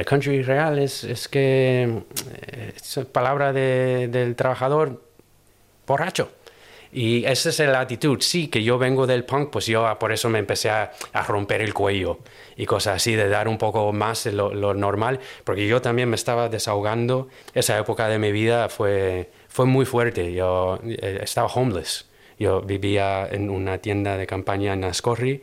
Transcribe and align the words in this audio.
El 0.00 0.06
country 0.06 0.40
real 0.42 0.78
es, 0.78 1.04
es 1.04 1.28
que 1.28 1.82
eh, 2.46 2.72
es 2.74 2.98
palabra 3.12 3.52
de- 3.52 4.08
del 4.08 4.34
trabajador 4.34 5.02
borracho. 5.86 6.30
Y 6.90 7.24
esa 7.26 7.50
es 7.50 7.58
la 7.58 7.80
actitud. 7.80 8.18
Sí, 8.22 8.48
que 8.48 8.64
yo 8.64 8.78
vengo 8.78 9.06
del 9.06 9.24
punk, 9.24 9.50
pues 9.50 9.66
yo 9.66 9.86
por 10.00 10.10
eso 10.10 10.30
me 10.30 10.38
empecé 10.38 10.70
a, 10.70 10.90
a 11.12 11.22
romper 11.22 11.60
el 11.60 11.74
cuello 11.74 12.18
y 12.56 12.64
cosas 12.64 12.96
así, 12.96 13.14
de 13.14 13.28
dar 13.28 13.46
un 13.46 13.58
poco 13.58 13.92
más 13.92 14.24
lo, 14.26 14.54
lo 14.54 14.72
normal, 14.72 15.20
porque 15.44 15.68
yo 15.68 15.82
también 15.82 16.08
me 16.08 16.16
estaba 16.16 16.48
desahogando. 16.48 17.28
Esa 17.52 17.78
época 17.78 18.08
de 18.08 18.18
mi 18.18 18.32
vida 18.32 18.70
fue, 18.70 19.30
fue 19.48 19.66
muy 19.66 19.84
fuerte. 19.84 20.32
Yo 20.32 20.80
eh, 20.82 21.20
estaba 21.22 21.46
homeless. 21.48 22.08
Yo 22.38 22.62
vivía 22.62 23.28
en 23.30 23.50
una 23.50 23.76
tienda 23.78 24.16
de 24.16 24.26
campaña 24.26 24.72
en 24.72 24.82
Ascorri. 24.84 25.42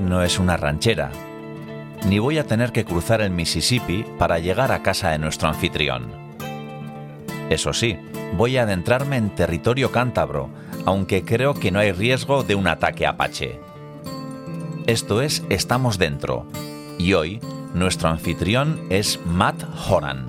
No 0.00 0.24
es 0.24 0.40
una 0.40 0.56
ranchera, 0.56 1.12
ni 2.04 2.18
voy 2.18 2.38
a 2.38 2.44
tener 2.44 2.72
que 2.72 2.84
cruzar 2.84 3.20
el 3.20 3.30
Mississippi 3.30 4.04
para 4.18 4.40
llegar 4.40 4.72
a 4.72 4.82
casa 4.82 5.10
de 5.10 5.18
nuestro 5.18 5.48
anfitrión. 5.48 6.10
Eso 7.50 7.72
sí, 7.72 7.96
voy 8.36 8.56
a 8.56 8.62
adentrarme 8.62 9.16
en 9.16 9.30
territorio 9.30 9.92
cántabro, 9.92 10.50
aunque 10.86 11.22
creo 11.22 11.54
que 11.54 11.70
no 11.70 11.78
hay 11.78 11.92
riesgo 11.92 12.42
de 12.42 12.56
un 12.56 12.66
ataque 12.66 13.06
apache. 13.06 13.60
Esto 14.88 15.22
es 15.22 15.44
Estamos 15.50 15.98
Dentro, 15.98 16.46
y 16.98 17.12
hoy 17.12 17.38
nuestro 17.72 18.08
anfitrión 18.08 18.80
es 18.90 19.20
Matt 19.24 19.62
Horan. 19.88 20.26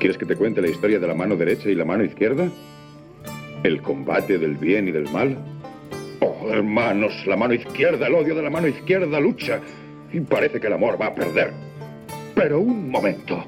¿Quieres 0.00 0.18
que 0.18 0.26
te 0.26 0.34
cuente 0.34 0.60
la 0.60 0.68
historia 0.68 0.98
de 0.98 1.06
la 1.06 1.14
mano 1.14 1.36
derecha 1.36 1.68
y 1.68 1.76
la 1.76 1.84
mano 1.84 2.02
izquierda? 2.02 2.48
¿El 3.62 3.80
combate 3.80 4.38
del 4.38 4.56
bien 4.56 4.88
y 4.88 4.90
del 4.90 5.08
mal? 5.12 5.38
Oh, 6.24 6.48
hermanos, 6.48 7.26
la 7.26 7.36
mano 7.36 7.52
izquierda, 7.52 8.06
el 8.06 8.14
odio 8.14 8.36
de 8.36 8.42
la 8.42 8.50
mano 8.50 8.68
izquierda 8.68 9.18
lucha. 9.18 9.58
Y 10.12 10.20
parece 10.20 10.60
que 10.60 10.68
el 10.68 10.74
amor 10.74 10.96
va 11.00 11.06
a 11.06 11.14
perder. 11.14 11.50
Pero 12.36 12.60
un 12.60 12.92
momento, 12.92 13.44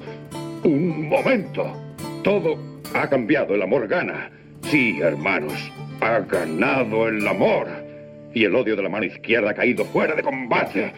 un 0.63 1.07
momento. 1.07 1.71
Todo 2.21 2.57
ha 2.93 3.07
cambiado, 3.07 3.55
el 3.55 3.61
amor 3.61 3.87
gana. 3.87 4.29
Sí, 4.63 4.99
hermanos, 5.01 5.53
ha 6.01 6.19
ganado 6.19 7.07
el 7.07 7.25
amor. 7.25 7.67
Y 8.33 8.43
el 8.43 8.53
odio 8.53 8.75
de 8.75 8.83
la 8.83 8.89
mano 8.89 9.05
izquierda 9.05 9.51
ha 9.51 9.53
caído 9.53 9.85
fuera 9.85 10.13
de 10.13 10.23
combate. 10.23 10.91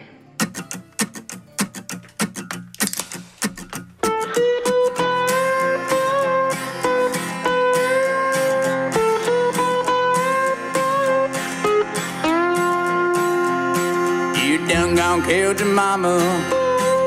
Killed 15.28 15.60
your 15.60 15.68
mama, 15.68 16.18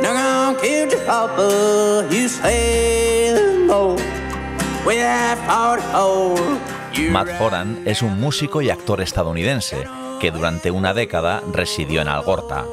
done 0.03 0.15
gone 0.15 0.55
killed 0.61 0.91
your 0.91 1.01
papa. 1.05 2.07
You 2.11 2.29
say 2.29 3.33
no, 3.65 3.97
we 4.85 4.97
have 4.97 5.39
fought 5.47 5.81
whole. 5.91 6.59
You 6.93 7.09
Matt 7.11 7.29
Horan 7.39 7.81
es 7.85 8.03
un 8.03 8.19
músico 8.19 8.61
y 8.61 8.69
actor 8.69 9.01
estadounidense 9.01 9.87
que 10.19 10.29
durante 10.29 10.69
una 10.69 10.93
década 10.93 11.41
residió 11.51 12.01
en 12.01 12.09
Algorta. 12.09 12.65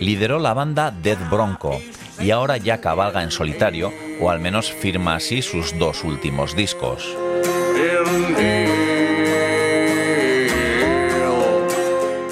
Lideró 0.00 0.40
la 0.40 0.54
banda 0.54 0.90
Dead 0.90 1.18
Bronco 1.30 1.80
y 2.20 2.32
ahora 2.32 2.56
ya 2.56 2.80
cabalga 2.80 3.22
en 3.22 3.30
solitario, 3.30 3.92
o 4.20 4.30
al 4.30 4.40
menos 4.40 4.72
firma 4.72 5.14
así 5.14 5.40
sus 5.40 5.78
dos 5.78 6.02
últimos 6.02 6.56
discos. 6.56 7.16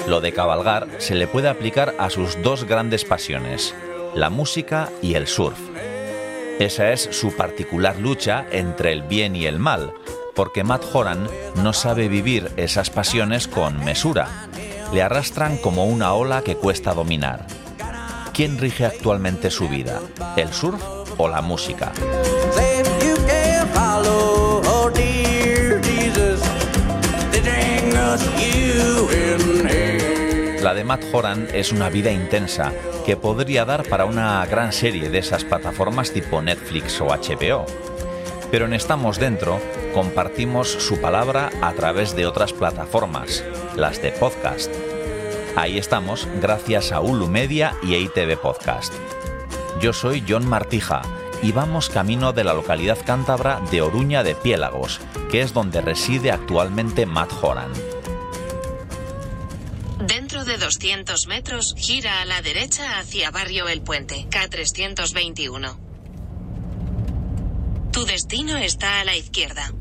Lo 0.07 0.21
de 0.21 0.31
cabalgar 0.31 0.87
se 0.99 1.15
le 1.15 1.27
puede 1.27 1.49
aplicar 1.49 1.93
a 1.99 2.09
sus 2.09 2.41
dos 2.41 2.63
grandes 2.63 3.03
pasiones, 3.03 3.75
la 4.15 4.29
música 4.29 4.89
y 5.01 5.15
el 5.15 5.27
surf. 5.27 5.59
Esa 6.59 6.93
es 6.93 7.09
su 7.11 7.35
particular 7.35 7.99
lucha 7.99 8.45
entre 8.51 8.93
el 8.93 9.03
bien 9.03 9.35
y 9.35 9.45
el 9.45 9.59
mal, 9.59 9.93
porque 10.33 10.63
Matt 10.63 10.85
Horan 10.93 11.27
no 11.55 11.73
sabe 11.73 12.07
vivir 12.07 12.49
esas 12.55 12.89
pasiones 12.89 13.49
con 13.49 13.83
mesura. 13.83 14.29
Le 14.93 15.01
arrastran 15.01 15.57
como 15.57 15.85
una 15.85 16.13
ola 16.13 16.41
que 16.41 16.55
cuesta 16.55 16.93
dominar. 16.93 17.45
¿Quién 18.33 18.57
rige 18.59 18.85
actualmente 18.85 19.51
su 19.51 19.67
vida? 19.67 19.99
¿El 20.37 20.53
surf 20.53 20.81
o 21.17 21.27
la 21.27 21.41
música? 21.41 21.91
La 30.61 30.73
de 30.73 30.83
Matt 30.83 31.03
Horan 31.13 31.47
es 31.53 31.71
una 31.71 31.89
vida 31.89 32.11
intensa 32.11 32.73
que 33.05 33.15
podría 33.15 33.63
dar 33.63 33.83
para 33.87 34.05
una 34.05 34.43
gran 34.47 34.73
serie 34.73 35.09
de 35.09 35.19
esas 35.19 35.43
plataformas 35.43 36.11
tipo 36.11 36.41
Netflix 36.41 36.99
o 36.99 37.05
HBO. 37.07 37.65
Pero 38.49 38.65
en 38.65 38.73
Estamos 38.73 39.19
Dentro 39.19 39.59
compartimos 39.93 40.67
su 40.67 40.99
palabra 40.99 41.51
a 41.61 41.73
través 41.73 42.15
de 42.15 42.25
otras 42.25 42.53
plataformas, 42.53 43.43
las 43.75 44.01
de 44.01 44.11
podcast. 44.11 44.71
Ahí 45.55 45.77
estamos 45.77 46.27
gracias 46.41 46.91
a 46.91 47.01
Ulu 47.01 47.27
Media 47.27 47.75
y 47.83 47.93
EITV 47.93 48.37
Podcast. 48.37 48.93
Yo 49.79 49.93
soy 49.93 50.23
John 50.27 50.47
Martija 50.47 51.03
y 51.43 51.51
vamos 51.51 51.89
camino 51.89 52.33
de 52.33 52.43
la 52.43 52.53
localidad 52.53 52.97
cántabra 53.05 53.61
de 53.69 53.81
Oruña 53.81 54.23
de 54.23 54.33
Piélagos, 54.33 55.01
que 55.29 55.41
es 55.41 55.53
donde 55.53 55.81
reside 55.81 56.31
actualmente 56.31 57.05
Matt 57.05 57.31
Horan. 57.41 57.71
Dentro 60.57 60.69
de 60.69 60.73
200 60.73 61.27
metros, 61.27 61.75
gira 61.77 62.21
a 62.21 62.25
la 62.25 62.41
derecha 62.41 62.97
hacia 62.97 63.29
Barrio 63.29 63.67
El 63.67 63.81
Puente, 63.81 64.27
K321. 64.27 65.77
Tu 67.91 68.05
destino 68.05 68.57
está 68.57 69.01
a 69.01 69.05
la 69.05 69.15
izquierda. 69.15 69.71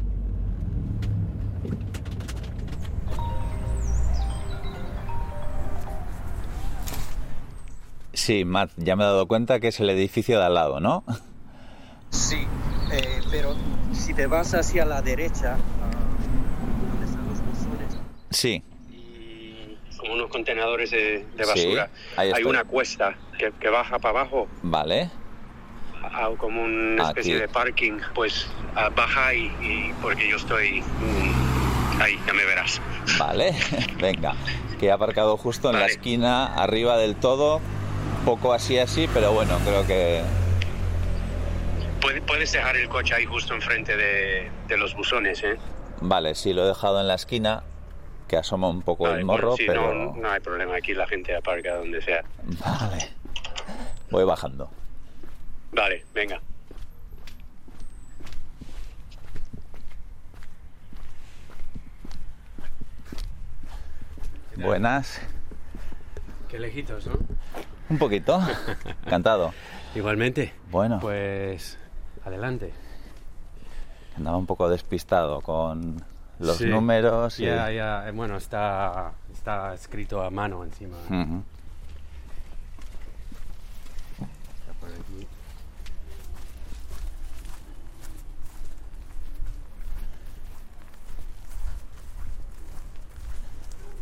Sí, 8.13 8.45
Matt, 8.45 8.73
ya 8.77 8.97
me 8.97 9.05
he 9.05 9.07
dado 9.07 9.27
cuenta 9.27 9.61
que 9.61 9.69
es 9.69 9.81
el 9.81 9.89
edificio 9.89 10.39
de 10.39 10.45
al 10.45 10.55
lado, 10.55 10.81
¿no? 10.81 11.05
Sí, 12.11 12.47
eh, 12.93 13.23
pero 13.31 13.57
si 13.95 14.13
te 14.13 14.27
vas 14.27 14.53
hacia 14.53 14.85
la 14.85 15.01
derecha, 15.01 15.57
ah, 15.57 15.91
donde 16.91 17.07
están 17.07 17.27
los 17.27 17.41
buzones, 17.41 17.99
Sí, 18.31 18.63
como 20.07 20.15
unos 20.15 20.31
contenedores 20.31 20.91
de, 20.91 21.27
de 21.37 21.45
Sí, 21.45 21.67
basura. 21.67 21.91
ahí 22.17 22.33
Hay 22.35 22.45
una 22.45 22.65
cuesta 22.65 23.15
que, 23.39 23.53
que 23.61 23.69
baja 23.69 23.99
para 23.99 24.21
abajo, 24.21 24.49
vale. 24.63 25.11
a- 26.03 26.31
como 26.39 26.63
una 26.63 27.09
especie 27.09 27.33
Aquí. 27.35 27.41
de 27.43 27.49
parking. 27.49 27.99
Pues 28.15 28.47
baja 28.95 29.35
y, 29.35 29.47
y 29.61 29.93
porque 30.01 30.29
yo 30.29 30.37
estoy 30.37 30.81
mm, 30.81 32.01
ahí, 32.01 32.19
ya 32.27 32.33
me 32.33 32.45
verás. 32.45 32.81
Vale, 33.19 33.55
venga. 34.01 34.35
Que 34.79 34.87
he 34.87 34.91
aparcado 34.93 35.37
justo 35.37 35.71
en 35.71 35.79
la 35.81 35.87
esquina, 35.87 36.55
arriba 36.55 36.97
del 36.99 37.17
todo. 37.17 37.61
Poco 38.25 38.53
así 38.53 38.79
así, 38.79 39.09
pero 39.15 39.33
bueno, 39.33 39.59
creo 39.65 39.87
que... 39.87 40.23
Puede- 42.01 42.21
Puedes 42.23 42.53
dejar 42.53 42.77
el 42.77 42.89
coche 42.89 43.15
ahí 43.15 43.25
justo 43.25 43.55
enfrente 43.55 43.97
de, 43.97 44.51
de 44.69 44.77
los 44.77 44.95
buzones, 44.95 45.43
¿eh? 45.43 45.57
Vale, 46.01 46.35
sí, 46.35 46.53
lo 46.53 46.65
he 46.65 46.69
dejado 46.69 47.01
en 47.01 47.09
la 47.09 47.15
esquina, 47.15 47.63
que 48.29 48.37
asoma 48.37 48.69
un 48.69 48.83
poco 48.83 49.05
Vale, 49.05 49.21
el 49.21 49.25
bueno, 49.25 49.43
morro, 49.43 49.57
sí, 49.57 49.65
pero... 49.67 49.95
no, 49.95 50.17
no 50.17 50.31
hay 50.31 50.41
problema, 50.41 50.77
aquí 50.77 50.95
la 50.95 51.07
gente 51.07 51.35
aparca 51.35 51.77
donde 51.77 52.03
sea. 52.03 52.25
Vale. 52.45 53.09
Voy 54.11 54.25
bajando. 54.25 54.71
Vale, 55.73 56.05
venga. 56.15 56.41
Buenas. 64.57 65.21
Qué 66.49 66.59
lejitos, 66.59 67.07
¿no? 67.07 67.19
Un 67.91 67.99
poquito. 67.99 68.41
Encantado. 69.05 69.53
Igualmente. 69.95 70.55
Bueno. 70.71 70.99
Pues 71.01 71.79
adelante. 72.25 72.73
Andaba 74.17 74.39
un 74.39 74.47
poco 74.47 74.69
despistado 74.71 75.43
con 75.43 76.03
los 76.39 76.57
Sí. 76.59 76.67
números 76.67 77.39
y... 77.41 77.45
Ya, 77.47 77.71
ya, 77.71 78.09
eh, 78.09 78.13
bueno, 78.13 78.37
está, 78.37 79.13
está 79.33 79.75
escrito 79.75 80.23
a 80.23 80.31
mano 80.31 80.65
encima. 80.65 80.97
Ujú. 81.09 81.43
Está 84.61 84.73
por 84.81 84.91
aquí. 84.91 85.27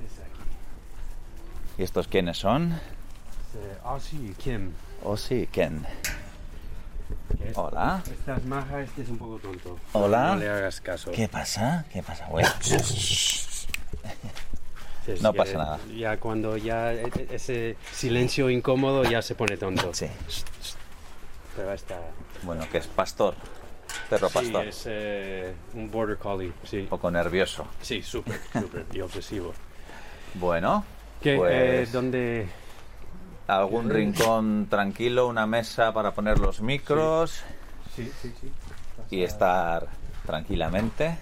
Es 0.04 0.18
aquí. 0.20 0.48
¿Y 1.78 1.82
estos 1.82 2.08
quiénes 2.08 2.38
son? 2.38 2.72
Eh, 2.72 3.78
Ah, 3.84 3.98
sí, 4.00 4.34
Kim. 4.38 4.72
Oh, 5.02 5.16
sí, 5.16 5.48
Ken. 5.52 5.86
Hola. 7.54 8.02
Estás 8.10 8.44
maja, 8.44 8.80
este 8.82 9.02
es 9.02 9.08
un 9.08 9.18
poco 9.18 9.38
tonto. 9.38 9.78
Hola. 9.92 10.28
No 10.34 10.36
le 10.36 10.48
hagas 10.48 10.80
caso. 10.80 11.10
¿Qué 11.12 11.28
pasa? 11.28 11.84
¿Qué 11.92 12.02
pasa? 12.02 12.26
Bueno, 12.28 12.48
Es 15.06 15.20
No 15.20 15.34
pasa 15.34 15.58
nada. 15.58 15.78
Ya 15.94 16.16
cuando 16.18 16.56
ya 16.56 16.94
e- 16.94 17.02
e- 17.04 17.28
ese 17.32 17.76
silencio 17.92 18.48
incómodo 18.48 19.04
ya 19.04 19.20
se 19.20 19.34
pone 19.34 19.56
tonto. 19.58 19.92
sí. 19.92 20.06
Pero 21.54 21.72
está... 21.72 22.00
Bueno, 22.42 22.66
que 22.72 22.78
es 22.78 22.86
pastor. 22.88 23.34
Perro 24.10 24.28
Sí, 24.28 24.34
pastor. 24.34 24.66
es 24.66 24.82
eh, 24.86 25.54
un 25.74 25.88
border 25.90 26.16
collie, 26.18 26.52
sí. 26.64 26.78
Un 26.80 26.86
poco 26.88 27.10
nervioso. 27.10 27.66
Sí, 27.80 28.02
súper, 28.02 28.40
súper 28.52 28.86
y 28.92 29.00
obsesivo. 29.02 29.52
Bueno, 30.34 30.84
¿Qué, 31.22 31.36
pues 31.36 31.88
eh, 31.88 31.92
¿Dónde...? 31.92 32.48
Algún 33.46 33.90
rincón 33.90 34.66
tranquilo, 34.70 35.26
una 35.28 35.46
mesa 35.46 35.92
para 35.92 36.12
poner 36.14 36.38
los 36.38 36.60
micros 36.60 37.42
Sí, 37.94 38.10
sí, 38.22 38.32
sí. 38.40 38.50
y 39.10 39.22
estar 39.22 39.86
tranquilamente. 40.26 41.18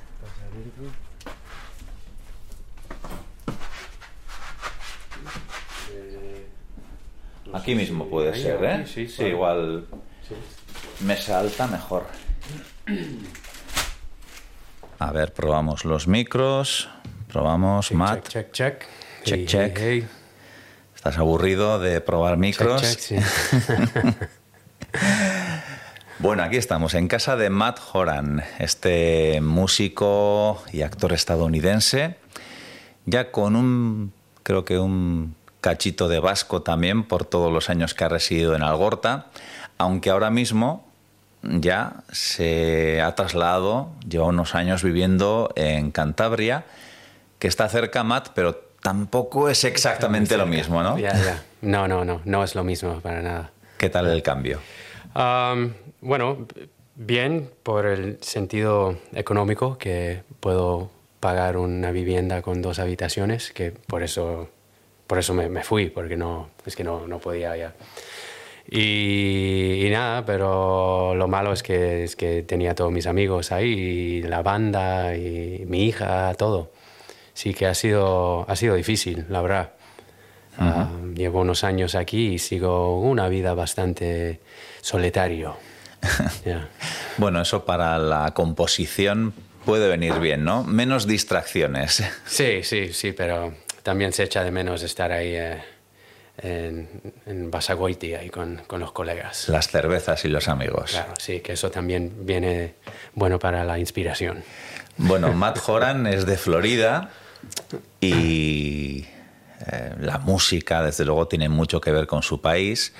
Eh, 5.91 6.47
Aquí 7.53 7.75
mismo 7.75 8.09
puede 8.09 8.35
ser, 8.41 8.65
¿eh? 8.65 8.87
Sí, 8.87 9.09
Sí, 9.09 9.25
igual 9.25 9.87
mesa 11.01 11.41
alta 11.41 11.67
mejor. 11.67 12.07
A 14.99 15.13
ver, 15.13 15.33
probamos 15.33 15.85
los 15.85 16.07
micros. 16.07 16.89
Probamos, 17.29 17.93
Matt. 17.93 18.29
Check, 18.29 18.53
check, 18.53 18.53
check. 18.53 18.85
Check, 19.25 19.39
Hey, 19.41 19.47
check. 19.47 19.79
hey, 19.79 20.01
hey. 20.03 20.22
¿Estás 21.03 21.19
aburrido 21.19 21.81
de 21.81 22.01
probar 22.01 22.35
Check, 22.35 22.41
micros? 22.41 22.81
check, 22.81 23.01
sí. 23.01 23.17
Bueno, 26.21 26.45
aquí 26.45 26.57
estamos 26.57 26.95
en 26.95 27.09
casa 27.09 27.35
de 27.35 27.51
Matt 27.51 27.81
Horan, 27.93 28.45
este 28.61 29.41
músico 29.41 30.63
y 30.73 30.83
actor 30.83 31.13
estadounidense, 31.13 32.19
ya 33.05 33.33
con 33.33 33.57
un, 33.57 34.13
creo 34.45 34.65
que 34.65 34.79
un 34.79 35.35
cachito 35.61 36.07
de 36.07 36.21
vasco 36.21 36.63
también 36.63 37.03
por 37.03 37.25
todos 37.25 37.53
los 37.53 37.69
años 37.69 37.95
que 37.95 38.05
ha 38.05 38.09
residido 38.09 38.55
en 38.55 38.63
Algorta, 38.63 39.27
aunque 39.79 40.11
ahora 40.11 40.31
mismo 40.31 40.89
ya 41.43 42.05
se 42.13 43.03
ha 43.03 43.13
trasladado, 43.17 43.91
lleva 44.09 44.27
unos 44.27 44.55
años 44.55 44.85
viviendo 44.85 45.53
en 45.57 45.91
Cantabria, 45.91 46.65
que 47.41 47.49
está 47.49 47.69
cerca, 47.69 48.05
Matt, 48.05 48.29
pero 48.37 48.72
tampoco 48.83 49.49
es 49.49 49.65
exactamente 49.65 50.37
lo 50.37 50.47
mismo, 50.47 50.83
¿no? 50.83 50.99
Ya, 50.99 51.15
ya. 51.15 51.43
No, 51.63 51.89
no, 51.89 52.05
no, 52.05 52.21
no 52.25 52.45
es 52.45 52.55
lo 52.55 52.65
mismo 52.65 53.01
para 53.01 53.23
nada. 53.23 53.53
¿Qué 53.79 53.89
tal 53.89 54.09
el 54.09 54.23
cambio? 54.23 54.61
Am, 55.15 55.75
bueno, 56.01 56.47
bien 56.97 57.51
por 57.63 57.87
el 57.87 58.19
sentido 58.21 58.99
económico 59.15 59.79
que 59.79 60.23
puedo 60.41 60.91
pagar 61.21 61.57
una 61.57 61.93
vivienda 61.93 62.43
con 62.43 62.61
dos 62.63 62.81
habitaciones, 62.81 63.53
que 63.53 63.71
por 63.71 64.03
eso, 64.03 64.49
por 65.07 65.19
eso 65.19 65.35
me, 65.35 65.49
me 65.49 65.63
fui, 65.63 65.89
porque 65.89 66.17
no, 66.17 66.51
es 66.67 66.75
que 66.75 66.83
no, 66.83 67.07
no 67.07 67.19
podía 67.21 67.57
ya. 67.57 67.75
Y, 68.69 69.87
y 69.87 69.91
nada, 69.91 70.25
pero 70.25 71.15
lo 71.15 71.29
malo 71.29 71.53
es 71.53 71.63
que, 71.63 72.05
es 72.05 72.17
que 72.17 72.43
tenía 72.43 72.75
todos 72.75 72.91
mis 72.91 73.07
amigos 73.07 73.53
ahí, 73.53 73.69
y 73.69 74.23
la 74.23 74.43
banda, 74.43 75.17
y 75.17 75.65
mi 75.69 75.85
hija, 75.87 76.35
todo. 76.35 76.73
Sí 77.35 77.55
que 77.55 77.67
ha 77.67 77.75
sido, 77.75 78.49
ha 78.49 78.57
sido 78.57 78.75
difícil, 78.75 79.27
la 79.29 79.41
verdad. 79.43 79.73
Ah, 80.59 80.91
llevo 81.15 81.41
unos 81.41 81.65
años 81.65 81.95
aquí 81.95 82.35
y 82.35 82.39
sigo 82.39 83.01
una 83.01 83.29
vida 83.29 83.55
bastante 83.55 84.41
solitario. 84.81 85.57
Bueno, 87.19 87.43
eso 87.43 87.67
para 87.67 87.99
la 87.99 88.33
composición 88.33 89.35
puede 89.67 89.87
venir 89.87 90.15
bien, 90.19 90.45
¿no? 90.45 90.65
Menos 90.65 91.07
distracciones. 91.07 92.03
Sí, 92.25 92.63
sí, 92.63 92.93
sí, 92.95 93.13
pero 93.13 93.53
también 93.83 94.15
se 94.15 94.25
echa 94.25 94.43
de 94.43 94.51
menos 94.51 94.83
estar 94.83 95.13
ahí 95.13 95.35
eh, 95.35 95.63
en, 96.39 96.89
en 97.27 97.51
Basagoiti, 97.51 98.15
ahí 98.15 98.31
con, 98.31 98.63
con 98.67 98.81
los 98.81 98.93
colegas. 98.93 99.49
Las 99.51 99.69
cervezas 99.69 100.25
y 100.25 100.29
los 100.29 100.49
amigos. 100.49 100.93
Claro, 100.93 101.13
sí, 101.19 101.41
que 101.41 101.53
eso 101.53 101.71
también 101.71 102.27
viene 102.27 102.77
bueno 103.15 103.39
para 103.39 103.63
la 103.63 103.79
inspiración. 103.79 104.43
Bueno, 104.97 105.33
Matt 105.33 105.59
Horan 105.69 106.07
es 106.07 106.25
de 106.27 106.37
Florida 106.39 107.11
y 108.01 109.07
eh, 109.71 109.95
la 110.01 110.19
música, 110.19 110.83
desde 110.83 111.05
luego, 111.05 111.29
tiene 111.29 111.49
mucho 111.49 111.81
que 111.81 111.93
ver 111.93 112.07
con 112.07 112.23
su 112.23 112.41
país. 112.41 112.93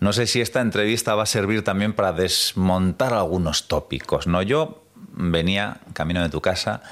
No 0.00 0.12
sé 0.12 0.26
si 0.26 0.40
esta 0.40 0.60
entrevista 0.60 1.14
va 1.14 1.24
a 1.24 1.26
servir 1.26 1.62
también 1.62 1.92
para 1.92 2.12
desmontar 2.12 3.12
algunos 3.12 3.68
tópicos. 3.68 4.26
¿no? 4.26 4.40
Yo 4.42 4.82
venía 5.12 5.78
camino 5.92 6.22
de 6.22 6.30
tu 6.30 6.40
casa 6.40 6.82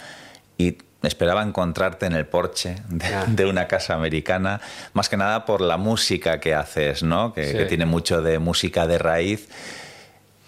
y 0.58 0.76
esperaba 1.02 1.42
encontrarte 1.42 2.06
en 2.06 2.12
el 2.12 2.26
porche 2.26 2.76
de, 2.88 3.06
de 3.28 3.46
una 3.46 3.66
casa 3.66 3.94
americana, 3.94 4.60
más 4.92 5.08
que 5.08 5.16
nada 5.16 5.46
por 5.46 5.60
la 5.62 5.76
música 5.78 6.40
que 6.40 6.54
haces, 6.54 7.02
¿no? 7.02 7.32
que, 7.32 7.46
Sí. 7.52 7.56
que 7.56 7.64
tiene 7.64 7.86
mucho 7.86 8.20
de 8.20 8.38
música 8.38 8.86
de 8.86 8.98
raíz. 8.98 9.48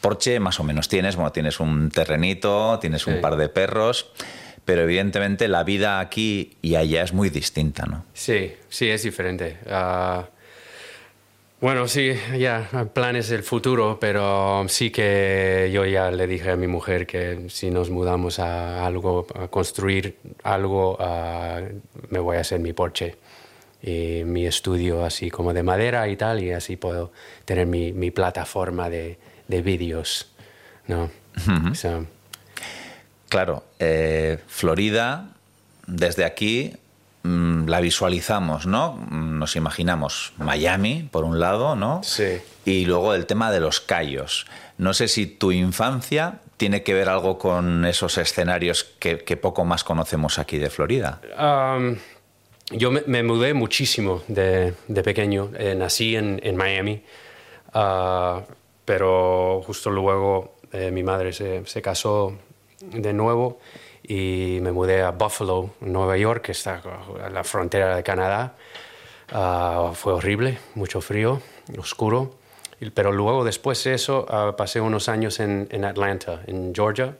Porche 0.02 0.40
más 0.40 0.58
o 0.60 0.64
menos 0.64 0.88
tienes, 0.88 1.16
bueno, 1.16 1.30
tienes 1.32 1.60
un 1.60 1.90
terrenito, 1.90 2.78
tienes 2.80 3.06
un 3.06 3.20
par 3.20 3.36
de 3.36 3.48
perros, 3.48 4.10
pero 4.64 4.82
evidentemente 4.82 5.48
la 5.48 5.64
vida 5.64 6.00
aquí 6.00 6.56
y 6.62 6.74
allá 6.76 7.02
es 7.02 7.12
muy 7.12 7.30
distinta, 7.30 7.86
¿no? 7.86 8.04
Sí, 8.14 8.52
sí, 8.68 8.88
es 8.88 9.02
diferente. 9.02 9.58
Ah, 9.68 10.28
bueno, 11.60 11.88
sí, 11.88 12.12
ya, 12.38 12.68
planes 12.94 13.28
del 13.28 13.42
futuro, 13.42 13.98
pero 14.00 14.64
sí 14.68 14.90
que 14.90 15.70
yo 15.72 15.84
ya 15.84 16.10
le 16.10 16.26
dije 16.26 16.52
a 16.52 16.56
mi 16.56 16.66
mujer 16.66 17.06
que 17.06 17.50
si 17.50 17.70
nos 17.70 17.90
mudamos 17.90 18.38
a 18.38 18.86
algo, 18.86 19.26
a 19.34 19.48
construir 19.48 20.16
algo, 20.42 20.96
ah, 20.98 21.60
me 22.08 22.18
voy 22.18 22.38
a 22.38 22.40
hacer 22.40 22.60
mi 22.60 22.72
porche 22.72 23.16
y 23.82 24.22
mi 24.24 24.46
estudio 24.46 25.04
así 25.04 25.30
como 25.30 25.52
de 25.52 25.62
madera 25.62 26.08
y 26.08 26.16
tal, 26.16 26.42
y 26.42 26.52
así 26.52 26.76
puedo 26.76 27.12
tener 27.44 27.66
mi, 27.66 27.92
mi 27.92 28.10
plataforma 28.10 28.88
de, 28.88 29.18
de 29.48 29.62
vídeos, 29.62 30.32
¿no? 30.86 31.10
So, 31.74 32.06
Claro, 33.28 33.62
eh, 33.80 34.38
Florida, 34.46 35.30
desde 35.86 36.24
aquí 36.24 36.72
mm, 37.24 37.66
la 37.66 37.80
visualizamos, 37.80 38.66
¿no? 38.66 38.92
Mm, 38.92 39.38
Nos 39.38 39.56
imaginamos 39.56 40.32
Miami, 40.36 41.08
por 41.10 41.24
un 41.24 41.40
lado, 41.40 41.74
¿no? 41.74 42.02
Sí. 42.04 42.38
Y 42.64 42.84
luego 42.84 43.14
el 43.14 43.26
tema 43.26 43.50
de 43.50 43.58
los 43.60 43.80
callos. 43.80 44.46
No 44.78 44.94
sé 44.94 45.08
si 45.08 45.26
tu 45.26 45.50
infancia 45.50 46.40
tiene 46.56 46.82
que 46.82 46.94
ver 46.94 47.08
algo 47.08 47.38
con 47.38 47.84
esos 47.86 48.18
escenarios 48.18 48.84
que, 48.84 49.18
que 49.18 49.36
poco 49.36 49.64
más 49.64 49.82
conocemos 49.82 50.38
aquí 50.38 50.58
de 50.58 50.70
Florida. 50.70 51.20
Um, 51.38 51.96
yo 52.70 52.90
me, 52.90 53.02
me 53.06 53.22
mudé 53.22 53.54
muchísimo 53.54 54.22
de, 54.28 54.74
de 54.86 55.02
pequeño. 55.02 55.50
Eh, 55.58 55.74
nací 55.74 56.16
en, 56.16 56.38
en 56.42 56.56
Miami, 56.56 57.02
ah, 57.74 58.42
pero 58.84 59.62
justo 59.66 59.90
luego 59.90 60.54
eh, 60.72 60.90
mi 60.90 61.02
madre 61.02 61.32
se, 61.32 61.64
se 61.66 61.82
casó 61.82 62.36
de 62.80 63.12
nuevo 63.12 63.58
y 64.02 64.58
me 64.62 64.72
mudé 64.72 65.02
a 65.02 65.10
Buffalo, 65.10 65.70
Nueva 65.80 66.16
York, 66.16 66.42
que 66.46 66.52
está 66.52 66.82
a 67.22 67.30
la 67.30 67.44
frontera 67.44 67.94
de 67.96 68.02
Canadá. 68.02 68.56
Ah, 69.30 69.92
fue 69.94 70.14
horrible, 70.14 70.58
mucho 70.74 71.00
frío, 71.00 71.40
oscuro. 71.78 72.34
Pero 72.94 73.12
luego, 73.12 73.44
después 73.44 73.84
de 73.84 73.94
eso, 73.94 74.26
ah, 74.28 74.54
pasé 74.56 74.80
unos 74.80 75.08
años 75.08 75.38
en, 75.40 75.84
Atlanta, 75.84 76.42
en 76.46 76.74
Georgia, 76.74 77.16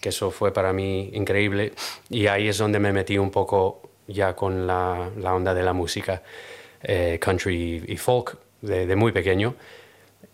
que 0.00 0.08
eso 0.08 0.30
fue 0.30 0.52
para 0.52 0.72
mí 0.72 1.10
increíble. 1.12 1.72
Y 2.08 2.26
ahí 2.26 2.48
es 2.48 2.58
donde 2.58 2.78
me 2.78 2.92
metí 2.92 3.18
un 3.18 3.30
poco 3.30 3.82
ya 4.08 4.34
con 4.34 4.66
la, 4.66 5.10
la 5.18 5.34
onda 5.34 5.54
de 5.54 5.62
la 5.62 5.74
música, 5.74 6.22
eh, 6.82 7.18
country 7.20 7.84
y 7.86 7.96
folk, 7.98 8.38
de, 8.62 8.86
de 8.86 8.96
muy 8.96 9.12
pequeño. 9.12 9.54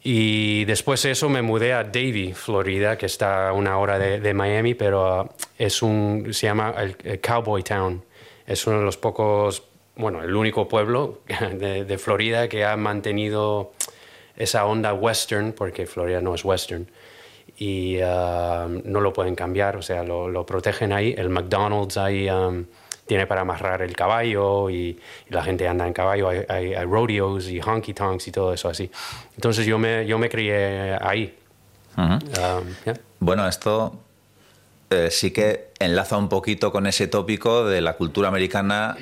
Y 0.02 0.64
después 0.64 1.02
de 1.02 1.10
eso 1.10 1.28
me 1.28 1.42
mudé 1.42 1.72
a 1.72 1.84
Davie, 1.84 2.34
Florida, 2.34 2.96
que 2.96 3.06
está 3.06 3.48
a 3.48 3.52
una 3.52 3.78
hora 3.78 3.98
de, 3.98 4.20
de 4.20 4.34
Miami, 4.34 4.74
pero 4.74 5.06
ah, 5.06 5.28
es 5.58 5.82
un, 5.82 6.28
se 6.32 6.46
llama 6.46 6.74
el, 6.78 6.96
el 7.02 7.20
Cowboy 7.20 7.62
Town. 7.62 8.04
Es 8.46 8.66
uno 8.66 8.78
de 8.78 8.84
los 8.84 8.96
pocos, 8.96 9.64
bueno, 9.96 10.22
el 10.22 10.34
único 10.34 10.68
pueblo 10.68 11.20
de, 11.52 11.84
de 11.84 11.98
Florida 11.98 12.48
que 12.48 12.64
ha 12.64 12.76
mantenido 12.76 13.72
esa 14.36 14.66
onda 14.66 14.94
western, 14.94 15.52
porque 15.52 15.86
Florida 15.86 16.20
no 16.20 16.34
es 16.34 16.44
western, 16.44 16.88
y 17.58 17.98
ah, 18.00 18.68
no 18.84 19.00
lo 19.00 19.12
pueden 19.12 19.34
cambiar, 19.34 19.76
o 19.76 19.82
sea, 19.82 20.04
lo, 20.04 20.28
lo 20.28 20.46
protegen 20.46 20.92
ahí. 20.92 21.14
El 21.18 21.28
McDonald's 21.28 21.96
ahí 21.96 22.30
um, 22.30 22.64
tiene 23.08 23.26
para 23.26 23.40
amarrar 23.40 23.82
el 23.82 23.96
caballo 23.96 24.70
y, 24.70 24.90
y 25.28 25.30
la 25.30 25.42
gente 25.42 25.66
anda 25.66 25.86
en 25.86 25.92
caballo, 25.94 26.28
hay, 26.28 26.42
hay- 26.48 26.74
hay 26.74 26.84
rodeos 26.84 27.48
y 27.48 27.58
honky 27.60 27.94
tonks 27.94 28.28
y 28.28 28.32
todo 28.32 28.52
eso 28.52 28.68
así. 28.68 28.90
Entonces 29.34 29.66
yo 29.66 29.78
me, 29.78 30.06
yo 30.06 30.18
me 30.18 30.28
crié 30.28 30.96
ahí. 31.00 31.34
Um, 31.96 32.18
yeah. 32.84 32.94
Bueno, 33.18 33.48
esto 33.48 33.98
eh, 34.90 35.08
sí 35.10 35.32
que 35.32 35.70
enlaza 35.80 36.16
un 36.16 36.28
poquito 36.28 36.70
con 36.70 36.86
ese 36.86 37.08
tópico 37.08 37.64
de 37.64 37.80
la 37.80 37.94
cultura 37.94 38.28
americana 38.28 38.96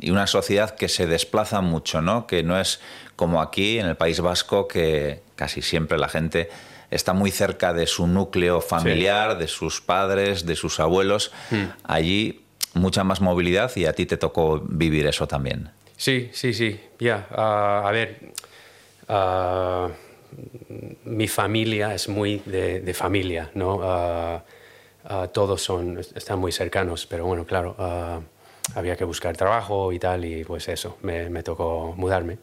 y 0.00 0.10
una 0.10 0.26
sociedad 0.26 0.74
que 0.76 0.88
se 0.88 1.06
desplaza 1.06 1.60
mucho, 1.60 2.00
¿no? 2.00 2.26
Que 2.26 2.42
no 2.42 2.58
es 2.60 2.80
como 3.16 3.42
aquí 3.42 3.78
en 3.80 3.86
el 3.86 3.96
País 3.96 4.20
Vasco 4.20 4.68
que 4.68 5.22
casi 5.36 5.62
siempre 5.62 5.98
la 5.98 6.08
gente 6.08 6.48
está 6.90 7.12
muy 7.12 7.30
cerca 7.30 7.72
de 7.72 7.86
su 7.86 8.06
núcleo 8.06 8.60
familiar, 8.60 9.36
de 9.38 9.48
sus 9.48 9.80
padres, 9.80 10.46
de 10.46 10.54
sus 10.54 10.78
abuelos. 10.80 11.32
Hmm. 11.50 11.64
Allí 11.84 12.44
mucha 12.78 13.04
más 13.04 13.20
movilidad 13.20 13.70
y 13.76 13.86
a 13.86 13.92
ti 13.92 14.06
te 14.06 14.16
tocó 14.16 14.60
vivir 14.60 15.06
eso 15.06 15.26
también. 15.26 15.70
Sí, 15.96 16.30
sí, 16.32 16.54
sí. 16.54 16.80
Ya, 16.98 17.26
ah, 17.30 17.82
a 17.84 17.90
ver, 17.90 18.32
ah, 19.08 19.88
mi 21.04 21.28
familia 21.28 21.94
es 21.94 22.08
muy 22.08 22.40
de, 22.46 22.80
de 22.80 22.94
familia, 22.94 23.50
¿no? 23.54 23.80
Ah, 23.82 24.42
todos 25.32 25.62
son, 25.62 25.98
están 25.98 26.38
muy 26.38 26.52
cercanos, 26.52 27.06
pero 27.06 27.24
bueno, 27.24 27.46
claro, 27.46 27.74
había 28.74 28.94
que 28.94 29.04
buscar 29.04 29.34
trabajo 29.36 29.90
y 29.92 29.98
tal, 29.98 30.24
y 30.24 30.44
pues 30.44 30.68
eso, 30.68 30.98
me, 31.00 31.30
me 31.30 31.42
tocó 31.42 31.94
mudarme. 31.96 32.36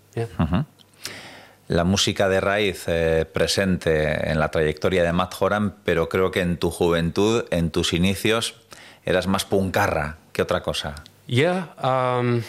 La 1.68 1.84
música 1.84 2.28
de 2.28 2.42
raíz 2.42 2.86
eh, 2.88 3.26
presente 3.32 4.32
en 4.32 4.40
la 4.40 4.50
trayectoria 4.50 5.04
de 5.04 5.14
Matt 5.14 5.36
Horan, 5.40 5.76
pero 5.84 6.10
creo 6.10 6.32
que 6.32 6.42
en 6.42 6.58
tu 6.58 6.72
juventud, 6.72 7.46
en 7.52 7.70
tus 7.70 7.94
inicios, 7.94 8.56
eras 9.04 9.28
más 9.28 9.46
puncarra 9.46 10.18
que 10.36 10.42
otra 10.42 10.62
cosa. 10.62 10.94
Ya, 11.28 11.74
am, 11.78 12.44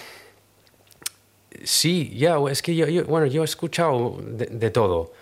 sí, 1.62 2.12
ya, 2.16 2.36
es 2.50 2.60
que 2.62 2.74
yo, 2.74 2.86
yo- 2.88 3.04
bueno, 3.04 3.26
yo 3.26 3.42
he 3.42 3.44
escuchado 3.44 4.18
de, 4.22 4.46
de 4.46 4.70
todo. 4.70 5.12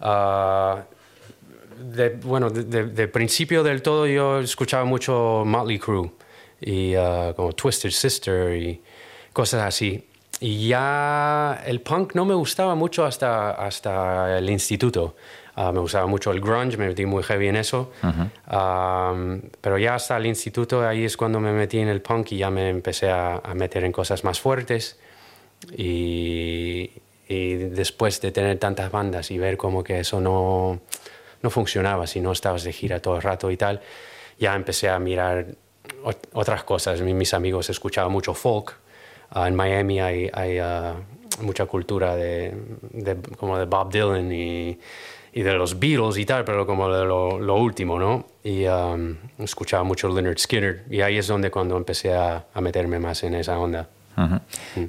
Ah, 0.00 0.84
de, 1.78 2.10
bueno, 2.10 2.48
de, 2.50 2.62
de- 2.84 3.08
principio 3.08 3.62
del 3.64 3.82
todo 3.82 4.06
yo 4.06 4.38
escuchaba 4.38 4.84
mucho 4.84 5.42
Motley 5.44 5.78
Crue 5.80 6.12
y 6.60 6.94
ah, 6.94 7.32
como 7.34 7.52
Twisted 7.52 7.90
Sister 7.90 8.56
y 8.56 8.80
cosas 9.32 9.62
así. 9.64 10.06
Y 10.40 10.68
ya 10.68 11.60
el 11.66 11.80
punk 11.80 12.14
no 12.14 12.24
me 12.24 12.34
gustaba 12.34 12.74
mucho 12.76 13.04
hasta, 13.04 13.50
hasta 13.52 14.38
el 14.38 14.48
instituto. 14.48 15.16
Ah, 15.54 15.70
me 15.70 15.80
gustaba 15.80 16.06
mucho 16.06 16.30
el 16.32 16.40
grunge, 16.40 16.76
me 16.78 16.86
metí 16.88 17.04
muy 17.04 17.22
heavy 17.22 17.48
en 17.48 17.56
eso. 17.56 17.92
Am, 18.46 19.42
pero 19.60 19.76
ya 19.78 19.94
hasta 19.96 20.16
el 20.16 20.26
instituto, 20.26 20.86
ahí 20.86 21.04
es 21.04 21.16
cuando 21.16 21.40
me 21.40 21.52
metí 21.52 21.78
en 21.78 21.88
el 21.88 22.00
punk 22.00 22.32
y 22.32 22.38
ya 22.38 22.50
me 22.50 22.70
empecé 22.70 23.10
a, 23.10 23.36
a 23.36 23.54
meter 23.54 23.84
en 23.84 23.92
cosas 23.92 24.24
más 24.24 24.40
fuertes. 24.40 24.98
Y, 25.76 26.90
y 27.28 27.54
después 27.54 28.20
de 28.20 28.32
tener 28.32 28.58
tantas 28.58 28.90
bandas 28.90 29.30
y 29.30 29.38
ver 29.38 29.56
como 29.56 29.82
que 29.84 30.00
eso 30.00 30.20
no, 30.20 30.80
no 31.42 31.50
funcionaba, 31.50 32.06
si 32.06 32.20
no 32.20 32.32
estabas 32.32 32.64
de 32.64 32.72
gira 32.72 33.00
todo 33.00 33.16
el 33.16 33.22
rato 33.22 33.50
y 33.50 33.56
tal, 33.56 33.80
ya 34.38 34.54
empecé 34.54 34.88
a 34.88 34.98
mirar 34.98 35.46
ot- 36.04 36.28
otras 36.32 36.64
cosas. 36.64 37.00
Mi- 37.02 37.14
Mis 37.14 37.34
amigos 37.34 37.70
escuchaban 37.70 38.10
mucho 38.12 38.34
folk. 38.34 38.74
Ah, 39.30 39.48
en 39.48 39.54
Miami 39.54 40.00
hay, 40.00 40.30
hay, 40.32 40.58
ah, 40.58 40.94
mucha 41.40 41.66
cultura 41.66 42.14
de, 42.16 42.52
de- 42.90 43.16
como 43.36 43.58
de 43.58 43.64
Bob 43.66 43.90
Dylan 43.92 44.30
y, 44.32 44.78
y 45.32 45.42
de 45.42 45.54
los 45.54 45.78
Beatles 45.78 46.18
y 46.18 46.26
tal, 46.26 46.44
pero 46.44 46.66
como 46.66 46.92
de 46.92 47.04
lo, 47.04 47.38
lo 47.38 47.56
último, 47.56 47.98
¿no? 47.98 48.26
Y 48.44 48.66
um, 48.66 49.16
escuchaba 49.38 49.82
mucho 49.82 50.08
Leonard 50.08 50.38
Skinner 50.38 50.84
y 50.90 51.00
ahí 51.00 51.16
es 51.18 51.26
donde 51.26 51.50
cuando 51.50 51.76
empecé 51.76 52.12
a, 52.14 52.44
a 52.52 52.60
meterme 52.60 52.98
más 52.98 53.22
en 53.22 53.34
esa 53.34 53.58
onda. 53.58 53.88
Ujú. 54.14 54.40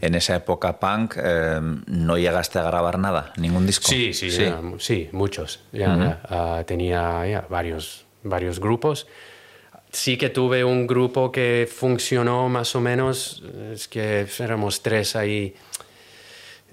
En 0.01 0.15
esa 0.15 0.35
época 0.35 0.77
punk 0.79 1.15
eh, 1.17 1.59
no 1.87 2.17
llegaste 2.17 2.59
a 2.59 2.63
grabar 2.63 2.99
nada, 2.99 3.31
ningún 3.37 3.65
disco. 3.65 3.87
Sí, 3.87 4.13
sí, 4.13 4.29
ya, 4.29 4.59
mu- 4.59 4.79
sí, 4.79 5.07
muchos. 5.13 5.61
Ya, 5.71 5.95
ya, 5.95 6.21
ah, 6.27 6.63
tenía 6.67 7.25
ya, 7.25 7.45
varios, 7.49 8.05
varios 8.23 8.59
grupos. 8.59 9.07
Sí 9.91 10.17
que 10.17 10.29
tuve 10.29 10.65
un 10.65 10.87
grupo 10.87 11.31
que 11.31 11.69
funcionó 11.73 12.49
más 12.49 12.75
o 12.75 12.81
menos, 12.81 13.43
es 13.71 13.87
que 13.87 14.27
éramos 14.39 14.81
tres 14.81 15.15
ahí 15.15 15.55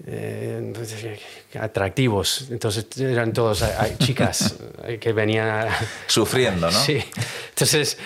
eh, 0.07 1.19
atractivos, 1.59 2.47
entonces 2.49 2.85
eran 2.99 3.33
todos 3.33 3.63
chicas 3.97 4.55
eh, 4.85 4.97
que 5.01 5.13
venían 5.13 5.67
Sufriendo, 6.07 6.67
¿no? 6.67 6.77
Sí, 6.79 7.03
entonces 7.49 7.97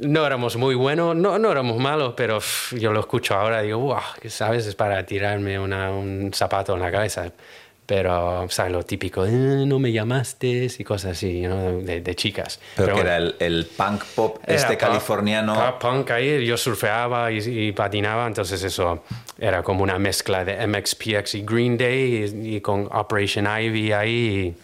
no 0.00 0.24
éramos 0.24 0.56
muy 0.56 0.76
buenos, 0.76 1.16
no, 1.16 1.38
no 1.38 1.50
éramos 1.50 1.76
malos, 1.78 2.14
pero 2.16 2.38
yo 2.72 2.92
lo 2.92 3.00
escucho 3.00 3.34
ahora 3.34 3.62
y 3.62 3.66
digo, 3.66 3.78
wow, 3.80 3.98
sabes, 4.28 4.66
es 4.66 4.74
para 4.76 5.04
tirarme 5.04 5.58
una- 5.58 5.90
un 5.90 6.30
zapato 6.32 6.74
en 6.74 6.80
la 6.80 6.92
cabeza. 6.92 7.32
Pero, 7.90 8.46
¿sabes? 8.50 8.70
Lo 8.70 8.84
típico, 8.84 9.26
"Eh, 9.26 9.32
no 9.66 9.80
me 9.80 9.90
llamaste 9.90 10.68
y 10.78 10.84
cosas 10.84 11.16
así, 11.16 11.40
¿no? 11.40 11.80
de, 11.80 12.00
de 12.00 12.14
chicas. 12.14 12.60
Pero, 12.76 12.86
que 12.86 12.92
bueno, 12.92 13.08
era 13.08 13.16
el, 13.16 13.34
el 13.40 13.66
punk 13.66 14.04
pop 14.14 14.38
este 14.46 14.76
californiano. 14.76 15.54
pop 15.54 15.80
punk 15.82 16.10
ahí, 16.12 16.46
yo 16.46 16.56
surfeaba 16.56 17.32
y, 17.32 17.38
y 17.38 17.72
patinaba, 17.72 18.28
entonces 18.28 18.62
eso 18.62 19.02
era 19.40 19.64
como 19.64 19.82
una 19.82 19.98
mezcla 19.98 20.44
de 20.44 20.64
MXPX 20.68 21.34
y 21.34 21.42
Green 21.42 21.76
Day 21.76 22.30
y, 22.32 22.56
y 22.58 22.60
con 22.60 22.88
Operation 22.92 23.48
Ivy 23.60 23.90
ahí. 23.90 24.54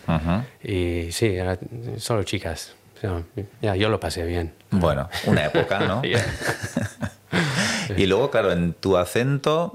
Y, 0.62 0.73
y 0.73 1.11
sí, 1.11 1.26
era 1.35 1.59
solo 1.99 2.23
chicas. 2.23 2.76
So, 3.00 3.25
ya, 3.61 3.75
yo 3.75 3.88
lo 3.88 3.99
pasé 3.99 4.25
bien. 4.25 4.52
Bueno, 4.71 5.09
una 5.25 5.47
época, 5.47 5.80
¿no? 5.80 6.00
Y 7.97 8.06
luego, 8.06 8.30
claro, 8.30 8.52
en 8.52 8.73
tu 8.73 8.97
acento 8.97 9.73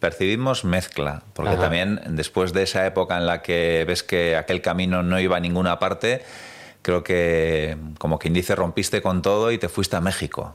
percibimos 0.00 0.64
mezcla, 0.64 1.22
porque 1.34 1.52
Ajá. 1.52 1.62
también 1.62 2.00
después 2.08 2.52
de 2.52 2.62
esa 2.62 2.86
época 2.86 3.16
en 3.16 3.26
la 3.26 3.42
que 3.42 3.84
ves 3.86 4.02
que 4.02 4.36
aquel 4.36 4.60
camino 4.60 5.02
no 5.02 5.18
iba 5.20 5.36
a 5.36 5.40
ninguna 5.40 5.78
parte, 5.78 6.22
creo 6.82 7.02
que, 7.02 7.76
como 7.98 8.18
quien 8.18 8.34
dice, 8.34 8.54
rompiste 8.54 9.02
con 9.02 9.22
todo 9.22 9.52
y 9.52 9.58
te 9.58 9.68
fuiste 9.68 9.96
a 9.96 10.00
México. 10.00 10.54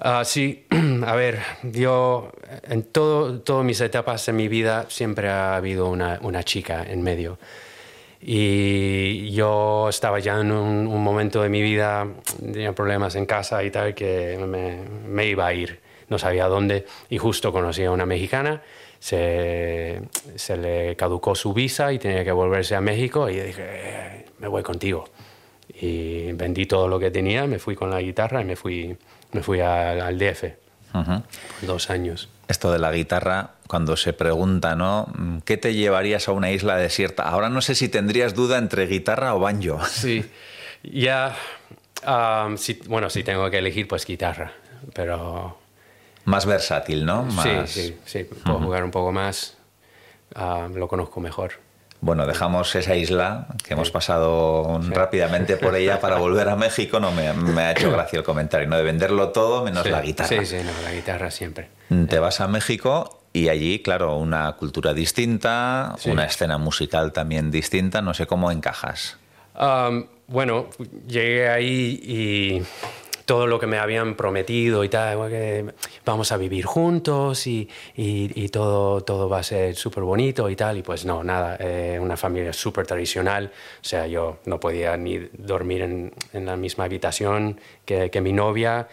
Ah, 0.00 0.24
sí, 0.24 0.66
a 1.06 1.14
ver, 1.16 1.40
yo 1.62 2.30
en 2.62 2.84
todo, 2.84 3.40
todas 3.40 3.64
mis 3.64 3.80
etapas 3.80 4.24
de 4.26 4.32
mi 4.32 4.48
vida 4.48 4.86
siempre 4.88 5.28
ha 5.28 5.56
habido 5.56 5.88
una, 5.88 6.18
una 6.22 6.44
chica 6.44 6.84
en 6.88 7.02
medio. 7.02 7.38
Y 8.20 9.30
yo 9.30 9.88
estaba 9.88 10.18
ya 10.18 10.40
en 10.40 10.50
un, 10.50 10.86
un 10.86 11.04
momento 11.04 11.42
de 11.42 11.48
mi 11.48 11.62
vida, 11.62 12.06
tenía 12.40 12.72
problemas 12.72 13.14
en 13.14 13.26
casa 13.26 13.62
y 13.62 13.70
tal, 13.70 13.94
que 13.94 14.36
me, 14.38 14.82
me 15.08 15.26
iba 15.26 15.46
a 15.46 15.54
ir, 15.54 15.80
no 16.08 16.18
sabía 16.18 16.46
dónde, 16.46 16.86
y 17.10 17.18
justo 17.18 17.52
conocí 17.52 17.84
a 17.84 17.90
una 17.90 18.06
mexicana, 18.06 18.62
se, 19.00 20.00
se 20.36 20.56
le 20.56 20.96
caducó 20.96 21.34
su 21.34 21.52
visa 21.52 21.92
y 21.92 21.98
tenía 21.98 22.24
que 22.24 22.32
volverse 22.32 22.74
a 22.74 22.80
México, 22.80 23.28
y 23.30 23.36
dije, 23.40 23.62
"Eh, 23.64 24.26
me 24.38 24.48
voy 24.48 24.62
contigo. 24.62 25.08
Y 25.80 26.32
vendí 26.32 26.66
todo 26.66 26.88
lo 26.88 26.98
que 26.98 27.10
tenía, 27.10 27.46
me 27.46 27.58
fui 27.58 27.74
con 27.76 27.90
la 27.90 28.00
guitarra 28.00 28.40
y 28.40 28.44
me 28.44 28.56
fui, 28.56 28.96
me 29.32 29.42
fui 29.42 29.60
al, 29.60 30.00
al 30.00 30.18
DF 30.18 30.56
dos 31.62 31.90
años. 31.90 32.28
Esto 32.48 32.72
de 32.72 32.78
la 32.78 32.90
guitarra, 32.90 33.50
cuando 33.68 33.96
se 33.96 34.12
pregunta, 34.14 34.74
¿no? 34.74 35.06
¿Qué 35.44 35.56
te 35.58 35.74
llevarías 35.74 36.26
a 36.28 36.32
una 36.32 36.50
isla 36.50 36.76
desierta? 36.76 37.24
Ahora 37.24 37.50
no 37.50 37.60
sé 37.60 37.74
si 37.74 37.88
tendrías 37.90 38.34
duda 38.34 38.56
entre 38.58 38.86
guitarra 38.86 39.34
o 39.34 39.38
banjo. 39.40 39.78
Sí, 39.86 40.24
ya, 40.82 41.36
am, 42.04 42.56
si- 42.56 42.80
bueno, 42.88 43.10
si 43.10 43.22
tengo 43.22 43.48
que 43.50 43.58
elegir, 43.58 43.86
pues 43.86 44.06
guitarra, 44.06 44.52
pero 44.94 45.57
Más 46.28 46.44
versátil, 46.46 47.04
¿no? 47.06 47.22
Más... 47.24 47.70
sí, 47.70 47.80
sí, 47.82 47.96
sí, 48.04 48.24
puedo 48.24 48.58
jugar 48.60 48.84
un 48.84 48.90
poco 48.90 49.12
más, 49.12 49.56
am, 50.34 50.74
lo 50.74 50.86
conozco 50.88 51.20
mejor. 51.20 51.52
Bueno, 52.00 52.26
dejamos 52.26 52.72
esa 52.76 52.94
isla, 52.94 53.48
que 53.66 53.72
hemos 53.74 53.90
pasado 53.90 54.78
rápidamente 54.90 55.56
por 55.56 55.74
ella 55.74 56.00
para 56.00 56.18
volver 56.26 56.48
a 56.48 56.54
México. 56.54 57.00
No 57.00 57.10
me, 57.10 57.32
me 57.32 57.62
ha 57.62 57.72
hecho 57.72 57.90
gracia 57.90 58.18
el 58.18 58.24
comentario, 58.24 58.68
¿no? 58.68 58.76
De 58.76 58.84
venderlo 58.84 59.30
todo 59.30 59.64
menos 59.64 59.82
Sí, 59.82 59.88
la 59.90 60.00
guitarra. 60.02 60.28
Sí, 60.28 60.46
sí, 60.46 60.56
no, 60.64 60.70
la 60.84 60.92
guitarra 60.92 61.30
siempre. 61.30 61.70
Te 62.08 62.18
vas 62.20 62.40
a 62.40 62.46
México 62.46 63.22
y 63.32 63.48
allí, 63.48 63.80
claro, 63.82 64.16
una 64.16 64.52
cultura 64.52 64.92
distinta, 64.94 65.94
Sí. 65.98 66.10
una 66.10 66.24
escena 66.26 66.56
musical 66.58 67.12
también 67.12 67.50
distinta. 67.50 68.00
No 68.02 68.14
sé 68.14 68.26
cómo 68.26 68.52
encajas. 68.52 69.16
Bueno, 70.28 70.68
llegué 71.08 71.48
ahí 71.48 72.00
y 72.04 72.62
todo 73.28 73.46
lo 73.46 73.58
que 73.60 73.66
me 73.66 73.76
habían 73.78 74.14
prometido 74.14 74.84
y 74.84 74.88
tal, 74.88 75.28
que 75.28 75.66
vamos 76.06 76.32
a 76.32 76.38
vivir 76.38 76.64
juntos 76.64 77.46
y, 77.46 77.68
y- 77.94 78.32
y 78.42 78.48
todo, 78.48 79.02
todo 79.02 79.28
va 79.28 79.40
a 79.40 79.42
ser 79.42 79.76
súper 79.76 80.02
bonito 80.02 80.48
y 80.48 80.56
tal, 80.56 80.78
y 80.78 80.82
pues 80.82 81.04
no, 81.04 81.22
nada, 81.22 81.58
eh, 81.60 81.98
una 82.00 82.16
familia 82.16 82.54
súper 82.54 82.86
tradicional, 82.86 83.52
o 83.82 83.84
sea, 83.84 84.06
yo 84.06 84.38
no 84.46 84.58
podía 84.58 84.96
ni 84.96 85.18
dormir 85.36 85.82
en, 85.82 86.10
en 86.32 86.46
la 86.46 86.56
misma 86.56 86.84
habitación 86.84 87.60
que, 87.84 88.10
que 88.10 88.20
mi 88.22 88.32
novia, 88.32 88.88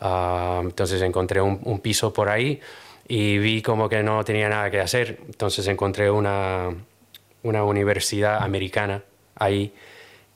Ah, 0.00 0.60
entonces 0.62 1.02
encontré 1.02 1.40
un, 1.40 1.58
un 1.64 1.80
piso 1.80 2.12
por 2.12 2.28
ahí 2.28 2.60
y 3.08 3.38
vi 3.38 3.62
como 3.62 3.88
que 3.88 4.00
no 4.04 4.22
tenía 4.22 4.48
nada 4.48 4.70
que 4.70 4.78
hacer, 4.80 5.18
entonces 5.26 5.66
encontré 5.66 6.08
una, 6.08 6.68
una 7.42 7.64
universidad 7.64 8.40
americana 8.44 9.02
ahí 9.34 9.72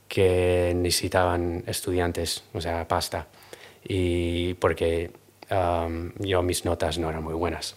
que 0.09 0.73
necesitaban 0.75 1.62
estudiantes, 1.66 2.42
o 2.54 2.61
sea, 2.61 2.88
pasta. 2.88 3.28
Y 3.84 4.54
porque 4.54 5.10
um, 5.50 6.12
yo 6.18 6.42
mis 6.42 6.64
notas 6.64 6.98
no 6.98 7.10
eran 7.10 7.22
muy 7.22 7.34
buenas. 7.34 7.76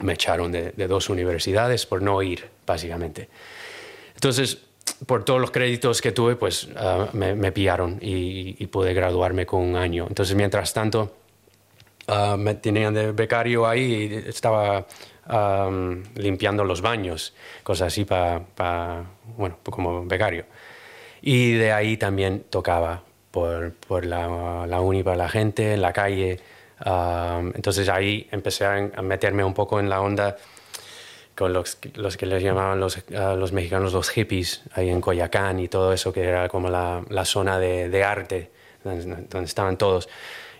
Me 0.00 0.14
echaron 0.14 0.52
de, 0.52 0.72
de 0.72 0.86
dos 0.86 1.10
universidades 1.10 1.86
por 1.86 2.02
no 2.02 2.22
ir, 2.22 2.48
básicamente. 2.66 3.28
Entonces, 4.14 4.58
por 5.06 5.24
todos 5.24 5.40
los 5.40 5.50
créditos 5.50 6.00
que 6.00 6.12
tuve, 6.12 6.36
pues 6.36 6.68
ah, 6.76 7.08
me, 7.12 7.34
me 7.34 7.52
pillaron 7.52 7.98
y, 8.00 8.62
y 8.62 8.66
pude 8.66 8.94
graduarme 8.94 9.46
con 9.46 9.62
un 9.62 9.76
año. 9.76 10.06
Entonces, 10.08 10.34
mientras 10.36 10.72
tanto, 10.72 11.16
ah, 12.06 12.36
me 12.38 12.54
tenían 12.54 12.94
de 12.94 13.12
becario 13.12 13.66
ahí 13.66 13.82
y 13.82 14.28
estaba 14.28 14.86
am, 15.24 16.02
limpiando 16.16 16.64
los 16.64 16.80
baños, 16.82 17.34
cosas 17.62 17.88
así 17.88 18.04
para, 18.04 19.04
bueno, 19.36 19.58
como 19.64 20.04
becario. 20.04 20.44
Y 21.22 21.52
de 21.52 21.72
ahí 21.72 21.96
también 21.96 22.44
tocaba 22.50 23.02
por, 23.30 23.72
por 23.72 24.04
la, 24.04 24.66
la 24.66 24.80
uni 24.80 25.02
para 25.02 25.16
la 25.16 25.28
gente, 25.28 25.74
en 25.74 25.82
la 25.82 25.92
calle. 25.92 26.40
am, 26.78 27.52
entonces 27.54 27.88
ahí 27.88 28.28
empecé 28.30 28.64
a, 28.64 28.90
a 28.96 29.02
meterme 29.02 29.44
un 29.44 29.54
poco 29.54 29.80
en 29.80 29.88
la 29.88 30.00
onda 30.00 30.36
con 31.34 31.52
los, 31.52 31.78
los 31.94 32.16
que 32.16 32.26
les 32.26 32.42
llamaban 32.42 32.80
los, 32.80 32.98
a 33.16 33.34
los 33.34 33.52
mexicanos 33.52 33.92
los 33.92 34.10
hippies, 34.10 34.62
ahí 34.72 34.90
en 34.90 35.00
Coyacán 35.00 35.58
y 35.58 35.68
todo 35.68 35.92
eso, 35.92 36.12
que 36.12 36.24
era 36.24 36.48
como 36.48 36.68
la, 36.68 37.02
la 37.08 37.24
zona 37.24 37.58
de, 37.58 37.88
de 37.88 38.04
arte, 38.04 38.50
donde, 38.84 39.26
donde 39.28 39.46
estaban 39.46 39.78
todos. 39.78 40.08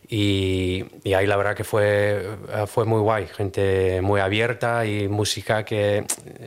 Y, 0.08 0.84
y 1.04 1.12
ahí 1.12 1.26
la 1.26 1.36
verdad 1.36 1.54
que 1.54 1.64
fue, 1.64 2.24
eh, 2.48 2.66
fue 2.66 2.84
muy 2.84 3.00
guay, 3.00 3.26
gente 3.26 4.00
muy 4.00 4.20
abierta 4.20 4.84
y 4.84 5.06
música 5.06 5.64
que 5.64 6.04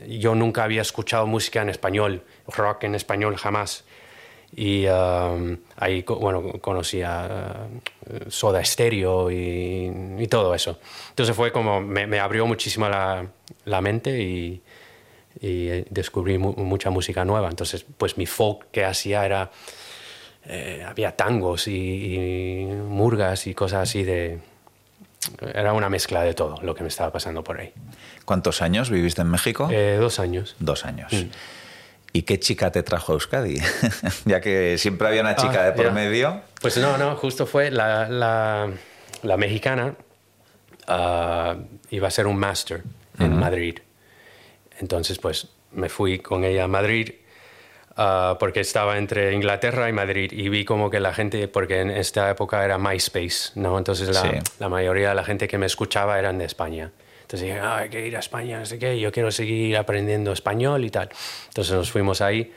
yo 0.08 0.34
nunca 0.34 0.64
había 0.64 0.82
escuchado 0.82 1.26
música 1.26 1.62
en 1.62 1.70
español, 1.70 2.22
rock 2.48 2.84
en 2.84 2.94
español 2.94 3.36
jamás. 3.36 3.84
Y 4.56 4.86
um, 4.86 5.56
ahí 5.76 6.02
bueno, 6.02 6.60
conocí 6.60 7.02
a 7.02 7.66
uh, 8.06 8.30
Soda 8.30 8.64
Stereo 8.64 9.30
y, 9.30 9.90
y 10.18 10.26
todo 10.28 10.54
eso. 10.54 10.78
Entonces 11.10 11.34
fue 11.34 11.50
como, 11.50 11.80
me, 11.80 12.06
me 12.06 12.20
abrió 12.20 12.46
muchísimo 12.46 12.88
la, 12.88 13.26
la 13.64 13.80
mente 13.80 14.22
y, 14.22 14.62
y 15.40 15.68
eh, 15.68 15.86
descubrí 15.90 16.38
mu- 16.38 16.54
mucha 16.54 16.90
música 16.90 17.24
nueva. 17.24 17.48
Entonces, 17.48 17.84
pues 17.98 18.16
mi 18.16 18.26
folk 18.26 18.70
que 18.70 18.84
hacía 18.84 19.26
era, 19.26 19.50
eh, 20.46 20.84
había 20.86 21.16
tangos 21.16 21.66
y, 21.66 21.74
y 21.74 22.66
murgas 22.66 23.48
y 23.48 23.54
cosas 23.54 23.88
así 23.88 24.04
de... 24.04 24.38
Era 25.54 25.72
una 25.72 25.88
mezcla 25.88 26.22
de 26.22 26.34
todo 26.34 26.60
lo 26.60 26.74
que 26.74 26.82
me 26.82 26.88
estaba 26.90 27.10
pasando 27.10 27.42
por 27.42 27.58
ahí. 27.58 27.72
¿Cuántos 28.26 28.60
años 28.62 28.90
viviste 28.90 29.22
en 29.22 29.30
México? 29.30 29.68
Eh, 29.72 29.96
dos 29.98 30.20
años. 30.20 30.54
Dos 30.60 30.84
años. 30.84 31.12
Mm. 31.12 31.30
¿Y 32.16 32.22
qué 32.22 32.38
chica 32.38 32.70
te 32.70 32.82
trajo 32.84 33.12
a 33.12 33.14
Euskadi? 33.16 33.58
ya 34.24 34.40
que 34.40 34.78
siempre 34.78 35.08
había 35.08 35.20
una 35.20 35.34
chica 35.34 35.62
Ah, 35.62 35.64
de 35.66 35.72
por 35.72 35.90
medio. 35.92 36.40
Pues 36.62 36.76
no, 36.78 36.96
no, 36.96 37.16
justo 37.16 37.44
fue 37.44 37.70
la, 37.72 38.08
la, 38.08 38.70
la 39.24 39.36
mexicana, 39.36 39.96
ah, 40.86 41.56
iba 41.90 42.08
a 42.08 42.10
ser 42.12 42.26
un 42.28 42.36
máster 42.36 42.84
en 43.18 43.36
Madrid. 43.36 43.80
Entonces, 44.80 45.18
pues 45.18 45.48
me 45.72 45.88
fui 45.88 46.20
con 46.20 46.44
ella 46.44 46.64
a 46.64 46.68
Madrid 46.68 47.10
ah, 47.96 48.36
porque 48.38 48.60
estaba 48.60 48.96
entre 48.96 49.32
Inglaterra 49.32 49.88
y 49.88 49.92
Madrid 49.92 50.30
y 50.32 50.48
vi 50.48 50.64
como 50.64 50.90
que 50.90 51.00
la 51.00 51.12
gente, 51.12 51.48
porque 51.48 51.80
en 51.80 51.90
esta 51.90 52.30
época 52.30 52.64
era 52.64 52.78
MySpace, 52.78 53.50
¿no? 53.56 53.76
Entonces 53.76 54.08
la, 54.14 54.22
Sí. 54.22 54.28
la 54.60 54.68
mayoría 54.68 55.08
de 55.08 55.14
la 55.16 55.24
gente 55.24 55.48
que 55.48 55.58
me 55.58 55.66
escuchaba 55.66 56.16
eran 56.18 56.38
de 56.38 56.44
España. 56.44 56.92
Entonces 57.34 57.48
dije, 57.48 57.60
"Ah, 57.60 57.78
hay 57.78 57.88
que 57.88 58.06
ir 58.06 58.16
a 58.16 58.20
España, 58.20 58.60
no 58.60 58.64
sé 58.66 58.78
qué, 58.78 59.00
yo 59.00 59.10
quiero 59.10 59.32
seguir 59.32 59.76
aprendiendo 59.76 60.30
español 60.30 60.84
y 60.84 60.90
tal. 60.90 61.08
Entonces 61.48 61.74
nos 61.74 61.90
fuimos 61.90 62.20
ahí 62.20 62.52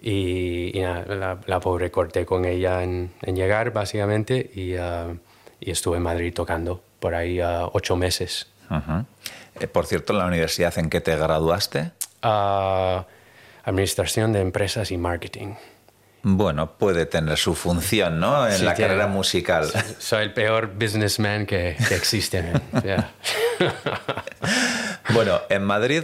y, 0.00 0.70
y 0.78 0.80
nada, 0.80 1.04
la, 1.14 1.38
la 1.44 1.60
pobre 1.60 1.90
corté 1.90 2.24
con 2.24 2.46
ella 2.46 2.82
en, 2.82 3.10
en 3.20 3.36
llegar, 3.36 3.70
básicamente, 3.70 4.50
y, 4.54 4.76
ah, 4.76 5.08
y 5.60 5.70
estuve 5.70 5.98
en 5.98 6.04
Madrid 6.04 6.32
tocando 6.32 6.82
por 7.00 7.14
ahí 7.14 7.38
ah, 7.40 7.68
ocho 7.70 7.96
meses. 7.96 8.46
Ujú. 8.70 9.04
Eh, 9.60 9.66
por 9.66 9.84
cierto, 9.84 10.14
la 10.14 10.24
universidad 10.24 10.78
en 10.78 10.88
que 10.88 11.02
te 11.02 11.14
graduaste, 11.16 11.90
Ah, 12.22 13.04
administración 13.64 14.32
de 14.32 14.40
empresas 14.40 14.90
y 14.90 14.96
marketing. 14.96 15.54
Bueno, 16.22 16.72
puede 16.78 17.06
tener 17.06 17.36
su 17.38 17.54
función, 17.54 18.18
¿no? 18.20 18.46
En 18.46 18.52
Sí, 18.54 18.64
la 18.64 18.74
tiene- 18.74 18.88
carrera 18.90 19.06
musical. 19.08 19.66
Soy 19.98 20.22
el 20.24 20.32
peor 20.34 20.72
businessman 20.74 21.46
que, 21.46 21.76
que 21.88 21.94
existe. 21.94 22.44
Yeah. 22.84 23.10
bueno, 25.14 25.40
en 25.48 25.64
Madrid, 25.64 26.02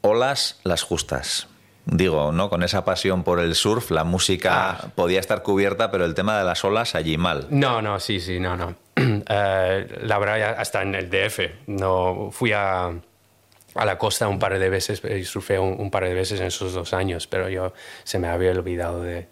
olas 0.00 0.60
las 0.64 0.82
justas. 0.82 1.48
Digo, 1.84 2.32
¿no? 2.32 2.50
Con 2.50 2.64
esa 2.64 2.84
pasión 2.84 3.22
por 3.22 3.38
el 3.38 3.54
surf, 3.54 3.92
la 3.92 4.02
música 4.02 4.70
Ah. 4.70 4.88
podía 4.96 5.20
estar 5.20 5.42
cubierta, 5.44 5.90
pero 5.92 6.04
el 6.04 6.14
tema 6.14 6.36
de 6.36 6.44
las 6.44 6.64
olas 6.64 6.96
allí 6.96 7.16
mal. 7.16 7.46
No, 7.50 7.80
no, 7.80 8.00
sí, 8.00 8.18
sí, 8.20 8.40
no, 8.40 8.56
no. 8.56 8.74
Eh, 9.28 9.98
la 10.02 10.18
verdad, 10.18 10.56
hasta 10.58 10.82
en 10.82 10.94
el 10.94 11.10
DF. 11.10 11.40
No, 11.68 12.30
fui 12.32 12.52
a, 12.52 12.86
a 12.86 13.84
la 13.84 13.98
costa 13.98 14.26
un 14.26 14.38
par 14.38 14.58
de 14.58 14.68
veces 14.70 15.02
y 15.04 15.24
surfé 15.24 15.58
un, 15.58 15.74
un 15.78 15.90
par 15.90 16.04
de 16.04 16.14
veces 16.14 16.40
en 16.40 16.46
esos 16.46 16.72
dos 16.72 16.92
años, 16.94 17.26
pero 17.26 17.48
yo 17.48 17.72
se 18.04 18.18
me 18.18 18.28
había 18.28 18.50
olvidado 18.52 19.02
de, 19.02 19.28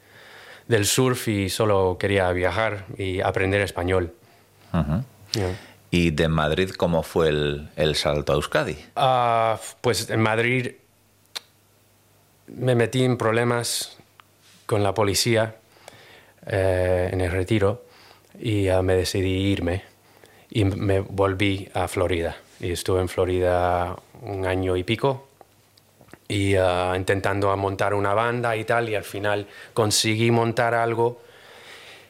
del 0.68 0.86
surf 0.86 1.28
y 1.28 1.50
solo 1.50 1.96
quería 1.98 2.30
viajar 2.32 2.86
y 2.96 3.20
aprender 3.20 3.60
español. 3.60 4.14
Yeah. 5.32 5.58
¿Y 5.90 6.10
de 6.10 6.28
Madrid 6.28 6.70
cómo 6.70 7.02
fue 7.02 7.28
el, 7.28 7.68
el 7.76 7.94
salto 7.94 8.32
a 8.32 8.36
Euskadi? 8.36 8.76
Ah, 8.96 9.60
pues 9.80 10.10
en 10.10 10.20
Madrid 10.20 10.72
me 12.48 12.74
metí 12.74 13.04
en 13.04 13.16
problemas 13.16 13.96
con 14.66 14.82
la 14.82 14.94
policía 14.94 15.56
eh, 16.46 17.10
en 17.12 17.20
el 17.20 17.30
retiro 17.30 17.84
y 18.40 18.68
me 18.82 18.96
decidí 18.96 19.52
irme 19.52 19.82
y 20.50 20.64
me 20.64 21.00
volví 21.00 21.68
a 21.74 21.88
Florida. 21.88 22.36
Y 22.60 22.72
estuve 22.72 23.00
en 23.00 23.08
Florida 23.08 23.96
un 24.22 24.46
año 24.46 24.76
y 24.76 24.84
pico 24.84 25.23
y 26.28 26.54
ah, 26.56 26.94
intentando 26.96 27.54
montar 27.56 27.94
una 27.94 28.14
banda 28.14 28.56
y 28.56 28.64
tal 28.64 28.88
y 28.88 28.94
al 28.94 29.04
final 29.04 29.46
conseguí 29.72 30.30
montar 30.30 30.74
algo 30.74 31.20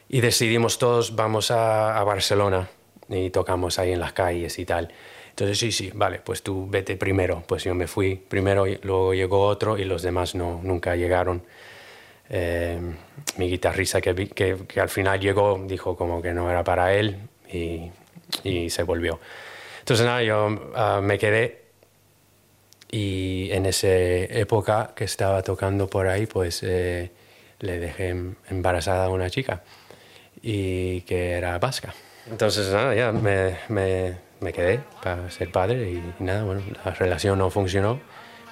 y 0.09 0.21
decidimos 0.21 0.77
todos 0.77 1.15
vamos 1.15 1.51
a, 1.51 1.97
a 1.97 2.03
Barcelona 2.03 2.69
y 3.09 3.29
tocamos 3.29 3.79
ahí 3.79 3.91
en 3.91 3.99
las 3.99 4.13
calles 4.13 4.57
y 4.59 4.65
tal. 4.65 4.91
Entonces 5.29 5.59
sí, 5.59 5.71
sí, 5.73 5.91
vale, 5.93 6.21
pues 6.23 6.41
tú 6.43 6.65
vete 6.69 6.95
primero. 6.95 7.43
Pues 7.45 7.65
yo 7.65 7.75
me 7.75 7.87
fui 7.87 8.15
primero, 8.15 8.67
y 8.67 8.79
luego 8.83 9.13
llegó 9.13 9.45
otro 9.45 9.77
y 9.77 9.83
los 9.83 10.01
demás 10.01 10.33
no, 10.33 10.61
nunca 10.63 10.95
llegaron. 10.95 11.43
Eh, 12.29 12.79
mi 13.37 13.49
guitarrista 13.49 13.99
que, 14.01 14.29
que, 14.29 14.57
que 14.67 14.79
al 14.79 14.89
final 14.89 15.19
llegó 15.19 15.61
dijo 15.67 15.95
como 15.95 16.21
que 16.21 16.33
no 16.33 16.49
era 16.49 16.63
para 16.63 16.93
él 16.93 17.17
y, 17.51 17.91
y 18.43 18.69
se 18.69 18.83
volvió. 18.83 19.19
Entonces 19.79 20.05
nada, 20.05 20.23
yo 20.23 20.71
ah, 20.73 21.01
me 21.03 21.19
quedé 21.19 21.64
y 22.91 23.49
en 23.51 23.65
esa 23.65 23.87
época 23.87 24.91
que 24.95 25.03
estaba 25.03 25.41
tocando 25.41 25.87
por 25.87 26.07
ahí, 26.07 26.25
pues 26.25 26.61
eh, 26.63 27.11
le 27.59 27.79
dejé 27.79 28.09
em- 28.09 28.35
embarazada 28.49 29.05
a 29.05 29.09
una 29.09 29.29
chica 29.29 29.63
y 30.41 31.01
que 31.01 31.31
era 31.31 31.57
vasca. 31.59 31.93
Entonces 32.29 32.71
nada, 32.71 32.93
ya 32.95 33.11
me, 33.11 33.57
me, 33.69 34.17
me 34.39 34.53
quedé 34.53 34.79
para 35.01 35.29
ser 35.29 35.51
padre 35.51 35.89
y, 35.89 36.13
nada, 36.19 36.43
bueno, 36.43 36.61
la 36.83 36.91
relación 36.91 37.37
no 37.37 37.49
funcionó, 37.49 37.99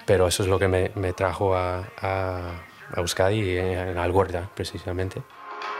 pero 0.05 0.27
eso 0.27 0.43
es 0.43 0.49
lo 0.49 0.59
que 0.59 0.67
me, 0.67 0.91
me 0.95 1.13
trajo 1.13 1.55
a, 1.55 1.89
a, 2.01 2.63
a 2.91 2.99
Euskadi, 2.99 3.57
en 3.57 3.97
Algorta 3.97 4.49
precisamente. 4.55 5.21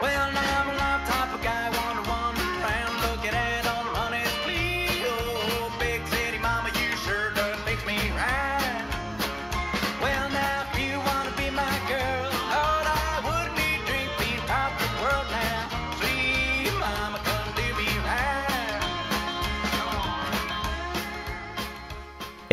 Well, 0.00 0.32
now 0.32 0.53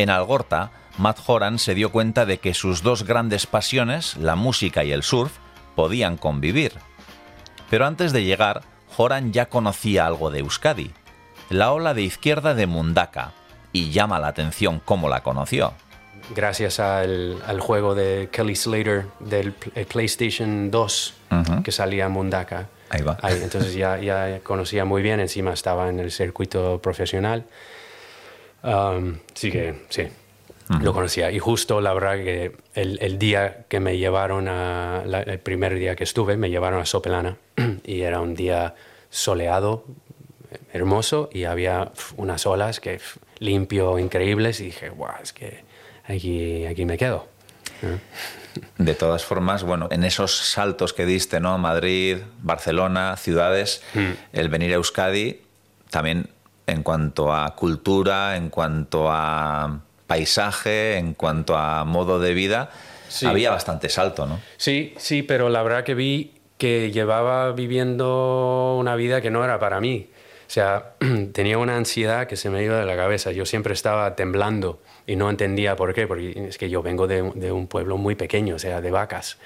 En 0.02 0.10
Algorta, 0.10 0.72
Matt 0.98 1.20
Horan 1.26 1.60
se 1.60 1.76
dio 1.76 1.92
cuenta 1.92 2.26
de 2.26 2.38
que 2.38 2.54
sus 2.54 2.82
dos 2.82 3.04
grandes 3.04 3.46
pasiones, 3.46 4.16
la 4.16 4.34
música 4.34 4.82
y 4.82 4.90
el 4.90 5.04
surf, 5.04 5.30
podían 5.76 6.16
convivir. 6.16 6.72
Pero 7.70 7.86
antes 7.86 8.12
de 8.12 8.24
llegar, 8.24 8.62
Horan 8.96 9.32
ya 9.32 9.46
conocía 9.46 10.04
algo 10.06 10.32
de 10.32 10.40
Euskadi, 10.40 10.90
la 11.50 11.70
ola 11.70 11.94
de 11.94 12.02
izquierda 12.02 12.54
de 12.54 12.66
Mundaka, 12.66 13.30
y 13.72 13.90
llama 13.92 14.18
la 14.18 14.26
atención 14.26 14.82
cómo 14.84 15.08
la 15.08 15.22
conoció. 15.22 15.72
gracias 16.34 16.80
al, 16.80 17.40
al 17.46 17.60
juego 17.60 17.94
de 17.94 18.28
Kelly 18.32 18.56
Slater 18.56 19.06
del 19.20 19.54
eh, 19.76 19.84
PlayStation 19.86 20.70
2 20.72 21.14
Ujú. 21.30 21.62
que 21.62 21.70
salía 21.70 22.08
Mundaka. 22.08 22.66
Ahí 22.90 23.02
va. 23.02 23.16
entonces 23.30 23.72
ya, 23.74 23.98
ya 23.98 24.40
conocía 24.40 24.84
muy 24.84 25.00
bien, 25.00 25.20
encima 25.20 25.52
estaba 25.52 25.88
en 25.88 26.00
el 26.00 26.10
circuito 26.10 26.80
profesional. 26.82 27.44
Um, 28.62 29.16
sí 29.34 29.50
que 29.50 29.74
sí, 29.88 30.04
lo 30.80 30.92
conocía. 30.92 31.30
Y 31.30 31.38
justo 31.38 31.80
la 31.80 31.92
verdad 31.92 32.16
que 32.16 32.52
el, 32.74 32.98
el 33.02 33.18
día 33.18 33.64
que 33.68 33.80
me 33.80 33.98
llevaron 33.98 34.48
a, 34.48 35.02
la- 35.04 35.22
el 35.22 35.38
primer 35.40 35.74
día 35.74 35.96
que 35.96 36.04
estuve, 36.04 36.36
me 36.36 36.48
llevaron 36.50 36.80
a 36.80 36.86
Sopelana 36.86 37.36
y 37.84 38.02
era 38.02 38.20
un 38.20 38.34
día 38.34 38.74
soleado, 39.10 39.84
hermoso 40.72 41.28
y 41.32 41.44
había 41.44 41.90
unas 42.16 42.46
olas 42.46 42.80
que 42.80 43.00
limpio, 43.38 43.98
increíbles 43.98 44.60
y 44.60 44.66
dije, 44.66 44.88
guau, 44.90 45.14
es 45.22 45.32
que 45.32 45.64
aquí, 46.04 46.64
aquí 46.66 46.84
me 46.84 46.96
quedo. 46.96 47.26
¿no? 47.82 47.98
De 48.84 48.94
todas 48.94 49.24
formas, 49.24 49.64
bueno, 49.64 49.88
en 49.90 50.04
esos 50.04 50.36
saltos 50.36 50.92
que 50.92 51.06
diste, 51.06 51.40
¿no? 51.40 51.56
Madrid, 51.58 52.18
Barcelona, 52.42 53.16
ciudades, 53.16 53.82
Mm. 53.94 54.10
el 54.34 54.48
venir 54.50 54.70
a 54.72 54.74
Euskadi, 54.74 55.40
también 55.90 56.28
en 56.72 56.82
cuanto 56.82 57.32
a 57.32 57.54
cultura, 57.54 58.36
en 58.36 58.48
cuanto 58.48 59.06
a 59.10 59.80
paisaje, 60.06 60.98
en 60.98 61.14
cuanto 61.14 61.56
a 61.56 61.84
modo 61.84 62.18
de 62.18 62.34
vida, 62.34 62.70
Sí. 63.08 63.26
había 63.26 63.50
bastante 63.50 63.88
salto, 63.88 64.26
¿no? 64.26 64.40
Sí, 64.56 64.94
sí, 64.96 65.22
pero 65.22 65.48
la 65.50 65.62
verdad 65.62 65.84
que 65.84 65.94
vi 65.94 66.32
que 66.58 66.90
llevaba 66.90 67.52
viviendo 67.52 68.76
una 68.78 68.94
vida 68.96 69.20
que 69.20 69.30
no 69.30 69.44
era 69.44 69.58
para 69.58 69.80
mí. 69.80 70.08
O 70.46 70.50
sea, 70.52 70.92
tenía 71.32 71.58
una 71.58 71.76
ansiedad 71.76 72.26
que 72.26 72.36
se 72.36 72.50
me 72.50 72.62
iba 72.62 72.78
de 72.78 72.86
la 72.86 72.96
cabeza. 72.96 73.32
Yo 73.32 73.44
siempre 73.46 73.74
estaba 73.74 74.16
temblando 74.16 74.80
y 75.06 75.16
no 75.16 75.28
entendía 75.30 75.76
por 75.76 75.92
qué, 75.94 76.06
porque 76.06 76.46
es 76.48 76.58
que 76.58 76.70
yo 76.70 76.82
vengo 76.82 77.06
de, 77.06 77.30
de 77.34 77.52
un 77.52 77.66
pueblo 77.66 77.96
muy 77.96 78.14
pequeño, 78.14 78.56
o 78.56 78.58
sea, 78.58 78.80
de 78.80 78.90
vacas. 78.90 79.38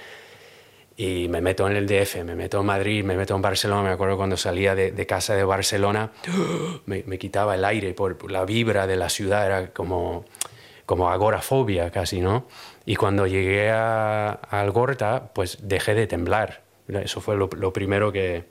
Y 0.98 1.28
me 1.28 1.42
meto 1.42 1.68
en 1.68 1.76
el 1.76 1.86
DF, 1.86 2.24
me 2.24 2.34
meto 2.34 2.60
en 2.60 2.66
Madrid, 2.66 3.04
me 3.04 3.16
meto 3.16 3.36
en 3.36 3.42
Barcelona. 3.42 3.82
Me 3.82 3.90
acuerdo 3.90 4.16
cuando 4.16 4.36
salía 4.36 4.74
de, 4.74 4.92
de 4.92 5.06
casa 5.06 5.34
de 5.34 5.44
Barcelona, 5.44 6.10
me, 6.86 7.02
me 7.06 7.18
quitaba 7.18 7.54
el 7.54 7.64
aire 7.64 7.92
por 7.92 8.30
la 8.30 8.44
vibra 8.44 8.86
de 8.86 8.96
la 8.96 9.10
ciudad, 9.10 9.44
era 9.46 9.72
como, 9.72 10.24
como 10.86 11.10
agorafobia 11.10 11.90
casi, 11.90 12.20
¿no? 12.20 12.46
Y 12.86 12.96
cuando 12.96 13.26
llegué 13.26 13.70
a, 13.70 14.28
a 14.30 14.60
Algorta, 14.60 15.30
pues 15.34 15.58
dejé 15.62 15.94
de 15.94 16.06
temblar. 16.06 16.62
Eso 16.88 17.20
fue 17.20 17.36
lo, 17.36 17.50
lo 17.56 17.72
primero 17.72 18.10
que, 18.12 18.44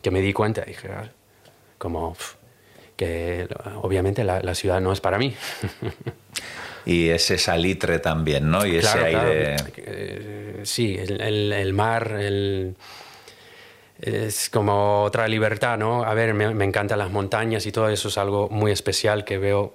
que 0.00 0.10
me 0.10 0.20
di 0.22 0.32
cuenta. 0.32 0.62
Dije, 0.62 0.88
"Ah, 0.90 1.10
como 1.78 2.16
que 2.96 3.48
obviamente 3.82 4.24
la, 4.24 4.40
la 4.40 4.54
ciudad 4.54 4.80
no 4.80 4.92
es 4.92 5.00
para 5.00 5.18
mí. 5.18 5.34
Y 6.84 7.08
ese 7.10 7.38
salitre 7.38 7.98
también, 8.00 8.50
¿no? 8.50 8.66
Y 8.66 8.76
ese 8.76 8.80
Claro, 8.80 9.04
aire... 9.06 9.56
Eh, 9.76 10.60
sí, 10.64 10.96
el, 10.98 11.20
el- 11.20 11.52
el 11.52 11.72
mar, 11.72 12.12
el- 12.20 12.74
es 14.00 14.50
como 14.50 15.02
otra 15.04 15.28
libertad, 15.28 15.78
¿no? 15.78 16.02
A 16.04 16.12
ver, 16.14 16.34
me, 16.34 16.52
me 16.54 16.64
encantan 16.64 16.98
las 16.98 17.10
montañas 17.10 17.66
y 17.66 17.72
todo 17.72 17.88
eso 17.88 18.08
es 18.08 18.18
algo 18.18 18.48
muy 18.48 18.72
especial 18.72 19.24
que 19.24 19.38
veo 19.38 19.74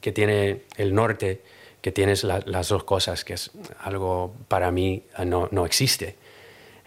que 0.00 0.12
tiene 0.12 0.62
el 0.76 0.94
norte, 0.94 1.40
que 1.80 1.90
tienes 1.90 2.22
la- 2.24 2.42
las 2.44 2.68
dos 2.68 2.84
cosas, 2.84 3.24
que 3.24 3.32
es 3.34 3.50
algo 3.80 4.34
para 4.48 4.70
mí 4.70 5.02
eh, 5.18 5.24
no, 5.24 5.48
no 5.52 5.64
existe. 5.64 6.16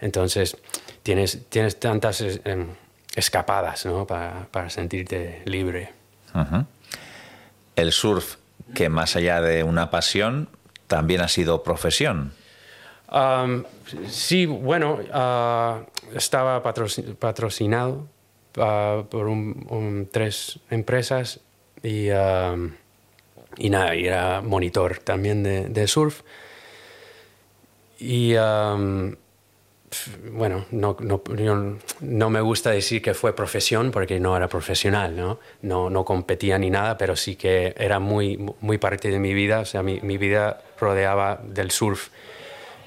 Entonces, 0.00 0.56
tienes, 1.02 1.40
tienes 1.48 1.78
tantas 1.80 2.20
eh, 2.20 2.40
em, 2.44 2.68
escapadas, 3.16 3.84
¿no? 3.86 4.06
Para, 4.06 4.46
para 4.50 4.70
sentirte 4.70 5.42
libre. 5.46 5.90
El 7.76 7.92
surf, 7.92 8.36
que 8.74 8.88
más 8.88 9.16
allá 9.16 9.40
de 9.40 9.62
una 9.64 9.90
pasión, 9.90 10.48
también 10.86 11.20
ha 11.20 11.28
sido 11.28 11.62
profesión. 11.62 12.32
Sí, 14.08 14.46
bueno, 14.46 14.98
ah, 15.12 15.82
estaba 16.14 16.62
patroci- 16.62 17.16
patrocinado 17.16 18.06
ah, 18.56 19.02
por 19.10 19.26
tres 20.12 20.60
empresas 20.70 21.40
y, 21.82 22.08
y 23.56 23.70
nada, 23.70 23.94
era 23.94 24.42
monitor 24.42 24.98
también 24.98 25.42
de, 25.42 25.68
surf. 25.88 26.22
Y 27.98 28.34
bueno, 30.32 30.66
no, 30.70 30.96
no, 31.00 31.20
no 32.00 32.30
me 32.30 32.40
gusta 32.40 32.70
decir 32.70 33.02
que 33.02 33.14
fue 33.14 33.34
profesión 33.34 33.90
porque 33.90 34.20
no 34.20 34.36
era 34.36 34.48
profesional, 34.48 35.16
¿no? 35.16 35.40
No, 35.62 35.90
no 35.90 36.04
competía 36.04 36.58
ni 36.58 36.70
nada, 36.70 36.96
pero 36.96 37.16
sí 37.16 37.36
que 37.36 37.74
era 37.76 37.98
muy, 37.98 38.38
muy 38.60 38.78
parte 38.78 39.10
de 39.10 39.18
mi 39.18 39.34
vida, 39.34 39.60
o 39.60 39.64
sea, 39.64 39.82
mi, 39.82 40.00
mi 40.00 40.16
vida 40.16 40.62
rodeaba 40.78 41.40
del 41.42 41.70
surf 41.70 42.08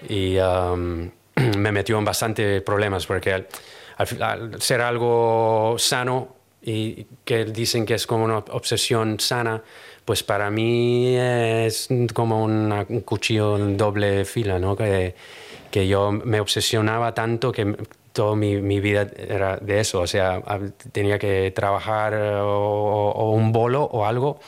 y 0.08 0.38
um, 0.38 1.10
me 1.58 1.72
metió 1.72 1.98
en 1.98 2.06
bastante 2.06 2.62
problemas 2.62 3.06
porque 3.06 3.34
al, 3.34 4.62
ser 4.62 4.82
algo 4.82 5.76
sano 5.78 6.36
y 6.62 7.06
que 7.26 7.46
dicen 7.46 7.86
que 7.86 7.96
es 7.96 8.08
como 8.08 8.24
una 8.24 8.38
obsesión 8.38 9.20
sana, 9.20 9.62
pues 10.06 10.24
para 10.24 10.50
mí 10.50 11.18
es 11.18 11.90
como 12.14 12.46
un 12.46 13.02
cuchillo 13.06 13.58
en 13.58 13.76
doble 13.76 14.24
fila, 14.24 14.60
¿no? 14.60 14.76
Que, 14.76 15.14
que 15.74 15.88
yo 15.88 16.12
me 16.12 16.40
obsesionaba 16.40 17.16
tanto 17.16 17.52
que 17.52 17.76
toda 18.12 18.36
mi, 18.36 18.62
mi 18.62 18.80
vida 18.80 19.08
era 19.18 19.58
de 19.58 19.80
eso, 19.80 20.02
o 20.02 20.06
sea, 20.08 20.40
tenía 20.92 21.18
que 21.18 21.50
trabajar 21.50 22.14
eh, 22.14 22.36
o, 22.36 23.12
o 23.16 23.32
un 23.32 23.52
bolo 23.52 23.82
o 23.84 24.06
algo 24.06 24.40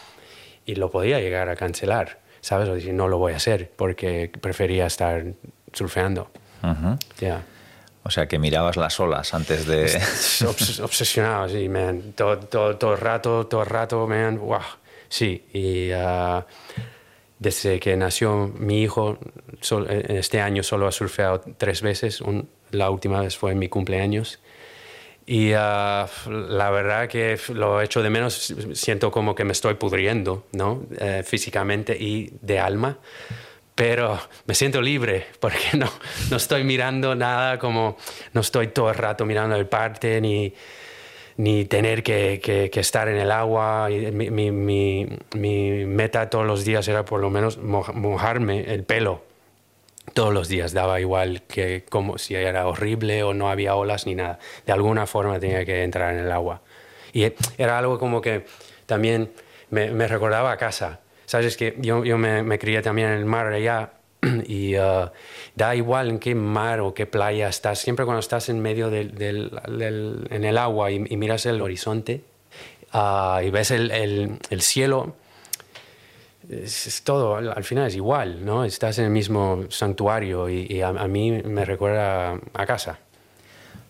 y 0.67 0.75
lo 0.75 0.91
podía 0.91 1.19
llegar 1.19 1.49
a 1.49 1.55
cancelar, 1.55 2.19
¿sabes? 2.41 2.69
O 2.69 2.75
decir, 2.75 2.93
no 2.93 3.07
lo 3.07 3.17
voy 3.17 3.33
a 3.33 3.37
hacer 3.37 3.71
porque 3.75 4.31
prefería 4.39 4.85
estar 4.85 5.23
surfeando. 5.73 6.29
Ujú. 6.61 6.95
Ya. 7.19 7.41
O 8.03 8.11
sea, 8.11 8.27
que 8.27 8.37
mirabas 8.37 8.77
las 8.77 8.99
olas 8.99 9.33
antes 9.33 9.65
de... 9.65 9.85
Obs- 10.45 10.79
obsesionado, 10.83 11.49
sí, 11.49 11.67
man. 11.69 12.13
Todo, 12.15 12.37
todo, 12.37 12.77
todo 12.77 12.91
el 12.93 12.99
rato, 12.99 13.47
todo 13.47 13.61
el 13.63 13.67
rato, 13.67 14.05
man. 14.05 14.37
Wow. 14.37 14.59
Sí, 15.09 15.43
y 15.53 15.89
ah, 15.91 16.45
desde 17.39 17.79
que 17.79 17.95
nació 17.97 18.51
mi 18.57 18.81
hijo, 18.81 19.17
sol- 19.61 19.87
en 19.89 20.17
este 20.17 20.41
año 20.41 20.63
solo 20.63 20.87
ha 20.87 20.91
surfeado 20.91 21.41
tres 21.57 21.81
veces. 21.81 22.23
La 22.71 22.89
última 22.89 23.21
vez 23.21 23.37
fue 23.37 23.51
en 23.51 23.59
mi 23.59 23.69
cumpleaños. 23.69 24.39
Y 25.27 25.53
ah, 25.53 26.07
la 26.27 26.69
verdad 26.69 27.07
que 27.07 27.37
lo 27.53 27.81
echo 27.81 28.03
de 28.03 28.09
menos, 28.11 28.53
siento 28.73 29.09
como 29.11 29.33
que 29.33 29.43
me 29.43 29.53
estoy 29.53 29.73
pudriendo, 29.73 30.45
¿no? 30.51 30.83
Eh, 30.99 31.23
físicamente 31.25 31.97
y 31.99 32.31
de 32.41 32.59
alma. 32.59 32.99
Pero 33.73 34.19
me 34.45 34.53
siento 34.55 34.81
libre 34.81 35.25
porque 35.39 35.77
no, 35.77 35.91
no 36.29 36.37
estoy 36.37 36.63
mirando 36.63 37.15
nada 37.15 37.59
como, 37.59 37.97
no 38.33 38.41
estoy 38.41 38.67
todo 38.67 38.89
el 38.89 38.95
rato 38.95 39.25
mirando 39.25 39.55
el 39.55 39.67
parte 39.67 40.21
ni, 40.21 40.53
ni 41.37 41.65
tener 41.65 42.01
que, 42.03 42.39
que- 42.43 42.69
que 42.69 42.79
estar 42.79 43.07
en 43.09 43.17
el 43.17 43.31
agua. 43.31 43.87
Mi, 43.89 44.29
mi- 44.31 44.51
mi- 44.51 45.07
mi 45.35 45.85
meta 45.85 46.29
todos 46.29 46.45
los 46.45 46.63
días 46.65 46.87
era 46.87 47.03
por 47.05 47.19
lo 47.19 47.29
menos 47.29 47.57
moja- 47.57 47.91
mojarme 47.93 48.73
el 48.73 48.83
pelo 48.83 49.23
todos 50.13 50.33
los 50.33 50.47
días 50.47 50.71
daba 50.71 50.99
igual 51.01 51.41
que 51.47 51.83
como 51.89 52.17
si 52.19 52.35
era 52.35 52.67
horrible 52.67 53.23
o 53.23 53.33
no 53.33 53.49
había 53.49 53.75
olas 53.75 54.05
ni 54.05 54.13
nada. 54.15 54.37
De 54.65 54.71
alguna 54.71 55.07
forma 55.07 55.39
tenía 55.39 55.65
que 55.65 55.83
entrar 55.83 56.13
en 56.13 56.19
el 56.21 56.31
agua. 56.31 56.61
Y 57.11 57.33
era 57.57 57.77
algo 57.79 57.97
como 57.99 58.21
que 58.21 58.45
también 58.85 59.31
me, 59.71 59.89
me 59.91 60.07
recordaba 60.07 60.51
a 60.51 60.57
casa. 60.57 60.99
Sabes 61.25 61.57
que 61.57 61.75
yo, 61.79 62.05
yo 62.05 62.17
me, 62.19 62.43
me 62.43 62.59
crié 62.59 62.81
también 62.83 63.09
en 63.09 63.15
el 63.17 63.25
mar 63.25 63.47
allá 63.47 63.93
y 64.47 64.77
uh, 64.77 65.09
da 65.55 65.75
igual 65.75 66.09
en 66.09 66.19
qué 66.19 66.35
mar 66.35 66.79
o 66.79 66.93
qué 66.93 67.05
playa 67.05 67.47
estás. 67.49 67.79
Siempre 67.79 68.05
cuando 68.05 68.19
estás 68.19 68.49
en 68.49 68.59
medio 68.61 68.89
del, 68.89 69.15
del- 69.15 69.51
del- 69.67 70.27
en 70.31 70.43
el 70.43 70.57
agua 70.57 70.91
y, 70.91 71.03
y 71.09 71.17
miras 71.17 71.45
el 71.45 71.61
horizonte 71.61 72.21
ah, 72.93 73.41
y 73.45 73.49
ves 73.49 73.71
el, 73.71 73.91
el- 73.91 74.39
el 74.49 74.61
cielo, 74.61 75.15
es, 76.49 76.87
es 76.87 77.01
todo, 77.03 77.35
al, 77.37 77.49
al 77.51 77.63
final 77.63 77.87
es 77.87 77.95
igual, 77.95 78.45
¿no? 78.45 78.65
Estás 78.65 78.99
en 78.99 79.05
el 79.05 79.11
mismo 79.11 79.65
santuario 79.69 80.47
y, 80.49 80.67
y 80.69 80.81
a, 80.81 80.89
a 80.89 81.07
mí 81.07 81.31
me 81.31 81.65
recuerda 81.65 82.39
a 82.53 82.65
casa. 82.65 82.99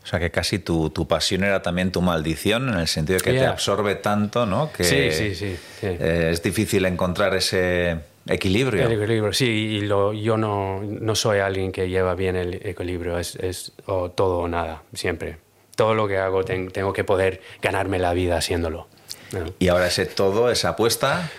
O 0.03 0.07
sea, 0.07 0.19
que 0.19 0.29
casi 0.29 0.59
tu, 0.59 0.91
tu 0.91 1.07
pasión 1.07 1.43
era 1.43 1.61
también 1.63 1.91
tu 1.91 1.99
maldición, 2.01 2.69
en 2.69 2.77
el 2.77 2.87
sentido 2.87 3.17
de 3.17 3.23
que 3.23 3.31
te 3.31 3.37
Yeah. 3.39 3.49
absorbe 3.49 3.95
tanto, 3.95 4.45
¿no? 4.45 4.71
Que 4.71 4.83
Sí, 4.83 5.11
sí, 5.11 5.33
sí, 5.35 5.57
sí. 5.81 5.87
eh, 5.87 6.29
es 6.31 6.43
difícil 6.43 6.85
encontrar 6.85 7.33
ese 7.35 7.97
equilibrio. 8.27 8.85
El 8.87 8.93
equilibrio, 8.93 9.33
sí, 9.33 9.45
y 9.45 9.81
lo, 9.81 10.13
yo 10.13 10.37
no, 10.37 10.81
no 10.83 11.15
soy 11.15 11.39
alguien 11.39 11.71
que 11.71 11.89
lleva 11.89 12.15
bien 12.15 12.35
el 12.35 12.55
equilibrio, 12.67 13.19
es, 13.19 13.35
es 13.35 13.71
o 13.85 14.09
todo 14.11 14.39
o 14.39 14.47
nada, 14.47 14.83
siempre. 14.93 15.37
Todo 15.75 15.93
lo 15.93 16.07
que 16.07 16.17
hago 16.17 16.43
ten- 16.45 16.69
tengo 16.71 16.93
que 16.93 17.03
poder 17.03 17.41
ganarme 17.61 17.99
la 17.99 18.13
vida 18.13 18.37
haciéndolo. 18.37 18.87
¿no? 19.33 19.45
Y 19.59 19.67
ahora 19.67 19.87
ese 19.87 20.05
todo, 20.05 20.49
esa 20.49 20.69
apuesta, 20.69 21.29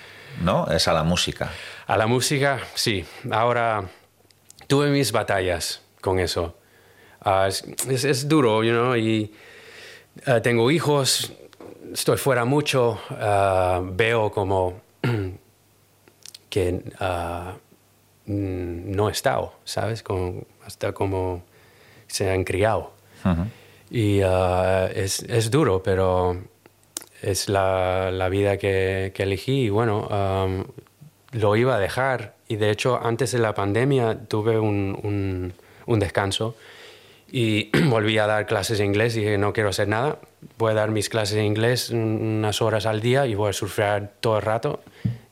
¿no? 0.42 0.66
Es 0.68 0.88
a 0.88 0.92
la 0.92 1.03
música. 1.05 1.51
A 1.87 1.96
la 1.96 2.07
música, 2.07 2.61
sí. 2.75 3.05
Ahora 3.31 3.85
tuve 4.66 4.90
mis 4.90 5.12
batallas 5.12 5.81
con 6.01 6.18
eso. 6.18 6.57
Ah, 7.20 7.46
es, 7.49 7.64
es- 7.88 8.05
es 8.05 8.29
duro, 8.29 8.62
you 8.62 8.72
know, 8.72 8.94
y 8.96 9.33
ah, 10.27 10.40
tengo 10.40 10.70
hijos, 10.70 11.33
estoy 11.92 12.18
fuera 12.18 12.44
mucho, 12.44 13.01
ah, 13.11 13.81
veo 13.83 14.31
como 14.31 14.83
que 16.57 16.73
mm, 18.27 18.90
no 18.97 19.09
he 19.09 19.12
estado, 19.12 19.53
¿sabes? 19.64 20.03
Como, 20.03 20.42
hasta 20.64 20.92
como 20.92 21.42
se 22.07 22.31
han 22.31 22.45
criado. 22.45 22.92
Ujú. 23.25 23.42
Y 23.90 24.21
ah, 24.23 24.88
es, 24.95 25.21
es 25.23 25.51
duro, 25.51 25.83
pero 25.83 26.37
es 27.23 27.49
la, 27.49 28.11
la 28.11 28.29
vida 28.29 28.57
que, 28.57 29.12
que 29.14 29.23
elegí 29.25 29.62
y 29.64 29.69
bueno, 29.71 30.09
am, 30.11 30.64
lo 31.33 31.57
iba 31.57 31.77
a 31.77 31.79
dejar. 31.79 32.35
Y 32.49 32.57
de 32.57 32.71
hecho, 32.71 32.99
antes 33.03 33.33
de 33.33 33.38
la 33.38 33.55
pandemia 33.55 34.19
tuve 34.29 34.59
un, 34.59 34.99
un- 35.03 35.53
un 35.87 35.99
descanso 36.01 36.57
y 37.31 37.71
volví 37.88 38.19
a 38.19 38.27
dar 38.27 38.47
clases 38.47 38.79
de 38.79 38.85
inglés 38.85 39.16
y 39.16 39.21
dije, 39.21 39.38
no 39.38 39.53
quiero 39.53 39.69
hacer 39.71 39.88
nada, 39.88 40.19
voy 40.59 40.73
a 40.73 40.75
dar 40.75 40.90
mis 40.90 41.09
clases 41.09 41.37
de 41.37 41.45
inglés 41.45 41.90
un- 41.90 42.38
unas 42.38 42.61
horas 42.62 42.87
al 42.87 43.01
día 43.01 43.27
y 43.27 43.35
voy 43.35 43.51
a 43.51 43.53
surfear 43.53 44.11
todo 44.21 44.37
el 44.38 44.42
rato 44.42 44.81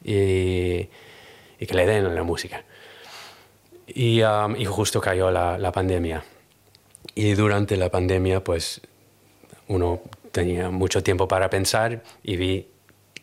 y, 0.05 0.89
y 1.65 1.67
que 1.67 1.75
le 1.75 1.87
den 1.87 2.05
a 2.05 2.11
la 2.11 2.23
música. 2.23 2.63
Y, 3.87 4.23
um, 4.23 4.55
y 4.57 4.67
justo 4.67 5.01
cayó 5.01 5.31
la, 5.31 5.57
la 5.59 5.73
pandemia. 5.73 6.23
Y 7.15 7.33
durante 7.35 7.77
la 7.77 7.89
pandemia, 7.91 8.43
pues 8.45 8.81
uno 9.69 10.01
tenía 10.31 10.69
mucho 10.71 11.03
tiempo 11.03 11.27
para 11.27 11.49
pensar 11.49 12.03
y 12.23 12.37
vi 12.37 12.69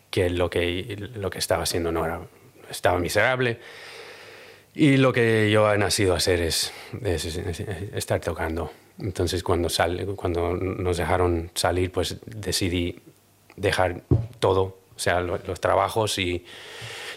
que 0.10 0.30
lo 0.30 0.50
que, 0.50 0.96
lo 1.14 1.30
que 1.30 1.40
estaba 1.40 1.64
haciendo 1.64 1.92
no 1.92 2.04
era, 2.06 2.22
estaba 2.70 2.98
miserable. 3.00 3.60
Y 4.74 4.98
lo 4.98 5.12
que 5.14 5.52
yo 5.52 5.72
he 5.72 5.78
nacido 5.78 6.14
a 6.14 6.18
hacer 6.18 6.42
es, 6.42 6.72
es- 7.04 7.26
es- 7.26 7.60
es 7.60 7.60
estar 7.94 8.20
tocando. 8.22 8.72
Entonces 9.00 9.44
cuando, 9.44 9.70
sal, 9.70 10.14
cuando 10.16 10.54
nos 10.56 10.98
dejaron 10.98 11.52
salir, 11.54 11.92
pues 11.92 12.18
decidí 12.26 13.00
dejar 13.56 14.02
todo, 14.40 14.78
o 14.96 15.00
sea, 15.00 15.20
lo- 15.22 15.40
los 15.46 15.60
trabajos 15.60 16.18
y 16.18 16.46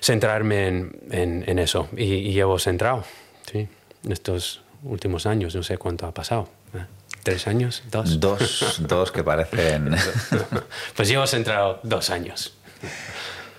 centrarme 0.04 0.68
en, 0.68 0.92
en- 1.10 1.44
en 1.46 1.58
eso. 1.58 1.88
Y, 1.96 2.04
y 2.14 2.32
llevo 2.32 2.58
centrado, 2.58 3.04
sí, 3.50 3.66
en 4.04 4.12
estos 4.12 4.60
últimos 4.82 5.24
años, 5.26 5.54
no 5.54 5.62
sé 5.62 5.78
cuánto 5.78 6.06
ha 6.06 6.12
pasado. 6.12 6.48
¿eh? 6.74 6.84
¿Tres 7.22 7.46
años? 7.46 7.82
¿Dos? 7.90 8.20
Dos, 8.20 8.76
dos 8.80 9.10
que 9.10 9.24
parecen... 9.24 9.94
Pues 10.96 11.08
llevo 11.08 11.26
centrado 11.26 11.80
dos 11.82 12.10
años. 12.10 12.54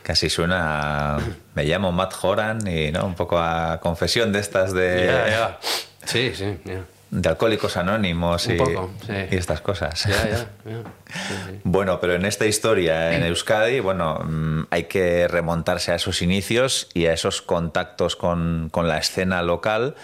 Casi 0.03 0.29
suena... 0.29 1.17
Me 1.55 1.63
llamo 1.63 1.91
Matt 1.91 2.13
Horan 2.21 2.67
y 2.67 2.91
¿no? 2.91 3.05
un 3.07 3.15
poco 3.15 3.39
a 3.39 3.79
confesión 3.81 4.31
de 4.31 4.39
estas 4.39 4.71
de, 4.71 5.05
Ya, 5.07 5.27
ya. 5.29 5.59
Sí, 6.05 6.31
sí, 6.35 6.57
ya. 6.63 6.85
De 7.15 7.29
alcohólicos 7.29 7.77
anónimos 7.77 8.47
y, 8.47 8.53
poco, 8.53 8.91
sí. 9.05 9.13
y 9.31 9.35
estas 9.35 9.61
cosas. 9.61 10.03
Ya, 10.03 10.29
ya, 10.29 10.29
ya. 10.65 10.83
Sí, 11.27 11.33
sí. 11.47 11.59
Bueno, 11.63 11.99
pero 11.99 12.13
en 12.13 12.25
esta 12.25 12.45
historia 12.45 13.15
en 13.15 13.23
Euskadi, 13.23 13.79
bueno, 13.79 14.19
mm, 14.23 14.67
hay 14.69 14.83
que 14.83 15.27
remontarse 15.27 15.91
a 15.91 15.95
esos 15.95 16.21
inicios 16.21 16.89
y 16.93 17.05
a 17.05 17.13
esos 17.13 17.41
contactos 17.41 18.15
con, 18.15 18.69
con 18.71 18.87
la 18.87 18.97
escena 18.97 19.41
local. 19.41 19.95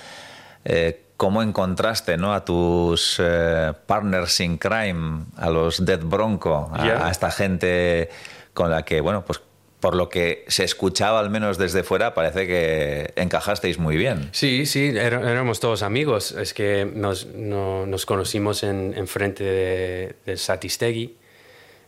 Eh, 0.64 1.04
¿Cómo 1.18 1.44
encontraste 1.44 2.18
¿no? 2.18 2.34
a 2.34 2.46
tus 2.46 3.18
eh, 3.20 3.74
partners 3.86 4.40
in 4.40 4.58
crime, 4.58 5.26
a 5.38 5.52
los 5.52 5.86
Dead 5.86 6.00
Bronco, 6.02 6.72
a 6.74 7.12
esta 7.12 7.30
gente 7.30 8.10
con 8.56 8.72
la 8.72 8.84
que, 8.84 9.02
bueno, 9.02 9.24
pues 9.24 9.40
por 9.82 9.96
lo 9.96 10.08
que 10.08 10.46
se 10.48 10.64
escuchaba 10.64 11.20
al 11.20 11.30
menos 11.30 11.58
desde 11.58 11.84
fuera, 11.84 12.14
parece 12.14 12.48
que 12.48 13.12
encajasteis 13.16 13.80
muy 13.80 13.98
bien. 13.98 14.30
Sí, 14.32 14.66
sí, 14.66 14.94
éramos 14.96 15.60
todos 15.60 15.82
amigos. 15.84 16.32
Es 16.32 16.54
que 16.54 16.86
nos, 16.86 17.26
no- 17.26 17.86
nos 17.86 18.06
conocimos 18.06 18.64
en, 18.64 18.94
en 18.96 19.08
frente 19.08 19.44
de, 19.44 20.16
del 20.26 20.38
Satistegui, 20.38 21.16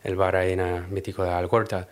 el 0.03 0.15
bar 0.15 0.35
ahí 0.35 0.53
en 0.53 0.59
el 0.59 0.87
mítico 0.89 1.23
de 1.23 1.29
Alcorta. 1.29 1.87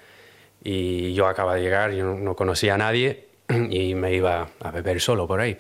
Y 0.64 1.14
yo 1.14 1.28
acababa 1.28 1.56
de 1.56 1.62
llegar, 1.62 1.92
yo 1.92 2.14
no 2.16 2.36
conocía 2.36 2.74
a 2.74 2.78
nadie 2.78 3.28
y 3.70 3.96
me 3.96 4.14
iba 4.14 4.50
a 4.60 4.72
beber 4.72 5.00
solo 5.00 5.28
por 5.28 5.40
ahí. 5.40 5.56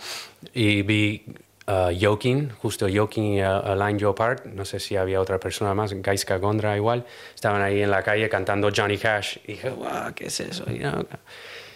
Y 0.53 0.81
vi 0.81 1.23
Joaquín, 1.67 2.51
justo 2.61 2.87
Joaquín 2.93 3.23
y 3.35 3.41
a 3.41 3.57
Alain 3.57 3.99
Jopard, 3.99 4.45
no 4.45 4.65
sé 4.65 4.79
si 4.79 4.95
había 4.95 5.21
otra 5.21 5.39
persona 5.39 5.73
más, 5.73 5.93
Gaiska 5.93 6.37
Gondra 6.37 6.75
igual, 6.75 7.05
estaban 7.33 7.61
ahí 7.61 7.81
en 7.81 7.91
la 7.91 8.03
calle 8.03 8.27
cantando 8.29 8.69
Johnny 8.75 8.97
Cash. 8.97 9.37
Y 9.45 9.53
dije, 9.53 9.69
wow, 9.69 10.13
¿qué 10.15 10.25
es 10.27 10.39
eso? 10.39 10.65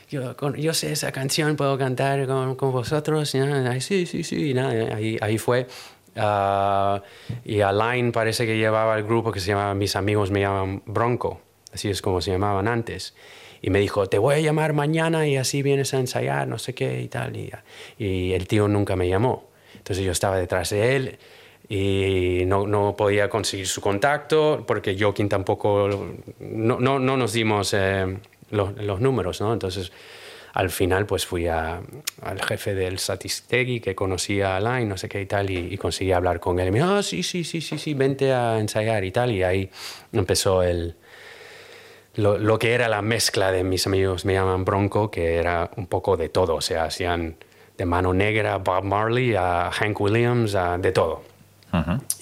Yo, 0.09 0.35
yo 0.55 0.73
sé 0.73 0.91
esa 0.91 1.11
canción, 1.11 1.55
puedo 1.55 1.77
cantar 1.77 2.27
con, 2.27 2.71
vosotros. 2.71 3.33
Y 3.35 3.39
nada, 3.39 3.71
ay, 3.71 3.81
sí, 3.81 4.05
sí, 4.05 4.23
sí. 4.23 4.51
y 4.51 4.53
nada, 4.53 4.95
ahí, 4.95 5.17
ahí 5.21 5.37
fue. 5.37 5.67
Ah, 6.15 7.01
y 7.43 7.61
Alain 7.61 8.11
parece 8.11 8.45
que 8.45 8.57
llevaba 8.57 8.97
el 8.97 9.03
grupo 9.03 9.31
que 9.31 9.39
se 9.39 9.47
llamaba 9.47 9.73
Mis 9.73 9.95
amigos 9.95 10.31
me 10.31 10.41
llaman 10.41 10.83
Bronco. 10.85 11.41
Así 11.73 11.89
es 11.89 12.01
como 12.01 12.21
se 12.21 12.31
llamaban 12.31 12.67
antes. 12.67 13.15
Y 13.61 13.69
me 13.69 13.79
dijo, 13.79 14.07
te 14.07 14.19
voy 14.19 14.35
a 14.35 14.39
llamar 14.39 14.73
mañana 14.73 15.27
y 15.27 15.37
así 15.37 15.61
vienes 15.61 15.93
a 15.93 15.99
ensayar, 15.99 16.47
no 16.47 16.59
sé 16.59 16.73
qué 16.75 17.01
y 17.01 17.07
tal. 17.07 17.35
Y, 17.35 17.51
y 17.97 18.33
el 18.33 18.47
tío 18.47 18.67
nunca 18.67 18.95
me 18.95 19.09
llamó. 19.09 19.49
Entonces 19.85 20.03
yo 20.03 20.11
estaba 20.11 20.37
detrás 20.37 20.71
de 20.71 20.95
él 20.95 21.17
y 21.69 22.43
no, 22.47 22.65
no 22.65 22.95
podía 22.97 23.29
conseguir 23.29 23.67
su 23.67 23.81
contacto 23.81 24.63
porque 24.65 24.97
Joaquín 24.99 25.29
tampoco, 25.29 25.87
no, 26.39 26.79
no, 26.79 26.97
no 26.97 27.17
nos 27.17 27.33
dimos 27.33 27.71
eh, 27.75 28.17
los, 28.49 28.75
los 28.77 28.99
números, 28.99 29.41
¿no? 29.41 29.53
Entonces 29.53 29.91
al 30.53 30.71
final 30.71 31.05
pues 31.05 31.27
fui 31.27 31.47
a- 31.47 31.81
al 32.23 32.41
jefe 32.41 32.73
del 32.73 32.97
Satistegui 32.97 33.79
que 33.79 33.93
conocía 33.93 34.53
a 34.53 34.57
Alain, 34.57 34.89
no 34.89 34.97
sé 34.97 35.07
qué 35.07 35.21
y 35.21 35.25
tal, 35.27 35.51
y, 35.51 35.73
y 35.73 35.77
conseguí 35.77 36.11
hablar 36.13 36.39
con 36.39 36.59
él. 36.59 36.69
Y 36.69 36.71
me 36.71 36.79
dijo, 36.79 36.89
ah, 36.91 37.03
sí, 37.03 37.21
sí, 37.21 37.43
sí, 37.43 37.61
sí, 37.61 37.77
sí, 37.77 37.93
vente 37.93 38.33
a 38.33 38.57
ensayar 38.59 39.03
y 39.03 39.11
tal. 39.11 39.31
Y 39.33 39.43
ahí 39.43 39.69
empezó 40.13 40.63
el, 40.63 40.95
lo, 42.15 42.37
lo 42.39 42.57
que 42.57 42.73
era 42.73 42.87
la 42.87 43.01
mezcla 43.01 43.51
de 43.51 43.63
mis 43.63 43.85
amigos 43.85 44.25
me 44.25 44.33
llaman 44.33 44.63
Bronco, 44.65 45.11
que 45.11 45.35
era 45.35 45.69
un 45.75 45.87
poco 45.87 46.15
de 46.17 46.29
todo, 46.29 46.55
o 46.55 46.61
sea, 46.61 46.85
hacían 46.85 47.35
de 47.77 47.85
mano 47.85 48.13
negra 48.13 48.57
Bob 48.57 48.83
Marley, 48.83 49.35
a 49.35 49.69
Hank 49.71 49.99
Williams, 49.99 50.55
a 50.55 50.77
de 50.77 50.91
todo. 50.91 51.23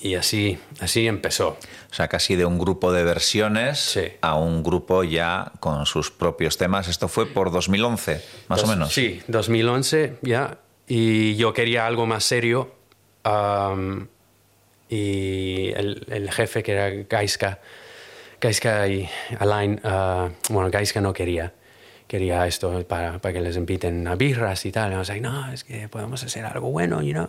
Y 0.01 0.15
así, 0.15 0.57
así 0.79 1.05
empezó. 1.05 1.49
O 1.91 1.93
sea, 1.93 2.07
casi 2.07 2.35
de 2.35 2.43
un 2.43 2.57
grupo 2.57 2.91
de 2.91 3.03
versiones 3.03 3.79
Sí. 3.79 4.01
a 4.21 4.33
un 4.35 4.63
grupo 4.63 5.03
ya 5.03 5.51
con 5.59 5.85
sus 5.85 6.09
propios 6.09 6.57
temas. 6.57 6.87
Esto 6.87 7.07
fue 7.07 7.27
por 7.27 7.51
2011, 7.51 8.19
más 8.47 8.59
o 8.59 8.61
Dos- 8.63 8.69
menos. 8.71 8.91
Sí, 8.93 9.21
2011 9.27 10.15
ya. 10.23 10.57
Y 10.87 11.35
yo 11.35 11.53
quería 11.53 11.85
algo 11.85 12.07
más 12.07 12.23
serio. 12.23 12.71
y 14.89 15.69
el, 15.75 16.05
el 16.09 16.31
jefe 16.31 16.63
que 16.63 16.71
era 16.73 16.89
Gaiska, 17.09 17.59
Gaiska 18.41 18.87
y 18.87 19.07
Alain, 19.39 19.79
ah, 19.83 20.29
bueno, 20.49 20.69
Gaiska 20.71 21.01
no 21.01 21.13
quería. 21.13 21.53
Quería 22.13 22.45
esto 22.45 22.85
para, 22.85 23.17
para 23.17 23.33
que 23.33 23.41
les 23.41 23.57
inviten 23.57 24.07
a 24.07 24.13
birras 24.13 24.67
y 24.67 24.71
tal. 24.71 24.91
Y 24.91 24.95
like, 24.95 25.19
no, 25.19 25.51
es 25.51 25.63
que 25.63 25.89
podemos 25.89 26.23
hacer 26.23 26.45
algo 26.45 26.69
bueno, 26.69 27.01
you 27.01 27.11
know. 27.11 27.27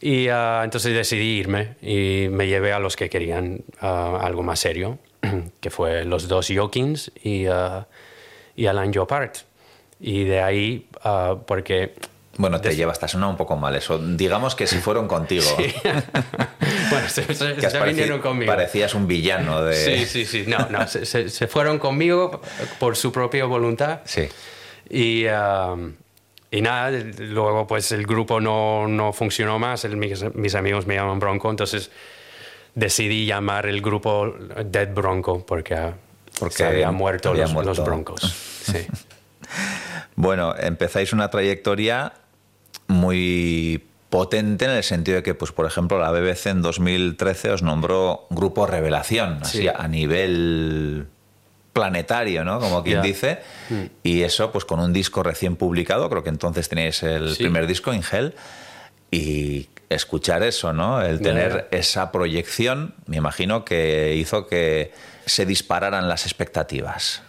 Y 0.00 0.28
ah, 0.28 0.62
entonces 0.64 0.94
decidí 0.94 1.36
irme 1.36 1.74
y 1.82 2.28
me 2.30 2.46
llevé 2.46 2.72
a 2.72 2.78
los 2.78 2.96
que 2.96 3.10
querían 3.10 3.60
ah, 3.82 4.18
algo 4.22 4.42
más 4.42 4.60
serio, 4.60 4.98
que 5.60 5.68
fue 5.68 6.06
los 6.06 6.26
dos 6.26 6.48
Jokins 6.50 7.12
y, 7.22 7.44
ah, 7.48 7.86
y 8.56 8.64
Alain 8.64 8.94
Jopard. 8.94 9.32
Y 10.00 10.24
de 10.24 10.40
ahí, 10.40 10.88
ah, 11.04 11.36
porque... 11.46 11.92
Bueno, 12.38 12.60
te 12.60 12.74
llevas, 12.74 12.98
te 12.98 13.06
sonado 13.08 13.30
un 13.30 13.36
poco 13.36 13.56
mal 13.56 13.74
eso. 13.74 13.98
Digamos 13.98 14.54
que 14.54 14.66
si 14.66 14.78
fueron 14.78 15.06
contigo. 15.08 15.44
bueno, 16.90 17.08
se, 17.08 17.34
se- 17.34 17.54
que 17.56 17.68
se 17.68 17.80
vinieron 17.82 18.20
conmigo. 18.20 18.50
parecías 18.50 18.94
un 18.94 19.06
villano 19.06 19.62
de... 19.64 19.74
Sí, 19.74 20.06
sí, 20.06 20.24
sí. 20.24 20.44
No, 20.46 20.68
no, 20.70 20.86
se, 20.88 21.04
se- 21.04 21.46
fueron 21.48 21.78
conmigo 21.78 22.40
por 22.78 22.96
su 22.96 23.10
propia 23.12 23.44
voluntad. 23.44 24.00
Sí. 24.04 24.28
Y, 24.88 25.26
um, 25.26 25.92
y 26.50 26.62
nada, 26.62 26.90
luego 27.18 27.66
pues 27.66 27.90
el 27.92 28.06
grupo 28.06 28.40
no, 28.40 28.86
no 28.88 29.12
funcionó 29.12 29.58
más, 29.58 29.84
el- 29.84 29.96
mis, 29.96 30.22
mis 30.34 30.54
amigos 30.54 30.86
me 30.86 30.94
llaman 30.94 31.18
Bronco, 31.18 31.50
entonces 31.50 31.90
decidí 32.74 33.26
llamar 33.26 33.66
el 33.66 33.82
grupo 33.82 34.32
Dead 34.64 34.88
Bronco 34.94 35.44
porque, 35.44 35.74
ah, 35.74 35.92
Porque 36.38 36.54
se 36.54 36.64
habían 36.66 36.94
muerto, 36.94 37.30
había 37.30 37.42
los, 37.42 37.52
muerto. 37.52 37.70
los 37.74 37.84
Broncos. 37.84 38.22
Sí. 38.62 38.86
Bueno, 40.20 40.52
empezáis 40.58 41.12
una 41.12 41.30
trayectoria 41.30 42.12
muy 42.88 43.84
potente 44.10 44.64
en 44.64 44.72
el 44.72 44.82
sentido 44.82 45.16
de 45.16 45.22
que, 45.22 45.34
pues, 45.34 45.52
por 45.52 45.66
ejemplo, 45.66 45.98
la 45.98 46.10
BBC 46.10 46.46
en 46.50 46.62
2013 46.62 47.50
os 47.50 47.62
nombró 47.62 48.26
Grupo 48.30 48.66
Revelación, 48.66 49.38
así 49.42 49.58
Sí. 49.62 49.68
a 49.68 49.86
nivel 49.86 51.06
planetario, 51.74 52.42
¿no? 52.44 52.58
Como 52.58 52.82
quien 52.82 53.02
dice. 53.02 53.38
Y 54.02 54.22
eso, 54.22 54.50
pues 54.50 54.64
con 54.64 54.80
un 54.80 54.92
disco 54.92 55.22
recién 55.22 55.54
publicado, 55.56 56.08
creo 56.10 56.24
que 56.24 56.30
entonces 56.30 56.68
tenéis 56.68 57.02
el 57.04 57.34
Sí. 57.36 57.44
primer 57.44 57.66
disco, 57.68 57.92
Ingel, 57.94 58.34
y 59.10 59.68
escuchar 59.90 60.42
eso, 60.42 60.72
¿no? 60.72 61.00
El 61.02 61.20
tener 61.20 61.68
esa 61.70 62.10
proyección, 62.10 62.94
me 63.06 63.16
imagino 63.18 63.64
que 63.64 64.14
hizo 64.16 64.46
que 64.46 64.92
se 65.26 65.46
dispararan 65.46 66.08
las 66.08 66.24
expectativas. 66.26 67.22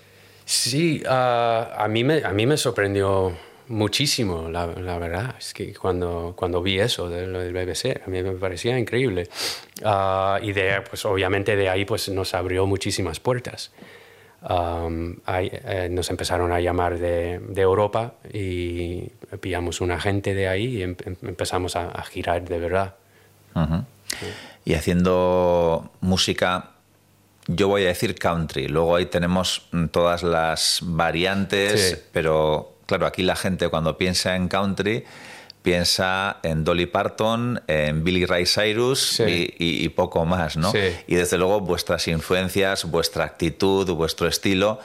Sí, 0.46 1.04
ah, 1.08 1.76
a, 1.78 1.88
mí 1.88 2.04
me, 2.04 2.24
a 2.24 2.32
mí 2.32 2.48
me 2.48 2.58
sorprendió 2.58 3.34
muchísimo, 3.70 4.50
la, 4.50 4.68
la 4.68 4.98
verdad. 4.98 5.36
Es 5.40 5.54
que 5.54 5.74
cuando, 5.74 6.34
cuando 6.36 6.62
vi 6.62 6.80
eso 6.80 7.10
de 7.10 7.26
lo 7.28 7.40
del 7.40 7.54
BBC, 7.54 8.02
a 8.06 8.10
mí 8.10 8.22
me 8.24 8.32
parecía 8.34 8.78
increíble. 8.78 9.30
Ah, 9.84 10.40
y 10.42 10.52
de, 10.52 10.82
pues 10.90 11.06
obviamente 11.06 11.56
de 11.56 11.70
ahí 11.70 11.86
pues, 11.86 12.10
nos 12.10 12.34
abrió 12.34 12.66
muchísimas 12.66 13.20
puertas. 13.20 13.72
Ahí, 14.42 15.52
eh, 15.52 15.90
nos 15.92 16.10
empezaron 16.10 16.52
a 16.54 16.62
llamar 16.62 16.98
de, 16.98 17.40
de 17.40 17.62
Europa 17.62 18.14
y 18.34 19.02
pillamos 19.42 19.82
un 19.82 19.92
agente 19.92 20.34
de 20.34 20.48
ahí 20.48 20.78
y 20.78 20.84
em- 20.84 20.96
em- 21.06 21.18
empezamos 21.24 21.76
a, 21.76 21.90
a 21.90 22.04
girar 22.04 22.44
de 22.48 22.60
verdad. 22.60 22.96
Y 24.66 24.74
haciendo 24.76 25.92
música, 26.02 26.72
yo 27.48 27.68
voy 27.68 27.84
a 27.84 27.88
decir 27.88 28.16
country. 28.16 28.68
Luego 28.68 28.96
ahí 28.96 29.08
tenemos 29.08 29.68
mm, 29.72 29.86
todas 29.88 30.24
las 30.24 30.80
variantes, 30.84 31.90
Sí. 31.90 31.96
pero 32.14 32.74
claro, 32.90 33.06
aquí 33.06 33.22
la 33.24 33.36
gente 33.38 33.70
cuando 33.70 33.98
piensa 33.98 34.36
en 34.36 34.48
country 34.50 35.06
piensa 35.62 36.38
en 36.44 36.64
Dolly 36.64 36.86
Parton, 36.86 37.62
en 37.68 38.04
Billy 38.04 38.26
Ray 38.26 38.46
Cyrus 38.46 39.00
Sí. 39.18 39.54
y, 39.60 39.64
y- 39.64 39.86
y 39.86 39.90
poco 39.90 40.26
más, 40.26 40.58
¿no? 40.58 40.72
Sí. 40.72 40.80
Y 41.08 41.16
desde 41.16 41.38
luego 41.38 41.60
vuestras 41.60 42.08
influencias, 42.08 42.86
vuestra 42.86 43.26
actitud, 43.26 43.90
vuestro 43.92 44.28
estilo 44.28 44.80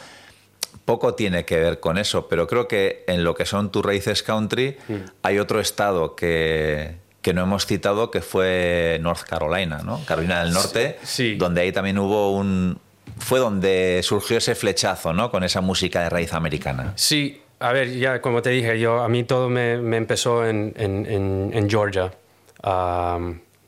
poco 0.84 1.14
tiene 1.14 1.44
que 1.46 1.58
ver 1.58 1.80
con 1.80 1.96
eso, 1.96 2.28
pero 2.28 2.46
creo 2.46 2.68
que 2.68 3.04
en 3.06 3.24
lo 3.24 3.34
que 3.34 3.46
son 3.46 3.70
tus 3.70 3.84
raíces 3.84 4.22
country 4.22 4.76
Mm. 4.88 4.94
hay 5.22 5.38
otro 5.38 5.60
estado 5.60 6.14
que, 6.16 6.96
que 7.22 7.32
no 7.32 7.42
hemos 7.42 7.64
citado 7.66 8.10
que 8.10 8.20
fue 8.20 8.98
North 9.00 9.22
Carolina, 9.22 9.80
¿no? 9.82 10.04
Carolina 10.04 10.42
del 10.44 10.52
Norte, 10.52 10.98
Sí, 11.04 11.30
sí. 11.30 11.34
donde 11.36 11.62
ahí 11.62 11.72
también 11.72 11.98
hubo 11.98 12.32
un... 12.32 12.78
Fue 13.18 13.38
donde 13.38 14.00
surgió 14.02 14.38
ese 14.38 14.54
flechazo, 14.56 15.12
¿no? 15.12 15.30
Con 15.30 15.44
esa 15.44 15.60
música 15.60 16.02
de 16.02 16.10
raíz 16.10 16.32
americana. 16.34 16.92
Sí, 16.96 17.40
a 17.68 17.72
ver, 17.72 17.90
ya 17.92 18.20
como 18.20 18.42
te 18.42 18.50
dije, 18.50 18.78
yo 18.78 19.00
a 19.02 19.08
mí 19.08 19.24
todo 19.24 19.48
me, 19.48 19.78
me 19.78 19.96
empezó 19.96 20.46
en, 20.46 20.72
en- 20.76 21.06
en- 21.06 21.50
en 21.52 21.70
Georgia. 21.70 22.12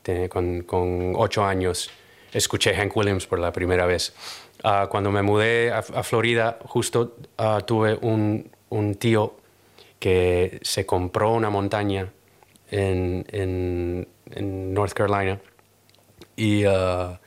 Te- 0.02 0.28
con, 0.28 0.62
con 0.62 1.12
ocho 1.16 1.44
años 1.44 1.90
escuché 2.32 2.74
Hank 2.74 2.96
Williams 2.96 3.26
por 3.26 3.38
la 3.38 3.52
primera 3.52 3.86
vez. 3.86 4.14
Ah, 4.62 4.86
cuando 4.90 5.10
me 5.10 5.22
mudé 5.22 5.72
a, 5.72 5.78
a 5.78 6.02
Florida, 6.02 6.58
justo 6.64 7.16
ah, 7.38 7.60
tuve 7.66 7.98
un, 8.00 8.50
un 8.70 8.94
tío 8.94 9.36
que 9.98 10.58
se 10.62 10.86
compró 10.86 11.32
una 11.32 11.50
montaña 11.50 12.12
en, 12.70 13.24
North 14.74 14.92
Carolina 14.92 15.40
y 16.36 16.64
ah, 16.64 17.18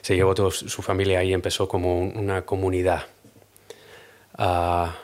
se 0.00 0.16
llevó 0.16 0.34
toda 0.34 0.50
su 0.50 0.82
familia 0.82 1.20
ahí 1.20 1.32
empezó 1.32 1.68
como 1.68 1.98
un- 2.00 2.16
una 2.16 2.42
comunidad. 2.42 3.04
Ah, 4.38 4.94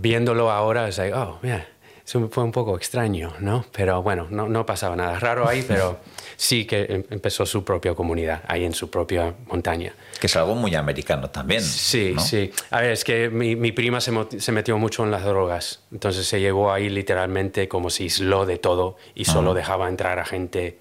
viéndolo 0.00 0.50
ahora 0.50 0.88
es 0.88 0.98
like, 0.98 1.14
oh, 1.14 1.38
mira, 1.42 1.66
eso 2.04 2.26
fue 2.30 2.42
un 2.42 2.52
poco 2.52 2.76
extraño, 2.76 3.34
¿no? 3.40 3.66
Pero 3.72 4.02
bueno, 4.02 4.26
no, 4.30 4.48
no 4.48 4.64
pasaba 4.64 4.96
nada 4.96 5.18
raro 5.18 5.46
ahí, 5.46 5.62
pero 5.66 5.98
sí 6.36 6.64
que 6.64 6.84
em- 6.88 7.04
empezó 7.10 7.44
su 7.44 7.64
propia 7.64 7.94
comunidad 7.94 8.42
ahí 8.48 8.64
en 8.64 8.72
su 8.72 8.90
propia 8.90 9.34
montaña. 9.46 9.92
Que 10.18 10.26
es 10.26 10.36
algo 10.36 10.54
muy 10.54 10.74
americano 10.74 11.28
también. 11.28 11.60
Sí, 11.60 12.12
¿no? 12.14 12.22
sí. 12.22 12.50
A 12.70 12.80
ver, 12.80 12.92
es 12.92 13.04
que 13.04 13.28
mi, 13.28 13.56
mi 13.56 13.72
prima 13.72 14.00
se, 14.00 14.12
se 14.40 14.52
metió 14.52 14.78
mucho 14.78 15.04
en 15.04 15.10
las 15.10 15.24
drogas, 15.24 15.80
entonces 15.92 16.26
se 16.26 16.40
llevó 16.40 16.72
ahí 16.72 16.88
literalmente 16.88 17.68
como 17.68 17.90
si 17.90 18.04
aisló 18.04 18.46
de 18.46 18.56
todo 18.56 18.96
y 19.14 19.26
solo 19.26 19.52
dejaba 19.52 19.88
entrar 19.88 20.18
a 20.18 20.24
gente 20.24 20.78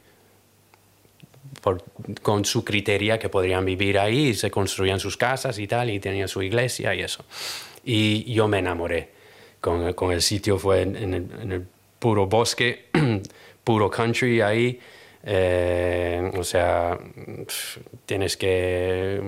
por- 1.67 1.83
con 2.21 2.45
su 2.45 2.63
criteria 2.63 3.19
que 3.19 3.27
podrían 3.29 3.65
vivir 3.65 3.99
ahí 3.99 4.27
y 4.29 4.33
se 4.33 4.49
construían 4.49 4.99
sus 4.99 5.17
casas 5.17 5.59
y 5.59 5.67
tal, 5.67 5.89
y 5.89 5.99
tenía 5.99 6.27
su 6.27 6.41
iglesia 6.41 6.93
y 6.95 7.01
eso. 7.01 7.25
Y 7.83 8.31
yo 8.33 8.47
me 8.47 8.59
enamoré 8.59 9.09
con, 9.59 9.93
con 9.93 10.11
el 10.11 10.21
sitio, 10.21 10.57
fue 10.57 10.81
en, 10.83 10.95
en 10.95 11.13
el, 11.13 11.27
en 11.41 11.51
el 11.51 11.67
puro 11.99 12.25
bosque, 12.27 12.85
puro 13.63 13.89
country 13.89 14.39
ahí. 14.41 14.79
eh, 15.23 16.31
o 16.37 16.43
sea, 16.43 16.97
tienes 18.05 18.37
que 18.37 19.21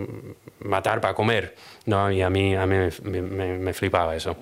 matar 0.59 1.01
para 1.01 1.13
comer, 1.13 1.55
¿no? 1.85 2.09
Y 2.11 2.21
a 2.21 2.29
mí, 2.29 2.55
a 2.55 2.65
mí 2.65 2.75
me, 3.03 3.21
me- 3.21 3.57
me 3.57 3.73
flipaba 3.73 4.15
eso. 4.15 4.37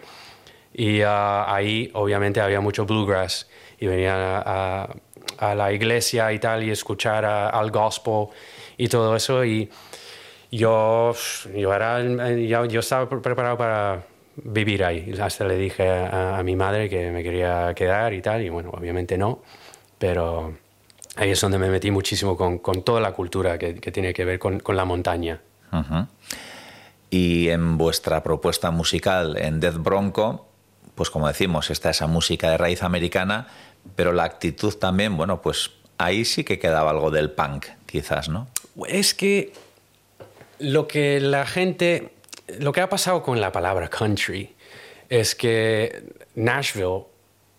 Y 0.73 1.01
ah, 1.01 1.45
ahí 1.51 1.89
obviamente 1.93 2.39
había 2.41 2.61
mucho 2.61 2.85
bluegrass 2.85 3.47
y 3.79 3.87
venía 3.87 4.13
a, 4.37 4.83
a- 4.83 4.95
a 5.37 5.55
la 5.55 5.71
iglesia 5.71 6.31
y 6.33 6.39
tal 6.39 6.63
y 6.63 6.71
escuchar 6.71 7.25
al 7.25 7.71
gospel 7.71 8.27
y 8.77 8.87
todo 8.87 9.15
eso 9.15 9.43
y 9.43 9.69
yo, 10.51 11.13
yo, 11.55 11.73
era, 11.73 12.01
yo, 12.03 12.79
estaba 12.79 13.09
pre- 13.09 13.19
preparado 13.19 13.57
para 13.57 14.03
vivir 14.35 14.83
ahí. 14.83 15.13
Hasta 15.19 15.45
le 15.45 15.57
dije 15.57 15.89
a, 15.89 16.41
mi 16.43 16.55
madre 16.55 16.89
que 16.89 17.11
me 17.11 17.23
quería 17.23 17.73
quedar 17.75 18.13
y 18.13 18.21
tal 18.21 18.41
y 18.43 18.49
bueno, 18.49 18.69
obviamente 18.71 19.17
no, 19.17 19.41
pero 19.97 20.53
ahí 21.15 21.31
es 21.31 21.41
donde 21.41 21.57
me 21.57 21.69
metí 21.69 21.91
muchísimo 21.91 22.37
con, 22.37 22.83
toda 22.83 23.01
la 23.01 23.11
cultura 23.11 23.57
que, 23.57 23.73
tiene 23.73 24.13
que 24.13 24.25
ver 24.25 24.39
con, 24.39 24.61
la 24.67 24.85
montaña. 24.85 25.41
Y 27.09 27.49
en 27.49 27.77
vuestra 27.77 28.23
propuesta 28.23 28.71
musical 28.71 29.37
en 29.37 29.59
Death 29.59 29.77
Bronco, 29.77 30.47
pues 30.95 31.09
como 31.09 31.27
decimos, 31.27 31.69
está 31.69 31.89
esa 31.89 32.07
música 32.07 32.49
de 32.49 32.57
raíz 32.57 32.83
americana, 32.83 33.47
pero 33.95 34.11
la 34.11 34.23
actitud 34.23 34.73
también, 34.75 35.17
bueno, 35.17 35.41
pues 35.41 35.71
ahí 35.97 36.25
sí 36.25 36.43
que 36.43 36.59
quedaba 36.59 36.91
algo 36.91 37.11
del 37.11 37.31
punk, 37.31 37.67
quizás, 37.85 38.29
¿no? 38.29 38.47
Es 38.87 39.13
que 39.13 39.53
lo 40.59 40.87
que 40.87 41.19
la 41.19 41.45
gente, 41.45 42.13
lo 42.59 42.71
que 42.71 42.81
ha 42.81 42.89
pasado 42.89 43.23
con 43.23 43.41
la 43.41 43.51
palabra 43.51 43.89
country 43.89 44.55
es 45.09 45.35
que 45.35 46.03
Nashville 46.35 47.05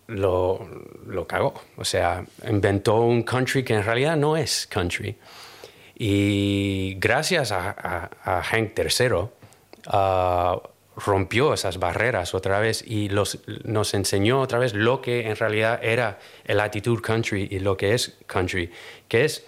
lo, 0.07 0.67
lo 1.05 1.27
cagó. 1.27 1.53
O 1.77 1.85
sea, 1.85 2.25
inventó 2.47 3.01
un 3.01 3.23
country 3.23 3.63
que 3.63 3.75
en 3.75 3.83
realidad 3.83 4.17
no 4.17 4.35
es 4.37 4.67
country. 4.67 5.17
Y 5.95 6.95
gracias 6.97 7.51
a, 7.51 8.09
Hank 8.23 8.71
III, 8.77 9.29
rompió 11.05 11.53
esas 11.53 11.79
barreras 11.79 12.33
otra 12.33 12.59
vez 12.59 12.83
y 12.85 13.09
los, 13.09 13.39
nos 13.63 13.93
enseñó 13.93 14.41
otra 14.41 14.59
vez 14.59 14.73
lo 14.73 15.01
que 15.01 15.27
en 15.29 15.35
realidad 15.35 15.79
era 15.83 16.19
el 16.45 16.59
actitud 16.59 17.01
country 17.01 17.47
y 17.49 17.59
lo 17.59 17.77
que 17.77 17.93
es 17.93 18.17
country, 18.27 18.71
que 19.07 19.25
es 19.25 19.45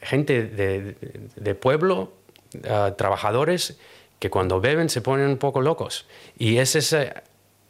gente 0.00 0.42
de, 0.44 0.96
de 1.36 1.54
pueblo, 1.54 2.12
ah, 2.68 2.94
trabajadores, 2.96 3.78
que 4.18 4.30
cuando 4.30 4.60
beben 4.60 4.88
se 4.88 5.00
ponen 5.00 5.28
un 5.28 5.38
poco 5.38 5.60
locos. 5.60 6.06
Y 6.38 6.58
es 6.58 6.74
esa 6.76 7.22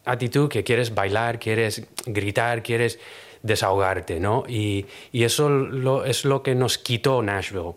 actitud 0.04 0.48
que 0.48 0.64
quieres 0.64 0.94
bailar, 0.94 1.38
quieres 1.38 1.86
gritar, 2.06 2.62
quieres 2.62 2.98
desahogarte, 3.42 4.20
¿no? 4.20 4.44
Y, 4.48 4.86
y 5.12 5.24
eso 5.24 5.48
lo- 5.48 6.04
es 6.04 6.24
lo 6.24 6.42
que 6.42 6.54
nos 6.54 6.78
quitó 6.78 7.22
Nashville. 7.22 7.72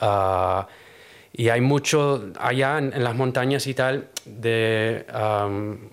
Ah, 0.00 0.68
y 1.36 1.48
hay 1.50 1.60
mucho 1.60 2.32
allá 2.40 2.78
en, 2.78 2.92
en 2.92 3.04
las 3.04 3.14
montañas 3.14 3.66
y 3.66 3.74
tal 3.74 4.08
de 4.24 5.04
am, 5.12 5.90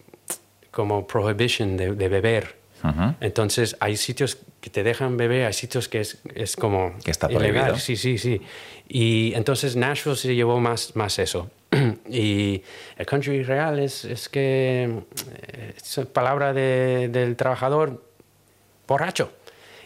como 0.71 1.06
prohibition 1.06 1.77
de, 1.77 1.93
de 1.95 2.08
beber. 2.10 2.56
Ujú. 2.84 3.13
Entonces 3.21 3.75
hay 3.79 3.95
sitios 3.95 4.38
que 4.60 4.69
te 4.69 4.84
dejan 4.84 5.15
beber, 5.17 5.45
hay 5.45 5.53
sitios 5.53 5.88
que 5.88 6.01
es, 6.01 6.17
es 6.36 6.56
como 6.56 6.95
Que 7.03 7.12
está 7.12 7.32
ilegal. 7.32 7.51
prohibido. 7.53 7.77
Sí, 7.79 7.95
sí, 7.95 8.17
sí. 8.17 8.41
Y 8.88 9.34
entonces 9.36 9.75
Nashville 9.75 10.15
se 10.17 10.34
llevó 10.36 10.60
más, 10.60 10.95
más 10.95 11.17
eso. 11.19 11.49
y 12.10 12.62
el 12.97 13.06
country 13.06 13.43
real 13.43 13.79
es, 13.79 14.06
es 14.06 14.27
que 14.29 15.03
eh, 15.47 15.73
es 15.77 15.99
palabra 16.13 16.53
de- 16.53 17.08
del 17.10 17.36
trabajador 17.36 18.03
borracho. 18.88 19.32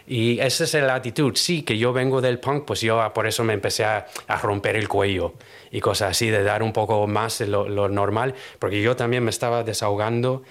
Y 0.07 0.39
esa 0.39 0.63
es 0.63 0.73
la 0.73 0.95
actitud. 0.95 1.35
Sí, 1.35 1.63
que 1.63 1.77
yo 1.77 1.91
vengo 1.91 2.21
del 2.21 2.39
punk, 2.39 2.65
pues 2.65 2.79
yo 2.81 3.11
por 3.13 3.27
eso 3.27 3.43
me 3.43 3.53
empecé 3.53 3.83
a, 3.83 4.07
a 4.27 4.37
romper 4.37 4.77
el 4.77 4.87
cuello 4.87 5.33
y 5.69 5.81
cosas 5.81 6.11
así, 6.11 6.29
de 6.29 6.43
dar 6.43 6.63
un 6.63 6.71
poco 6.71 7.05
más 7.07 7.41
lo, 7.41 7.67
lo 7.67 7.89
normal, 7.89 8.33
porque 8.57 8.81
yo 8.81 8.95
también 8.95 9.23
me 9.23 9.29
estaba 9.31 9.63
desahogando. 9.63 10.31
O 10.33 10.43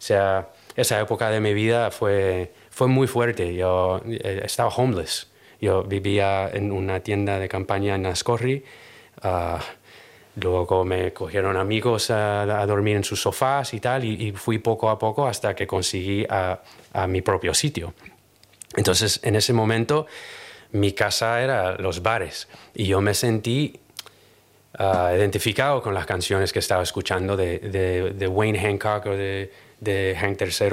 sea, 0.00 0.50
esa 0.76 1.00
época 1.00 1.30
de 1.30 1.40
mi 1.40 1.54
vida 1.54 1.90
fue, 1.90 2.52
fue 2.70 2.86
muy 2.86 3.06
fuerte. 3.06 3.54
Yo 3.54 4.02
eh, 4.06 4.42
estaba 4.44 4.68
homeless. 4.68 5.28
Yo 5.60 5.82
vivía 5.84 6.48
en 6.52 6.70
una 6.70 7.00
tienda 7.00 7.38
de 7.38 7.48
campaña 7.48 7.94
en 7.94 8.06
Ascorri. 8.06 8.62
ah, 9.22 9.58
Luego 10.40 10.84
me 10.84 11.12
cogieron 11.12 11.56
amigos 11.56 12.10
a, 12.10 12.42
a 12.42 12.66
dormir 12.66 12.96
en 12.96 13.02
sus 13.02 13.20
sofás 13.20 13.74
y 13.74 13.80
tal, 13.80 14.04
y, 14.04 14.28
y 14.28 14.32
fui 14.32 14.58
poco 14.58 14.88
a 14.88 14.96
poco 14.96 15.26
hasta 15.26 15.54
que 15.54 15.66
conseguí 15.66 16.24
a, 16.30 16.60
a 16.92 17.06
mi 17.08 17.22
propio 17.22 17.52
sitio. 17.54 17.92
Entonces, 18.76 19.20
en 19.22 19.34
ese 19.36 19.52
momento, 19.52 20.06
mi 20.72 20.92
casa 20.92 21.40
era 21.42 21.72
los 21.78 22.02
bares 22.02 22.48
y 22.74 22.86
yo 22.86 23.00
me 23.00 23.14
sentí 23.14 23.80
ah, 24.78 25.12
identificado 25.16 25.80
con 25.82 25.94
las 25.94 26.06
canciones 26.06 26.52
que 26.52 26.58
estaba 26.58 26.82
escuchando 26.82 27.36
de, 27.36 27.58
de- 27.58 28.10
de 28.12 28.26
Wayne 28.28 28.58
Hancock 28.60 29.06
o 29.06 29.10
de, 29.16 29.50
de 29.80 30.16
Hank 30.20 30.40
III, 30.40 30.68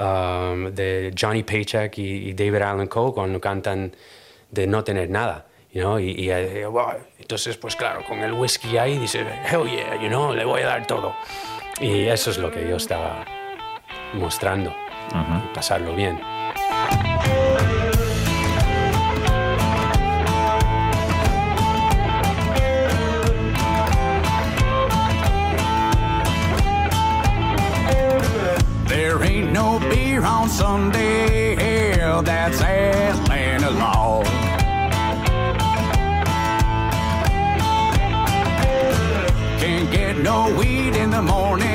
um, 0.00 0.70
de 0.74 1.12
Johnny 1.18 1.42
Paycheck 1.42 1.98
y, 1.98 2.30
y 2.30 2.32
David 2.34 2.62
Allen 2.62 2.86
Coe 2.88 3.12
cuando 3.12 3.40
cantan 3.40 3.94
de 4.50 4.66
no 4.66 4.82
tener 4.82 5.10
nada. 5.10 5.46
You 5.72 5.80
know? 5.82 5.98
y, 5.98 6.10
y, 6.12 6.30
eh, 6.30 6.66
wow. 6.66 6.92
entonces, 7.18 7.56
pues 7.56 7.76
claro, 7.76 8.04
con 8.06 8.18
el 8.20 8.32
whisky 8.34 8.76
ahí 8.76 8.98
dice, 8.98 9.20
hell 9.20 9.64
yeah, 9.70 9.94
you 10.02 10.08
know, 10.08 10.34
le 10.34 10.44
voy 10.44 10.60
a 10.62 10.66
dar 10.66 10.86
todo. 10.86 11.14
Y 11.80 12.06
eso 12.08 12.30
es 12.30 12.36
lo 12.38 12.50
que 12.50 12.68
yo 12.68 12.76
estaba 12.76 13.24
mostrando, 14.14 14.74
pasarlo 15.54 15.94
bien. 15.96 16.20
There 28.88 29.22
ain't 29.24 29.52
no 29.52 29.78
beer 29.78 30.22
on 30.24 30.48
Sunday. 30.48 31.56
That's 32.24 32.60
Atlanta 32.60 33.70
law. 33.70 34.22
Can't 39.58 39.90
get 39.90 40.18
no 40.18 40.56
weed 40.58 40.94
in 40.94 41.10
the 41.10 41.22
morning. 41.22 41.71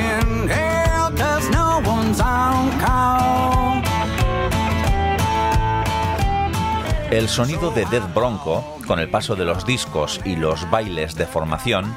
El 7.10 7.28
sonido 7.28 7.70
de 7.70 7.86
Death 7.86 8.12
Bronco, 8.14 8.76
con 8.86 8.98
el 8.98 9.08
paso 9.08 9.34
de 9.34 9.44
los 9.44 9.64
discos 9.64 10.20
y 10.24 10.36
los 10.36 10.68
bailes 10.70 11.14
de 11.14 11.26
formación, 11.26 11.96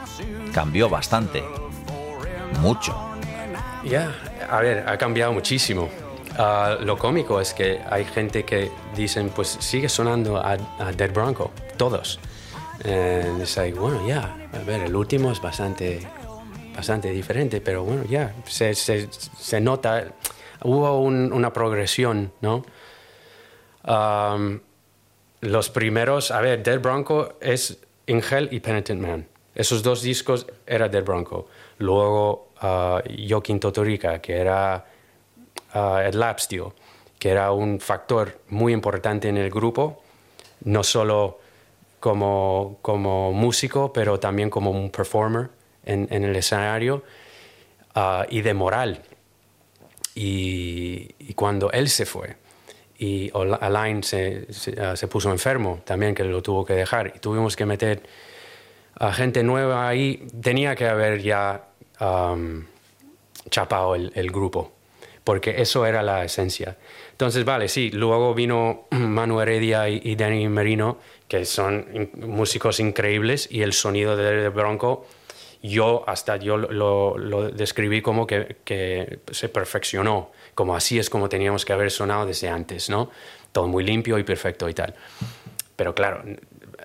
cambió 0.53 0.89
bastante. 0.89 1.43
mucho. 2.61 2.95
Ya, 3.83 4.13
a 4.49 4.59
ver, 4.61 4.87
ha 4.87 4.97
cambiado 4.97 5.33
muchísimo. 5.33 5.89
Ah, 6.37 6.77
lo 6.79 6.97
cómico 6.97 7.41
es 7.41 7.53
que 7.53 7.81
hay 7.89 8.05
gente 8.05 8.43
que 8.45 8.71
dicen, 8.95 9.29
pues 9.29 9.57
sigue 9.59 9.89
sonando 9.89 10.37
a, 10.37 10.57
Dead 10.95 11.11
Bronco, 11.11 11.51
todos. 11.77 12.19
And 12.85 13.41
it's 13.41 13.57
like, 13.57 13.77
bueno, 13.77 14.05
ya, 14.07 14.35
a 14.53 14.59
ver, 14.65 14.81
el 14.81 14.95
último 14.95 15.31
es 15.31 15.41
bastante, 15.41 16.07
bastante 16.75 17.09
diferente, 17.11 17.61
pero 17.61 17.83
bueno, 17.83 18.03
ya, 18.09 18.33
se, 18.45 18.73
se, 18.75 19.61
nota, 19.61 20.05
hubo 20.63 20.99
un- 21.01 21.31
una 21.33 21.51
progresión, 21.53 22.31
¿no? 22.41 22.63
Um, 23.87 24.59
los 25.41 25.69
primeros, 25.69 26.31
a 26.31 26.39
ver, 26.39 26.63
Dead 26.63 26.79
Bronco 26.79 27.33
es 27.41 27.79
In 28.05 28.21
Hell 28.21 28.49
y 28.51 28.59
Penitent 28.59 29.01
Man. 29.01 29.27
Esos 29.53 29.83
dos 29.83 30.01
discos 30.01 30.47
era 30.65 30.87
Dead 30.87 31.03
Bronco. 31.03 31.47
Luego 31.79 32.49
uh, 32.61 32.99
Joaquín 33.27 33.59
Totorica, 33.59 34.21
que 34.21 34.37
era 34.37 34.85
uh, 35.73 35.97
Ed 35.97 36.13
Lapsteel, 36.13 36.65
que 37.19 37.29
era 37.29 37.51
un 37.51 37.79
factor 37.79 38.39
muy 38.49 38.71
importante 38.71 39.29
en 39.29 39.37
el 39.37 39.49
grupo, 39.49 40.01
no 40.63 40.83
solo 40.83 41.39
como, 41.99 42.77
como 42.81 43.33
músico, 43.33 43.91
pero 43.91 44.19
también 44.19 44.49
como 44.49 44.71
un 44.71 44.89
performer 44.89 45.49
en, 45.85 46.07
en 46.11 46.23
el 46.23 46.35
escenario 46.35 47.03
uh, 47.95 48.23
y 48.29 48.41
de 48.41 48.53
moral. 48.53 49.01
Y 50.13 51.33
cuando 51.33 51.71
él 51.71 51.89
se 51.89 52.05
fue 52.05 52.35
y 53.03 53.31
Alain 53.61 54.03
se, 54.03 54.45
se, 54.53 54.79
ah, 54.79 54.95
se 54.95 55.07
puso 55.07 55.31
enfermo 55.31 55.81
también, 55.85 56.13
que 56.13 56.23
lo 56.23 56.43
tuvo 56.43 56.63
que 56.63 56.73
dejar, 56.75 57.13
y 57.15 57.19
tuvimos 57.19 57.55
que 57.55 57.65
meter 57.65 58.03
a 58.99 59.11
gente 59.11 59.41
nueva 59.43 59.87
ahí, 59.87 60.27
tenía 60.43 60.75
que 60.75 60.85
haber 60.87 61.19
ya 61.21 61.63
am, 61.97 62.67
chapado 63.49 63.95
el, 63.95 64.11
el 64.13 64.29
grupo, 64.31 64.71
porque 65.23 65.61
eso 65.63 65.85
era 65.87 66.03
la 66.03 66.23
esencia. 66.23 66.77
Entonces, 67.11 67.43
vale, 67.43 67.67
sí, 67.69 67.89
luego 67.89 68.35
vino 68.35 68.85
Manu 68.91 69.41
Heredia 69.41 69.89
y, 69.89 69.99
y 70.03 70.15
Danny 70.15 70.47
Merino, 70.47 70.99
que 71.27 71.43
son 71.45 72.09
músicos 72.17 72.79
increíbles, 72.79 73.47
y 73.51 73.63
el 73.63 73.73
sonido 73.73 74.15
de 74.15 74.49
Bronco, 74.49 75.07
yo 75.63 76.03
hasta 76.07 76.37
yo 76.37 76.57
lo- 76.57 77.17
lo 77.17 77.49
describí 77.49 78.01
como 78.03 78.27
que, 78.27 78.57
que 78.63 79.19
se 79.31 79.49
perfeccionó, 79.49 80.31
como 80.61 80.75
así 80.75 80.99
es 80.99 81.09
como 81.09 81.27
teníamos 81.27 81.65
que 81.65 81.73
haber 81.73 81.89
sonado 81.89 82.27
desde 82.27 82.47
antes, 82.47 82.87
¿no? 82.87 83.09
Todo 83.51 83.65
muy 83.65 83.83
limpio 83.83 84.19
y 84.19 84.23
perfecto 84.23 84.69
y 84.69 84.75
tal. 84.75 84.93
Pero 85.75 85.95
claro, 85.95 86.23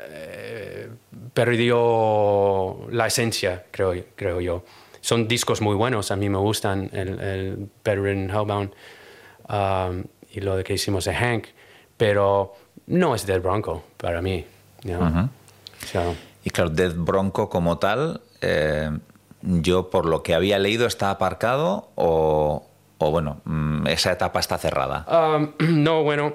eh, 0.09 0.89
perdió 1.35 2.89
la 2.91 3.07
esencia, 3.07 3.67
creo, 3.71 3.93
creo 4.15 4.41
yo. 4.41 4.65
Son 5.03 5.29
discos 5.29 5.61
muy 5.61 5.75
buenos, 5.75 6.11
a 6.11 6.17
mí 6.17 6.31
me 6.31 6.39
gustan, 6.39 6.89
el, 6.95 7.21
el 7.21 7.69
Bedridden 7.85 8.31
Hellbound 8.31 8.73
um, 9.51 10.05
y 10.33 10.41
lo 10.41 10.65
que 10.65 10.73
hicimos 10.73 11.05
de 11.05 11.15
Hank, 11.15 11.49
pero 11.99 12.55
no 12.87 13.15
es 13.15 13.27
Dead 13.27 13.43
Bronco 13.43 13.85
para 13.99 14.23
mí. 14.23 14.47
¿no? 14.85 15.29
So, 15.85 16.15
Y 16.45 16.49
claro, 16.49 16.71
Dead 16.71 16.95
Bronco 16.95 17.51
como 17.51 17.77
tal, 17.77 18.23
eh, 18.41 18.91
yo 19.43 19.91
por 19.91 20.07
lo 20.07 20.23
que 20.23 20.35
había 20.35 20.59
leído 20.59 20.87
está 20.87 21.11
aparcado 21.11 21.91
o, 21.95 22.66
o 22.99 23.11
bueno, 23.11 23.41
mm, 23.45 23.87
esa 23.89 24.13
etapa 24.13 24.41
está 24.41 24.59
cerrada. 24.59 25.05
Um, 25.37 25.53
no, 25.85 26.03
bueno, 26.03 26.35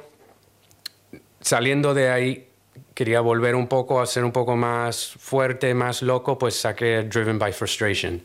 saliendo 1.40 1.94
de 1.94 2.10
ahí, 2.12 2.48
quería 2.94 3.22
volver 3.22 3.56
un 3.56 3.68
poco 3.68 4.02
a 4.02 4.06
ser 4.06 4.24
un 4.24 4.32
poco 4.32 4.56
más 4.56 5.08
fuerte, 5.20 5.74
más 5.74 6.02
loco, 6.02 6.38
pues 6.38 6.56
saqué 6.60 7.04
Driven 7.04 7.40
by 7.40 7.52
Frustration. 7.54 8.22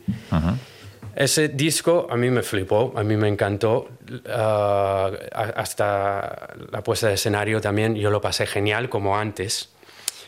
Ese 1.15 1.47
disco 1.49 2.05
a 2.11 2.15
mí 2.15 2.29
me 2.29 2.43
flipó, 2.43 2.93
a 2.95 3.03
mí 3.03 3.17
me 3.17 3.27
encantó. 3.27 3.89
ah, 4.29 5.09
hasta 5.55 6.49
la 6.71 6.83
puesta 6.83 7.07
de 7.07 7.15
escenario 7.15 7.59
también, 7.59 7.95
yo 7.95 8.11
lo 8.11 8.21
pasé 8.21 8.45
genial 8.45 8.87
como 8.89 9.17
antes. 9.17 9.69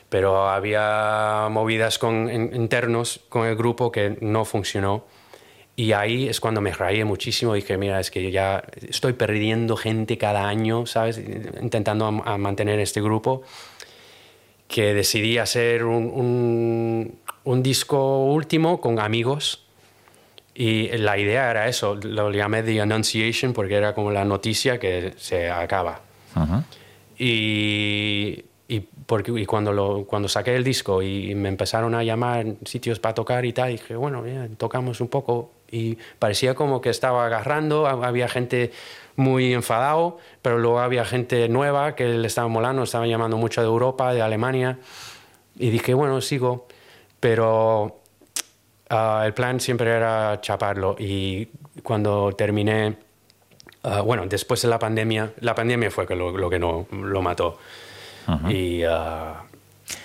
Pero 0.09 0.49
había 0.49 1.47
movidas 1.51 1.99
con, 1.99 2.27
in- 2.31 2.55
internos 2.55 3.21
con 3.29 3.45
el 3.45 3.55
grupo 3.55 3.91
que 3.91 4.17
no 4.21 4.43
funcionó. 4.45 5.05
Y 5.79 5.93
ahí 5.93 6.27
es 6.27 6.41
cuando 6.41 6.59
me 6.59 6.73
rayé 6.73 7.05
muchísimo. 7.05 7.53
Dije, 7.53 7.77
mira, 7.77 8.01
es 8.01 8.11
que 8.11 8.31
ya 8.31 8.61
estoy 8.89 9.13
perdiendo 9.13 9.77
gente 9.77 10.17
cada 10.17 10.47
año, 10.49 10.85
¿sabes? 10.85 11.17
Intentando 11.61 12.05
a- 12.05 12.33
a 12.33 12.37
mantener 12.37 12.79
este 12.81 13.01
grupo. 13.01 13.43
Que 14.67 14.93
decidí 14.93 15.37
hacer 15.37 15.85
un, 15.85 16.03
un- 16.13 17.15
un 17.45 17.63
disco 17.63 18.25
último 18.25 18.81
con 18.81 18.99
amigos. 18.99 19.63
Y 20.53 20.89
la 20.97 21.17
idea 21.17 21.49
era 21.49 21.69
eso, 21.69 21.95
lo 21.95 22.29
llamé 22.31 22.61
The 22.63 22.81
Annunciation 22.81 23.53
porque 23.53 23.75
era 23.75 23.93
como 23.93 24.11
la 24.11 24.25
noticia 24.25 24.77
que 24.79 25.13
se 25.17 25.49
acaba. 25.49 26.01
Ujú. 26.35 26.61
Y, 27.17 28.43
y, 28.67 28.79
porque, 29.05 29.31
y 29.39 29.45
cuando, 29.45 29.71
lo, 29.71 30.03
cuando 30.05 30.27
saqué 30.27 30.55
el 30.57 30.63
disco 30.65 31.01
y 31.01 31.33
me 31.35 31.47
empezaron 31.47 31.95
a 31.95 32.03
llamar 32.03 32.45
sitios 32.65 32.99
para 32.99 33.13
tocar 33.15 33.45
y 33.45 33.53
tal, 33.53 33.71
dije, 33.71 33.95
bueno, 33.95 34.27
ya, 34.27 34.45
tocamos 34.57 34.99
un 34.99 35.07
poco. 35.07 35.51
Y 35.71 35.97
parecía 36.19 36.55
como 36.55 36.81
que 36.81 36.89
estaba 36.89 37.25
agarrando, 37.25 37.87
ha- 37.87 38.07
había 38.07 38.27
gente 38.27 38.71
muy 39.15 39.53
enfadado, 39.53 40.17
pero 40.41 40.57
luego 40.59 40.79
había 40.79 41.05
gente 41.05 41.47
nueva 41.49 41.95
que 41.95 42.05
le 42.07 42.27
estaba 42.27 42.47
molando, 42.47 42.83
estaban 42.83 43.09
llamando 43.09 43.37
mucho 43.37 43.61
de 43.61 43.67
Europa, 43.67 44.13
de 44.13 44.21
Alemania. 44.21 44.79
Y 45.57 45.69
dije, 45.69 45.93
bueno, 45.93 46.21
sigo. 46.21 46.67
Pero 47.19 47.95
Ah, 48.91 49.21
el 49.23 49.35
plan 49.35 49.59
siempre 49.59 49.91
era 49.91 50.39
chaparlo 50.41 50.95
y 50.97 51.47
cuando 51.83 52.31
terminé, 52.35 52.97
ah, 53.83 54.01
bueno, 54.01 54.25
después 54.25 54.63
de 54.63 54.67
la 54.67 54.79
pandemia, 54.79 55.31
la 55.41 55.53
pandemia 55.53 55.91
fue 55.91 56.07
lo, 56.15 56.35
lo 56.35 56.49
que 56.49 56.57
no 56.57 56.87
lo 56.91 57.21
mató. 57.21 57.59
Y 58.49 58.81
ah, 58.89 59.43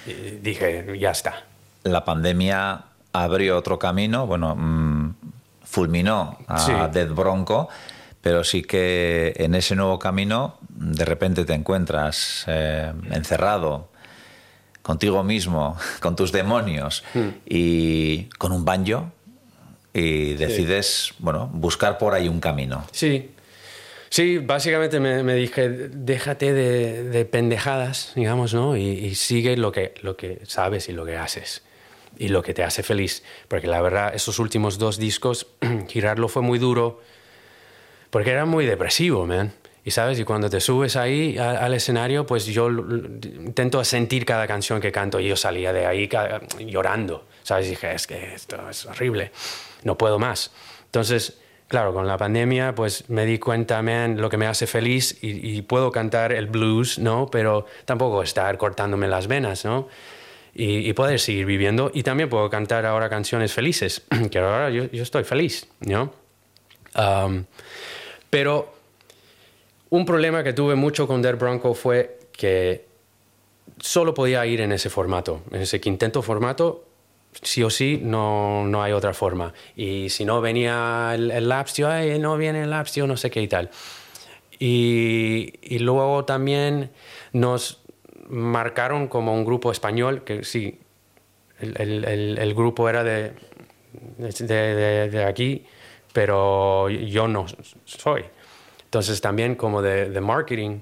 y 0.06 0.12
dije, 0.42 0.98
ya 0.98 1.12
está. 1.12 1.44
La 1.84 2.04
pandemia 2.04 2.84
abrió 3.14 3.56
otro 3.56 3.78
camino, 3.78 4.26
bueno, 4.26 4.54
mm, 4.54 4.93
fulminó 5.64 6.38
a 6.46 6.58
Sí. 6.58 6.72
Dead 6.92 7.08
Bronco, 7.08 7.68
pero 8.20 8.44
sí 8.44 8.62
que 8.62 9.32
en 9.36 9.54
ese 9.54 9.74
nuevo 9.76 9.98
camino 9.98 10.58
de 10.68 11.04
repente 11.04 11.44
te 11.44 11.52
encuentras 11.54 12.44
eh, 12.46 12.92
encerrado 13.10 13.90
contigo 14.82 15.22
mismo, 15.24 15.76
con 16.00 16.14
tus 16.16 16.30
demonios 16.32 17.02
y 17.46 18.24
con 18.38 18.52
un 18.52 18.64
banjo 18.64 19.10
y 19.92 20.34
decides, 20.34 21.12
bueno, 21.18 21.48
buscar 21.52 21.98
por 21.98 22.14
ahí 22.14 22.28
un 22.28 22.40
camino. 22.40 22.84
Sí, 22.90 23.30
sí, 24.10 24.38
básicamente 24.38 24.98
me, 25.00 25.22
me 25.22 25.34
dije, 25.34 25.68
déjate 25.68 26.52
de, 26.52 27.04
de 27.04 27.24
pendejadas, 27.24 28.12
digamos, 28.16 28.52
¿no? 28.54 28.76
Y, 28.76 28.82
y 28.82 29.14
sigue 29.14 29.56
lo 29.56 29.70
que, 29.70 29.94
lo 30.02 30.16
que 30.16 30.40
sabes 30.46 30.88
y 30.88 30.92
lo 30.92 31.04
que 31.06 31.16
haces 31.16 31.62
y 32.18 32.28
lo 32.28 32.42
que 32.42 32.54
te 32.54 32.62
hace 32.64 32.82
feliz. 32.82 33.22
Porque 33.48 33.66
la 33.66 33.80
verdad, 33.80 34.14
esos 34.14 34.38
últimos 34.38 34.78
dos 34.78 34.98
discos, 34.98 35.46
girarlo 35.88 36.28
fue 36.28 36.42
muy 36.42 36.58
duro 36.58 37.00
porque 38.10 38.30
era 38.30 38.44
muy 38.44 38.64
depresivo, 38.66 39.26
man. 39.26 39.52
Y 39.86 39.90
sabes, 39.90 40.18
y 40.18 40.24
cuando 40.24 40.48
te 40.48 40.60
subes 40.60 40.96
ahí 40.96 41.36
a- 41.36 41.58
al 41.64 41.74
escenario, 41.74 42.24
pues 42.24 42.46
yo 42.46 42.70
intento 42.70 43.84
sentir 43.84 44.24
cada 44.24 44.46
canción 44.46 44.80
que 44.80 44.90
canto 44.90 45.20
y 45.20 45.28
yo 45.28 45.36
salía 45.36 45.72
de 45.74 45.84
ahí 45.86 46.08
llorando, 46.60 47.26
¿sabes? 47.42 47.66
Y 47.66 47.70
dije, 47.70 47.92
es 47.94 48.06
que 48.06 48.34
esto 48.34 48.56
es 48.70 48.86
horrible, 48.86 49.30
no 49.82 49.98
puedo 49.98 50.18
más. 50.18 50.52
Entonces, 50.86 51.38
claro, 51.68 51.92
con 51.92 52.06
la 52.06 52.16
pandemia, 52.16 52.74
pues 52.74 53.10
me 53.10 53.26
di 53.26 53.38
cuenta, 53.38 53.82
man, 53.82 54.18
lo 54.20 54.30
que 54.30 54.38
me 54.38 54.46
hace 54.46 54.66
feliz 54.66 55.18
y, 55.20 55.56
y 55.58 55.60
puedo 55.62 55.90
cantar 55.92 56.32
el 56.32 56.46
blues, 56.46 56.98
¿no? 56.98 57.28
Pero 57.30 57.66
tampoco 57.84 58.22
estar 58.22 58.56
cortándome 58.56 59.06
las 59.08 59.26
venas, 59.26 59.66
¿no? 59.66 59.88
Y, 60.54 60.88
y 60.88 60.92
poder 60.92 61.18
seguir 61.18 61.46
viviendo. 61.46 61.90
Y 61.92 62.04
también 62.04 62.28
puedo 62.28 62.48
cantar 62.48 62.86
ahora 62.86 63.08
canciones 63.08 63.52
felices, 63.52 64.02
que 64.30 64.38
ahora 64.38 64.70
yo, 64.70 64.84
yo 64.90 65.02
estoy 65.02 65.24
feliz, 65.24 65.66
¿no? 65.80 66.12
Um, 66.96 67.44
pero 68.30 68.72
un 69.90 70.04
problema 70.04 70.42
que 70.42 70.52
tuve 70.52 70.74
mucho 70.74 71.06
con 71.06 71.22
Dead 71.22 71.36
Bronco 71.36 71.74
fue 71.74 72.18
que 72.32 72.86
solo 73.78 74.14
podía 74.14 74.44
ir 74.46 74.60
en 74.60 74.72
ese 74.72 74.90
formato, 74.90 75.42
en 75.50 75.62
ese 75.62 75.80
quinteto 75.80 76.22
formato, 76.22 76.84
sí 77.42 77.62
o 77.62 77.70
sí, 77.70 78.00
no, 78.02 78.66
no 78.66 78.82
hay 78.82 78.92
otra 78.92 79.14
forma. 79.14 79.52
Y 79.76 80.08
si 80.10 80.24
no 80.24 80.40
venía 80.40 81.12
el, 81.14 81.30
el 81.30 81.48
Lapstio, 81.48 81.88
ay, 81.88 82.18
no 82.18 82.36
viene 82.36 82.62
el 82.62 82.70
Lapstio, 82.70 83.06
no 83.06 83.16
sé 83.16 83.30
qué 83.30 83.42
y 83.42 83.48
tal. 83.48 83.70
Y, 84.58 85.54
y 85.62 85.78
luego 85.80 86.24
también 86.24 86.90
nos 87.32 87.83
marcaron 88.28 89.08
como 89.08 89.34
un 89.34 89.44
grupo 89.44 89.70
español, 89.72 90.24
que 90.24 90.44
sí, 90.44 90.78
el, 91.60 91.76
el- 92.04 92.54
grupo 92.54 92.88
era 92.88 93.04
de, 93.04 93.32
de, 94.18 94.46
de- 94.46 95.10
de 95.10 95.24
aquí, 95.24 95.64
pero 96.12 96.88
yo 96.90 97.28
no 97.28 97.46
soy. 97.84 98.24
Entonces 98.84 99.20
también 99.20 99.54
como 99.56 99.82
de, 99.82 100.10
de 100.10 100.20
marketing, 100.20 100.80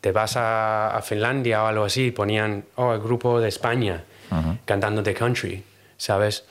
te 0.00 0.12
vas 0.12 0.36
a, 0.36 0.96
a 0.96 1.02
Finlandia 1.02 1.62
o 1.62 1.66
algo 1.66 1.84
así, 1.84 2.10
ponían, 2.10 2.64
oh, 2.76 2.92
el 2.94 3.00
grupo 3.00 3.40
de 3.40 3.48
España 3.48 4.04
cantando 4.64 5.02
de 5.02 5.14
country, 5.14 5.62
¿sabes? 5.96 6.44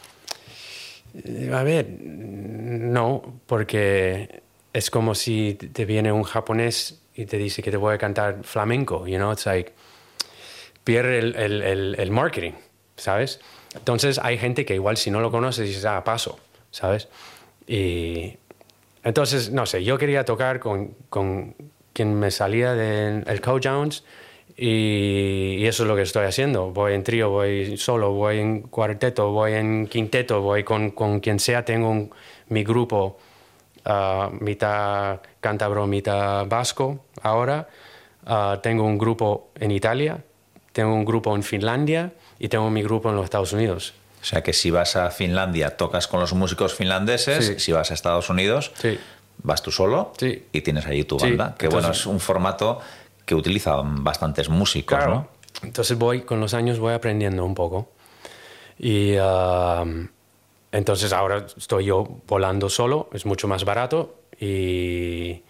A 1.54 1.62
ver, 1.64 1.88
no, 2.02 3.40
porque 3.46 4.42
es 4.72 4.90
como 4.90 5.14
si 5.14 5.54
te 5.56 5.86
viene 5.86 6.12
un 6.12 6.24
japonés 6.24 7.03
y 7.16 7.26
te 7.26 7.38
dice 7.38 7.62
que 7.62 7.72
te 7.72 7.78
voy 7.78 7.94
a 7.94 7.98
cantar 7.98 8.44
flamenco, 8.44 9.08
you 9.08 9.18
know, 9.18 9.32
it's 9.32 9.46
like, 9.46 9.74
pierde 10.84 11.20
el, 11.20 11.96
el- 11.98 12.12
marketing, 12.12 12.54
¿sabes? 12.98 13.40
Entonces 13.76 14.20
hay 14.20 14.38
gente 14.38 14.66
que 14.66 14.76
igual 14.76 14.98
si 14.98 15.12
no 15.12 15.20
lo 15.20 15.32
conoces 15.32 15.68
dices, 15.68 15.86
ah, 15.86 16.04
paso, 16.04 16.40
¿sabes? 16.72 17.08
Y 17.68 18.38
entonces, 19.04 19.52
no 19.52 19.66
sé, 19.66 19.84
yo 19.84 19.98
quería 19.98 20.26
tocar 20.26 20.60
con, 20.60 20.96
con 21.10 21.56
quien 21.94 22.14
me 22.20 22.32
salía 22.32 22.74
del 22.74 23.42
Co 23.42 23.60
Jones 23.64 24.04
y, 24.56 25.66
eso 25.66 25.84
es 25.84 25.90
lo 25.90 25.96
que 25.96 26.04
estoy 26.04 26.26
haciendo. 26.26 26.72
Voy 26.72 26.94
en 26.94 27.04
trío, 27.04 27.30
voy 27.30 27.78
solo, 27.78 28.12
voy 28.14 28.40
en 28.40 28.62
cuarteto, 28.62 29.32
voy 29.32 29.54
en 29.54 29.88
quinteto, 29.88 30.42
voy 30.42 30.64
con, 30.64 30.92
con 30.92 31.20
quien 31.20 31.40
sea. 31.40 31.66
Tengo 31.66 32.10
mi 32.50 32.64
grupo, 32.64 33.18
ah, 33.86 34.30
mitad 34.40 35.20
cántabro, 35.40 35.88
mitad 35.88 36.46
vasco 36.48 37.06
ahora. 37.22 37.68
Ah, 38.26 38.60
tengo 38.64 38.84
un 38.84 38.98
grupo 38.98 39.50
en 39.60 39.72
Italia, 39.72 40.24
tengo 40.72 40.94
un 40.94 41.06
grupo 41.06 41.36
en 41.36 41.44
Finlandia 41.44 42.14
y 42.40 42.48
tengo 42.50 42.70
mi 42.70 42.82
grupo 42.84 43.10
en 43.10 43.16
los 43.16 43.26
Estados 43.26 43.54
Unidos. 43.54 43.94
O 44.22 44.26
sea 44.26 44.42
que 44.42 44.54
si 44.54 44.72
vas 44.72 44.96
a 44.96 45.12
Finlandia 45.12 45.76
tocas 45.76 46.08
con 46.08 46.20
los 46.22 46.34
músicos 46.34 46.74
finlandeses, 46.74 47.46
Sí. 47.46 47.60
si 47.60 47.72
vas 47.74 47.92
a 47.92 47.94
Estados 47.94 48.30
Unidos 48.30 48.72
Sí. 48.76 48.98
vas 49.40 49.62
tú 49.62 49.72
solo 49.72 50.14
Sí. 50.18 50.46
y 50.54 50.62
tienes 50.62 50.86
allí 50.86 51.04
tu 51.04 51.18
banda. 51.18 51.56
que 51.58 51.68
bueno, 51.68 51.80
entonces- 51.88 52.02
es 52.02 52.08
un 52.08 52.20
formato 52.22 52.80
que 53.26 53.36
utilizan 53.36 54.04
bastantes 54.04 54.48
músicos, 54.50 54.98
Claro. 54.98 55.14
¿no? 55.14 55.28
Entonces 55.64 55.98
voy, 55.98 56.22
con 56.22 56.40
los 56.40 56.54
años 56.54 56.80
voy 56.80 56.94
aprendiendo 56.94 57.44
un 57.46 57.54
poco. 57.56 57.90
Y 58.80 59.16
ah, 59.20 59.84
entonces 60.74 61.14
ahora 61.14 61.46
estoy 61.56 61.86
yo 61.86 62.04
volando 62.28 62.68
solo, 62.68 63.08
es 63.14 63.26
mucho 63.28 63.48
más 63.48 63.64
barato 63.64 64.16
y, 64.40 65.44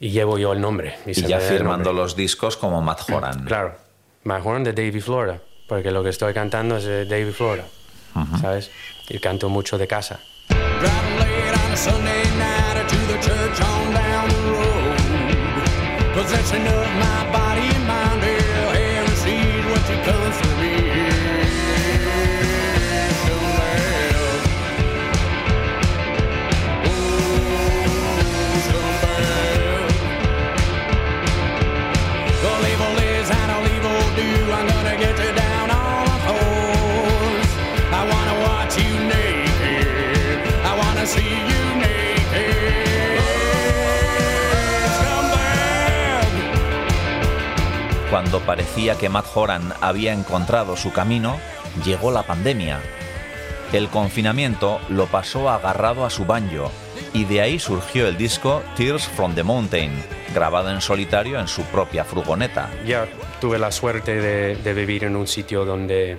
y 0.00 0.10
llevo 0.10 0.36
yo 0.36 0.52
el 0.52 0.60
nombre. 0.60 0.96
Y 1.06 1.14
se 1.14 1.28
ya 1.28 1.38
firmando 1.38 1.92
los 1.92 2.16
discos 2.16 2.56
como 2.56 2.82
Matt 2.82 3.08
Horan. 3.08 3.44
Claro, 3.46 3.76
mejor 4.24 4.62
de 4.64 4.72
Davy 4.72 5.00
Florida, 5.00 5.40
porque 5.68 5.92
lo 5.92 6.02
que 6.02 6.10
estoy 6.10 6.34
cantando 6.34 6.76
es 6.76 6.84
de 6.84 7.06
Davy 7.06 7.32
Florida, 7.32 7.66
¿sabes? 8.40 8.70
Y 9.08 9.20
canto 9.20 9.48
mucho 9.48 9.78
de 9.78 9.86
casa. 9.86 10.18
Driving 10.48 11.18
late 11.20 11.56
on 11.64 11.72
a 11.72 11.76
Sunday 11.76 12.24
night 12.36 12.88
to 12.88 12.96
the 13.06 13.20
church 13.20 13.60
on 13.60 13.94
down 13.94 14.28
the 14.28 14.34
road. 14.50 14.96
Possession 16.14 16.66
of 16.66 16.86
my 16.98 17.32
body 17.32 17.41
Cuando 48.12 48.40
parecía 48.40 48.98
que 48.98 49.08
Matt 49.08 49.24
Horan 49.34 49.72
había 49.80 50.12
encontrado 50.12 50.76
su 50.76 50.92
camino, 50.92 51.38
llegó 51.82 52.10
la 52.10 52.22
pandemia. 52.24 52.78
El 53.72 53.88
confinamiento 53.88 54.82
lo 54.90 55.06
pasó 55.06 55.48
agarrado 55.48 56.04
a 56.04 56.10
su 56.10 56.26
banjo 56.26 56.70
y 57.14 57.24
de 57.24 57.40
ahí 57.40 57.58
surgió 57.58 58.06
el 58.06 58.18
disco 58.18 58.62
Tears 58.76 59.08
from 59.08 59.34
the 59.34 59.42
Mountain, 59.42 59.92
grabado 60.34 60.70
en 60.70 60.82
solitario 60.82 61.40
en 61.40 61.48
su 61.48 61.62
propia 61.62 62.04
furgoneta. 62.04 62.68
Ya 62.84 63.06
tuve 63.40 63.58
la 63.58 63.72
suerte 63.72 64.20
de, 64.20 64.74
vivir 64.74 65.04
en 65.04 65.16
un 65.16 65.26
sitio 65.26 65.64
donde, 65.64 66.18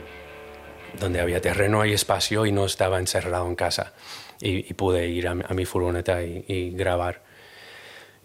donde 1.00 1.22
había 1.22 1.42
terreno 1.42 1.86
y 1.86 1.94
espacio 1.94 2.48
y 2.48 2.52
no 2.52 2.66
estaba 2.66 2.98
encerrado 2.98 3.46
en 3.48 3.54
casa. 3.54 3.94
Y, 4.42 4.74
pude 4.74 5.10
ir 5.10 5.28
a, 5.28 5.36
mi- 5.36 5.66
furgoneta 5.66 6.24
y 6.24 6.72
grabar. 6.72 7.22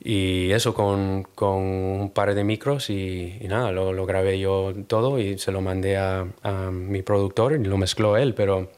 Y 0.02 0.52
eso 0.52 0.74
con, 0.74 1.26
con 1.34 1.56
un 1.58 2.10
par 2.14 2.34
de 2.34 2.44
micros 2.44 2.88
y, 2.88 3.36
y 3.40 3.48
nada, 3.48 3.72
lo, 3.72 3.92
lo 3.92 4.06
grabé 4.06 4.38
yo 4.38 4.72
todo 4.86 5.18
y 5.18 5.38
se 5.38 5.50
lo 5.52 5.60
mandé 5.60 5.96
a, 5.96 6.24
a 6.42 6.52
mi 6.70 7.02
productor 7.02 7.52
y 7.54 7.64
lo 7.64 7.76
mezcló 7.76 8.16
él, 8.16 8.32
pero... 8.34 8.70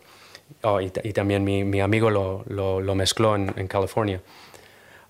oh, 0.63 0.81
y, 0.81 0.91
y 1.05 1.13
también 1.13 1.45
mi, 1.45 1.63
mi 1.65 1.81
amigo 1.81 2.09
lo, 2.11 2.45
lo, 2.49 2.81
lo 2.81 2.95
mezcló 2.95 3.37
en, 3.37 3.53
en 3.57 3.69
California. 3.69 4.21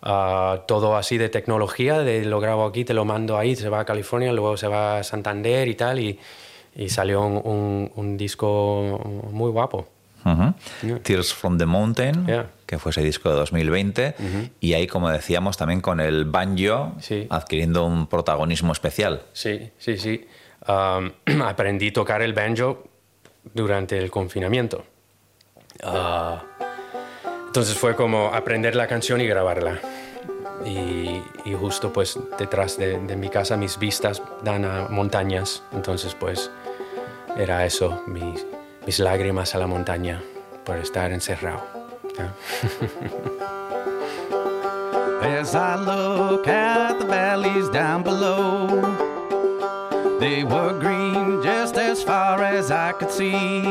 Ah, 0.03 0.63
todo 0.67 0.97
así 0.97 1.19
de 1.19 1.29
tecnología, 1.29 1.99
de 2.01 2.25
lo 2.25 2.41
grabo 2.41 2.65
aquí, 2.65 2.85
te 2.85 2.95
lo 2.95 3.05
mando 3.05 3.37
ahí, 3.37 3.55
se 3.55 3.69
va 3.69 3.81
a 3.81 3.85
California, 3.85 4.33
luego 4.33 4.57
se 4.57 4.67
va 4.67 4.99
a 4.99 5.03
Santander 5.05 5.69
y 5.69 5.75
tal, 5.75 6.01
y, 6.01 6.19
y 6.75 6.89
salió 6.89 7.21
un, 7.23 7.37
un- 7.45 7.93
un 7.97 8.17
disco 8.17 8.99
muy 9.31 9.51
guapo. 9.51 9.87
Ujú. 10.25 10.55
Yeah. 10.87 10.99
Tears 11.03 11.33
from 11.33 11.57
the 11.59 11.67
Mountain, 11.67 12.27
Yeah. 12.27 12.47
Que 12.71 12.79
fue 12.79 12.91
ese 12.91 13.03
disco 13.03 13.29
de 13.31 13.35
2020, 13.35 14.15
y 14.61 14.75
ahí, 14.75 14.87
como 14.87 15.11
decíamos, 15.11 15.57
también 15.57 15.81
con 15.81 15.99
el 15.99 16.25
banjo 16.25 16.93
Sí. 17.01 17.27
adquiriendo 17.29 17.85
un 17.85 18.07
protagonismo 18.07 18.73
especial. 18.73 19.23
Sí, 19.33 19.73
sí, 19.77 19.97
sí. 19.99 20.29
Aprendí 21.45 21.89
a 21.89 21.93
tocar 21.93 22.23
el 22.23 22.33
banjo 22.33 22.85
durante 23.55 23.99
el 23.99 24.09
confinamiento. 24.09 24.85
Ah, 25.83 26.45
entonces 27.47 27.77
fue 27.77 27.97
como 27.97 28.29
aprender 28.33 28.77
la 28.77 28.87
canción 28.87 29.21
y 29.21 29.27
grabarla. 29.27 29.81
Y, 30.65 31.21
y 31.47 31.55
justo 31.59 31.93
pues 31.93 32.19
detrás 32.39 32.77
de, 32.79 33.01
de 33.01 33.17
mi 33.17 33.31
casa 33.31 33.57
mis 33.57 33.79
vistas 33.81 34.23
dan 34.45 34.65
a 34.65 34.87
montañas. 34.91 35.65
Entonces 35.73 36.15
pues 36.15 36.51
era 37.37 37.65
eso, 37.67 38.05
mis, 38.07 38.47
mis 38.87 39.01
lágrimas 39.01 39.55
a 39.55 39.59
la 39.59 39.67
montaña 39.67 40.23
por 40.65 40.77
estar 40.79 41.11
encerrado. 41.13 41.65
As 45.23 45.55
I 45.55 45.77
look 45.77 46.47
at 46.49 46.99
the 46.99 47.07
valleys 47.07 47.69
down 47.69 48.03
below, 48.03 48.67
they 50.19 50.45
were 50.45 50.79
green 50.79 51.43
just 51.43 51.77
as 51.77 52.03
far 52.03 52.43
as 52.43 52.71
I 52.71 52.93
could 52.93 53.11
see. 53.11 53.63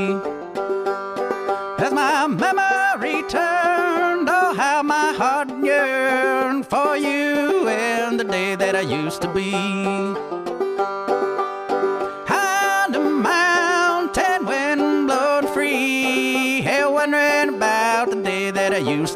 As 1.77 1.93
my 1.93 2.27
memory 2.27 3.23
turned, 3.29 4.29
oh, 4.29 4.53
how 4.55 4.81
my 4.83 5.13
heart 5.13 5.49
yearned 5.63 6.65
for 6.65 6.97
you 6.97 7.67
and 7.67 8.19
the 8.19 8.23
day 8.23 8.55
that 8.55 8.75
I 8.75 8.81
used 8.81 9.21
to 9.21 9.27
be. 9.33 10.28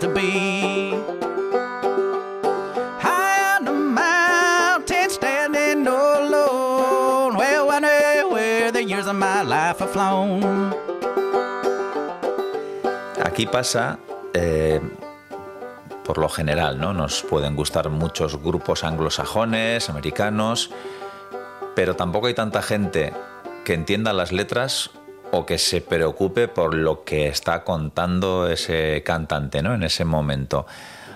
To 0.03 0.09
be. 0.09 0.91
High 2.99 3.55
on 3.55 3.63
the 3.63 3.71
mountain, 3.71 5.09
standing 5.09 5.87
alone. 5.87 7.37
Well, 7.37 7.67
wonder 7.67 8.27
where 8.27 8.71
the 8.71 8.83
years 8.83 9.07
of 9.07 9.15
my 9.15 9.43
life 9.43 9.79
have 9.79 9.91
flown. 9.91 10.73
Aquí 13.23 13.45
pasa, 13.45 13.97
eh, 14.33 14.81
por 16.03 16.17
lo 16.17 16.27
general, 16.27 16.77
¿no? 16.77 16.93
Nos 16.93 17.23
pueden 17.23 17.55
gustar 17.55 17.89
muchos 17.89 18.41
grupos 18.43 18.83
anglosajones, 18.83 19.89
americanos, 19.89 20.69
pero 21.75 21.95
tampoco 21.95 22.27
hay 22.27 22.33
tanta 22.33 22.61
gente 22.61 23.13
que 23.63 23.73
entienda 23.73 24.11
las 24.11 24.33
letras 24.33 24.91
o 25.33 25.45
que 25.47 25.57
se 25.57 25.81
preocupe 25.81 26.47
por 26.47 26.75
lo 26.75 27.03
que 27.03 27.27
está 27.27 27.63
contando 27.63 28.47
ese 28.47 29.01
cantante, 29.03 29.63
¿no? 29.63 29.73
En 29.73 29.81
ese 29.81 30.05
momento. 30.05 30.67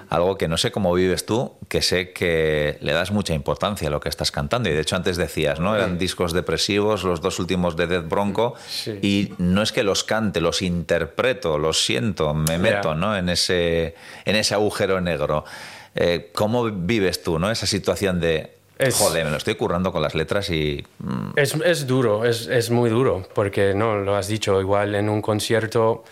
Algo 0.10 0.38
que 0.38 0.48
no 0.48 0.58
sé 0.58 0.72
cómo 0.72 0.92
vives 0.94 1.26
tú, 1.26 1.54
que 1.68 1.84
sé 1.84 2.14
que 2.14 2.80
le 2.82 2.94
das 2.94 3.12
mucha 3.12 3.36
importancia 3.36 3.90
a 3.90 3.92
lo 3.92 4.00
que 4.00 4.10
estás 4.10 4.32
cantando. 4.32 4.70
Y 4.70 4.74
de 4.74 4.82
hecho 4.82 4.96
antes 4.96 5.18
decías, 5.18 5.60
¿no? 5.60 5.76
Eran 5.76 6.00
discos 6.00 6.34
depresivos, 6.34 7.04
los 7.04 7.22
dos 7.22 7.38
últimos 7.40 7.76
de 7.76 7.86
Dead 7.86 8.04
Bronco. 8.04 8.56
Sí. 8.68 8.98
Y 9.04 9.34
no 9.38 9.62
es 9.62 9.72
que 9.72 9.84
los 9.84 10.04
cante, 10.04 10.42
los 10.42 10.64
interpreto, 10.64 11.60
los 11.60 11.86
siento, 11.86 12.34
me 12.34 12.58
meto, 12.58 12.96
¿no? 12.96 13.16
En 13.16 13.30
ese, 13.30 13.94
en 14.26 14.36
ese 14.36 14.56
agujero 14.56 15.00
negro. 15.00 15.46
Eh, 15.94 16.32
¿Cómo 16.34 16.64
vives 16.72 17.22
tú, 17.22 17.38
¿no? 17.38 17.52
Esa 17.52 17.68
situación 17.68 18.20
de, 18.20 18.57
Es- 18.80 18.96
joder, 18.96 19.26
me 19.26 19.32
lo 19.32 19.38
estoy 19.38 19.56
currando 19.56 19.92
con 19.92 20.02
las 20.02 20.14
letras 20.16 20.50
y... 20.50 20.86
mm, 21.00 21.30
Es, 21.36 21.56
es 21.56 21.88
duro, 21.88 22.26
es, 22.26 22.48
es 22.48 22.70
muy 22.70 22.90
duro, 22.90 23.28
porque 23.34 23.74
no, 23.74 23.98
lo 23.98 24.16
has 24.16 24.28
dicho, 24.28 24.60
igual 24.62 24.94
en 24.96 25.10
un 25.10 25.22
concierto, 25.22 26.04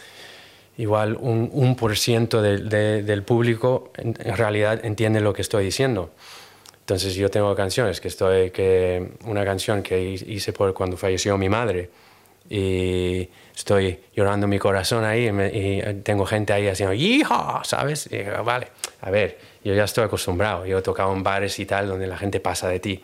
igual 0.78 1.16
un, 1.20 1.50
un 1.54 1.76
por 1.76 1.96
ciento 1.98 2.42
de- 2.42 2.58
de- 2.58 3.04
del 3.04 3.24
público 3.24 3.92
en, 3.98 4.16
en 4.20 4.36
realidad 4.38 4.84
entiende 4.84 5.22
lo 5.22 5.34
que 5.34 5.42
estoy 5.42 5.66
diciendo. 5.66 6.10
Entonces 6.82 7.16
yo 7.16 7.30
tengo 7.30 7.56
canciones 7.56 8.00
que 8.02 8.08
estoy, 8.10 8.52
que 8.52 9.12
una 9.26 9.44
canción 9.46 9.82
que 9.82 10.02
hi- 10.02 10.24
hice 10.36 10.54
por 10.54 10.74
cuando 10.74 10.98
falleció 10.98 11.38
mi 11.38 11.50
madre, 11.50 11.90
y 12.48 13.28
estoy 13.56 14.00
llorando 14.16 14.48
mi 14.48 14.60
corazón 14.60 15.04
ahí 15.04 15.28
y, 15.28 15.32
me- 15.32 15.48
y 15.48 15.82
tengo 16.04 16.26
gente 16.28 16.54
ahí 16.54 16.68
haciendo 16.68 16.94
¡Hija! 16.94 17.62
¿Sabes? 17.64 18.08
Y 18.12 18.18
vale, 18.44 18.68
a 19.02 19.10
ver, 19.10 19.40
yo 19.66 19.74
ya 19.74 19.84
estoy 19.84 20.06
acostumbrado. 20.06 20.66
Yo 20.66 20.78
he 20.78 20.82
tocado 20.82 21.12
en 21.14 21.24
bares 21.24 21.60
y 21.60 21.66
tal 21.66 21.88
donde 21.90 22.08
la 22.08 22.18
gente 22.18 22.40
pasa 22.40 22.70
de 22.70 22.80
ti. 22.80 23.04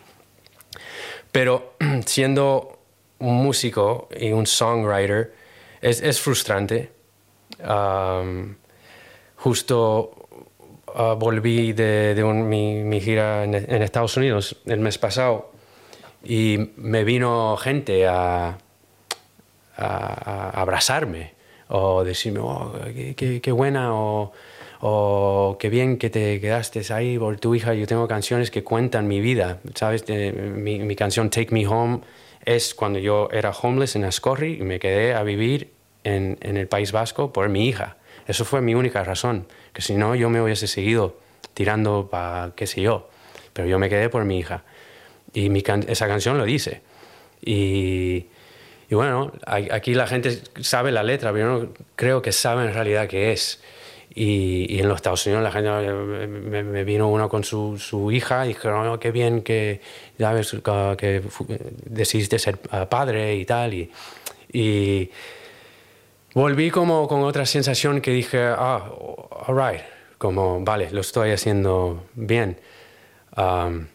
Pero 1.30 1.74
siendo 2.06 2.78
un 3.18 3.34
músico 3.42 4.08
y 4.18 4.32
un 4.32 4.46
songwriter 4.46 5.34
es, 5.80 6.00
es 6.02 6.20
frustrante. 6.20 6.90
Um, 7.68 8.54
justo 9.36 10.14
uh, 10.94 11.14
volví 11.16 11.72
de, 11.72 12.14
de 12.14 12.24
un- 12.24 12.48
mi, 12.48 12.82
mi 12.82 13.00
gira 13.00 13.44
en, 13.44 13.54
en 13.54 13.82
Estados 13.82 14.16
Unidos 14.16 14.56
el 14.66 14.80
mes 14.80 14.98
pasado 14.98 15.52
y 16.24 16.70
me 16.76 17.04
vino 17.04 17.56
gente 17.56 18.06
a, 18.08 18.48
a- 18.48 18.56
a 19.76 20.60
abrazarme 20.60 21.34
o 21.68 22.04
decirme, 22.04 22.40
oh, 22.40 22.72
qué, 22.94 23.14
qué- 23.16 23.40
qué 23.40 23.52
buena 23.52 23.94
o, 23.94 24.32
o 24.84 25.56
qué 25.60 25.68
bien 25.68 25.96
que 25.96 26.10
te 26.10 26.40
quedaste 26.40 26.82
ahí 26.92 27.16
por 27.16 27.38
tu 27.38 27.54
hija. 27.54 27.72
Yo 27.74 27.86
tengo 27.86 28.08
canciones 28.08 28.50
que 28.50 28.64
cuentan 28.64 29.06
mi 29.06 29.20
vida, 29.20 29.60
¿sabes? 29.74 30.04
De- 30.06 30.32
mi, 30.32 30.80
mi 30.80 30.96
canción 30.96 31.30
Take 31.30 31.54
Me 31.54 31.66
Home 31.68 32.00
es 32.44 32.74
cuando 32.74 32.98
yo 32.98 33.28
era 33.32 33.50
homeless 33.50 33.94
en 33.94 34.04
Ascorri 34.04 34.54
y 34.60 34.62
me 34.62 34.80
quedé 34.80 35.14
a 35.14 35.22
vivir 35.22 35.70
en, 36.02 36.36
en 36.40 36.56
el 36.56 36.66
País 36.66 36.90
Vasco 36.90 37.32
por 37.32 37.48
mi 37.48 37.68
hija. 37.68 37.96
Eso 38.26 38.44
fue 38.44 38.60
mi 38.60 38.74
única 38.74 39.04
razón, 39.04 39.46
que 39.72 39.82
si 39.82 39.94
no 39.94 40.16
yo 40.16 40.28
me 40.30 40.42
hubiese 40.42 40.66
seguido 40.66 41.16
tirando 41.54 42.08
para 42.10 42.52
qué 42.56 42.66
sé 42.66 42.82
yo, 42.82 43.08
pero 43.52 43.68
yo 43.68 43.78
me 43.78 43.88
quedé 43.88 44.08
por 44.08 44.24
mi 44.24 44.38
hija. 44.40 44.64
Y 45.32 45.48
mi 45.48 45.62
can- 45.62 45.84
esa 45.88 46.08
canción 46.08 46.38
lo 46.38 46.44
dice. 46.44 46.82
Y, 47.40 48.26
y 48.90 48.94
bueno, 48.96 49.30
aquí 49.46 49.94
la 49.94 50.08
gente 50.08 50.40
sabe 50.60 50.90
la 50.90 51.04
letra, 51.04 51.32
pero 51.32 51.58
yo 51.60 51.64
no 51.66 51.72
creo 51.94 52.20
que 52.20 52.32
sabe 52.32 52.66
en 52.66 52.74
realidad 52.74 53.06
qué 53.06 53.30
es. 53.32 53.62
Y, 54.14 54.66
y 54.76 54.80
en 54.80 54.88
los 54.88 54.96
Estados 54.96 55.24
Unidos 55.26 55.42
la 55.42 55.50
gente 55.50 55.70
me, 55.70 56.26
me- 56.26 56.62
me 56.64 56.84
vino 56.84 57.08
uno 57.08 57.28
con 57.30 57.44
su, 57.44 57.78
su 57.78 58.10
hija 58.12 58.44
y 58.44 58.48
dijeron, 58.48 58.86
"Oh, 58.88 58.98
qué 59.00 59.10
bien 59.10 59.42
que, 59.42 59.80
¿sabes? 60.18 60.50
que, 60.50 61.22
que 61.48 61.58
decidiste 61.86 62.38
ser 62.38 62.58
ah, 62.70 62.86
padre 62.90 63.36
y 63.36 63.44
tal. 63.46 63.72
Y, 63.72 63.90
y 64.52 65.10
volví 66.34 66.70
como 66.70 67.08
con 67.08 67.22
otra 67.22 67.46
sensación 67.46 68.00
que 68.00 68.10
dije, 68.10 68.38
ah, 68.42 68.90
all 69.46 69.56
right, 69.56 69.82
como, 70.18 70.60
vale, 70.62 70.90
lo 70.90 71.00
estoy 71.00 71.30
haciendo 71.30 72.04
bien. 72.14 72.58
Um, 73.36 73.86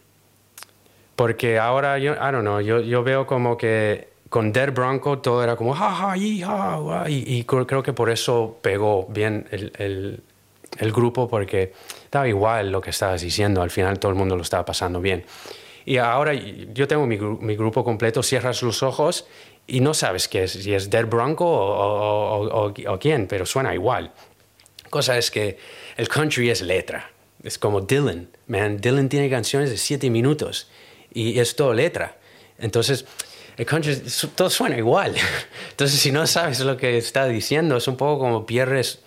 porque 1.16 1.58
ahora, 1.58 1.98
yo, 1.98 2.12
I 2.14 2.32
don't 2.32 2.40
know, 2.42 2.60
yo, 2.60 2.80
yo 2.80 3.02
veo 3.02 3.26
como 3.26 3.56
que 3.56 4.08
con 4.28 4.52
Dead 4.52 4.72
Bronco 4.72 5.18
todo 5.18 5.42
era 5.42 5.56
como, 5.56 5.74
ja, 5.74 5.90
ja, 5.94 6.16
yi, 6.16 6.40
ja, 6.42 6.76
gua", 6.76 7.08
y, 7.10 7.24
y 7.26 7.44
creo, 7.44 7.82
que 7.82 7.92
por 7.92 8.10
eso 8.10 8.58
pegó 8.62 9.06
bien 9.08 9.46
el, 9.50 9.72
el, 9.78 10.22
el 10.78 10.92
grupo, 10.92 11.28
porque 11.28 11.72
daba 12.10 12.28
igual 12.28 12.70
lo 12.70 12.80
que 12.80 12.90
estabas 12.90 13.22
diciendo, 13.22 13.62
al 13.62 13.70
final 13.70 13.98
todo 13.98 14.10
el 14.12 14.18
mundo 14.18 14.36
lo 14.36 14.42
estaba 14.42 14.64
pasando 14.64 15.00
bien. 15.00 15.24
Y 15.84 15.96
ahora 15.96 16.34
yo 16.34 16.86
tengo 16.86 17.06
mi, 17.06 17.16
mi 17.16 17.56
grupo 17.56 17.82
completo, 17.82 18.22
cierras 18.22 18.62
los 18.62 18.82
ojos 18.82 19.26
y 19.66 19.80
no 19.80 19.94
sabes 19.94 20.28
qué 20.28 20.44
es, 20.44 20.52
si 20.52 20.74
es 20.74 20.90
Dead 20.90 21.06
Bronco 21.06 21.46
o- 21.46 22.42
o- 22.42 22.66
o- 22.68 22.92
o 22.94 22.98
quién, 22.98 23.26
pero 23.26 23.46
suena 23.46 23.72
igual. 23.74 24.12
Cosa 24.90 25.16
es 25.16 25.30
que 25.30 25.58
el 25.96 26.08
country 26.08 26.50
es 26.50 26.60
letra. 26.62 27.10
Es 27.42 27.58
como 27.58 27.80
Dylan. 27.82 28.28
Man, 28.48 28.78
Dylan 28.78 29.08
tiene 29.08 29.30
canciones 29.30 29.70
de 29.70 29.76
siete 29.78 30.10
minutos 30.10 30.68
y 31.12 31.38
es 31.38 31.56
todo 31.56 31.72
letra. 31.72 32.16
Entonces, 32.58 33.06
el 33.58 33.66
country, 33.66 34.02
todo 34.34 34.48
suena 34.48 34.78
igual. 34.78 35.14
Entonces, 35.70 36.00
si 36.00 36.10
no 36.10 36.26
sabes 36.26 36.60
lo 36.60 36.76
que 36.76 36.96
está 36.96 37.26
diciendo, 37.26 37.76
es 37.76 37.86
un 37.88 37.96
poco 37.96 38.18
como 38.20 38.46
pierdes 38.46 39.00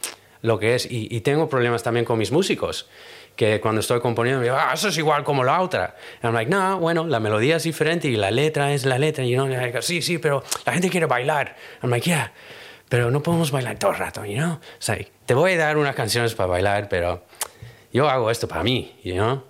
lo 0.44 0.60
que 0.60 0.76
es. 0.76 0.86
Y, 0.86 1.08
y 1.10 1.22
tengo 1.22 1.50
problemas 1.50 1.82
también 1.82 2.06
con 2.06 2.20
mis 2.20 2.32
músicos, 2.32 2.88
que 3.36 3.60
cuando 3.60 3.82
estoy 3.82 4.00
componiendo, 4.00 4.42
me 4.42 4.46
digo, 4.46 4.58
ah, 4.60 4.72
eso 4.76 4.90
es 4.90 4.98
igual 5.00 5.24
como 5.24 5.44
la 5.44 5.62
otra. 5.62 5.96
And 6.22 6.26
I'm 6.26 6.34
like, 6.34 6.52
no, 6.52 6.78
bueno, 6.78 7.08
la 7.08 7.20
melodía 7.20 7.56
es 7.56 7.64
diferente 7.64 8.08
y 8.08 8.16
la 8.16 8.30
letra 8.30 8.74
es 8.74 8.86
la 8.86 9.00
letra. 9.00 9.24
Y 9.24 9.32
yo, 9.32 9.48
sí, 9.82 10.04
sí, 10.04 10.20
pero 10.20 10.44
la 10.66 10.74
gente 10.74 10.90
quiere 10.92 11.08
bailar. 11.08 11.56
I'm 11.82 11.90
like, 11.90 12.08
yeah 12.08 12.32
pero 12.92 13.10
no 13.10 13.24
podemos 13.24 13.52
bailar 13.52 13.80
todo 13.80 13.92
el 13.92 13.98
rato, 14.00 14.26
you 14.26 14.36
know? 14.36 14.60
Sea, 14.78 14.98
te 15.26 15.34
voy 15.34 15.54
a 15.54 15.58
dar 15.58 15.78
unas 15.78 15.96
canciones 15.96 16.36
para 16.36 16.48
bailar, 16.48 16.90
pero 16.90 17.24
yo 17.94 18.10
hago 18.10 18.30
esto 18.30 18.50
para 18.50 18.64
mí, 18.64 19.00
you 19.02 19.14
know? 19.14 19.46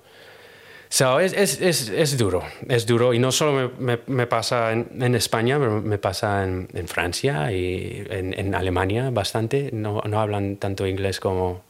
So, 0.94 1.22
es, 1.22 1.32
es, 1.32 1.62
es, 1.62 1.88
es 1.88 2.18
duro, 2.18 2.44
es 2.68 2.86
duro. 2.86 3.14
Y 3.14 3.20
no 3.20 3.32
solo 3.32 3.72
me, 3.80 3.96
me, 3.96 4.00
me 4.08 4.28
pasa 4.28 4.74
en, 4.74 4.90
en 5.00 5.16
España, 5.16 5.58
me 5.58 5.98
pasa 5.98 6.44
en, 6.44 6.68
en 6.74 6.86
Francia 6.90 7.50
y 7.54 8.06
en, 8.10 8.38
en 8.38 8.54
Alemania 8.54 9.10
bastante. 9.10 9.70
No, 9.72 10.02
no 10.06 10.20
hablan 10.20 10.58
tanto 10.58 10.86
inglés 10.86 11.22
como, 11.22 11.62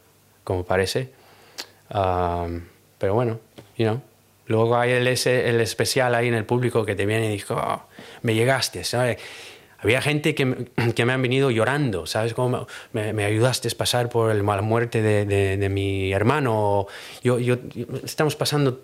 como 0.42 0.64
parece. 0.64 1.10
Um, 1.94 2.62
pero 2.98 3.14
bueno, 3.14 3.38
you 3.78 3.84
know. 3.86 4.00
Luego 4.46 4.76
hay 4.76 4.90
el, 4.90 5.06
ese, 5.06 5.48
el 5.48 5.60
especial 5.60 6.16
ahí 6.16 6.26
en 6.26 6.34
el 6.34 6.44
público 6.44 6.84
que 6.84 6.96
te 6.96 7.06
viene 7.06 7.28
y 7.28 7.32
dice, 7.34 7.54
"Oh, 7.54 7.80
me 8.22 8.34
llegaste, 8.34 8.82
¿sabes? 8.82 9.18
Había 9.78 10.02
gente 10.02 10.34
que, 10.34 10.66
que 10.96 11.04
me 11.04 11.12
han 11.12 11.22
venido 11.22 11.50
llorando, 11.52 12.06
¿sabes? 12.06 12.34
Como 12.34 12.66
me, 12.92 13.12
me 13.12 13.24
ayudaste 13.24 13.68
a 13.68 13.76
pasar 13.78 14.08
por 14.08 14.34
la 14.34 14.62
muerte 14.62 15.00
de, 15.00 15.24
de- 15.26 15.56
de 15.58 15.68
mi 15.68 16.12
hermano. 16.12 16.86
Yo, 17.22 17.38
yo- 17.38 17.56
estamos 18.04 18.34
pasando, 18.36 18.80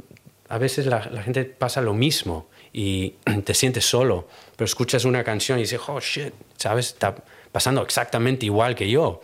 a 0.49 0.59
veces 0.59 0.87
la, 0.87 1.09
la 1.11 1.23
gente 1.23 1.45
pasa 1.45 1.81
lo 1.81 1.95
mismo 1.95 2.49
y 2.73 3.15
te 3.45 3.55
sientes 3.55 3.85
solo, 3.89 4.29
pero 4.57 4.67
escuchas 4.67 5.05
una 5.05 5.23
canción 5.25 5.59
y 5.59 5.63
dices, 5.63 5.81
oh 5.87 6.01
shit, 6.01 6.33
¿sabes? 6.57 6.89
Está 6.89 7.15
pasando 7.53 7.83
exactamente 7.83 8.47
igual 8.47 8.75
que 8.75 8.89
yo. 8.91 9.21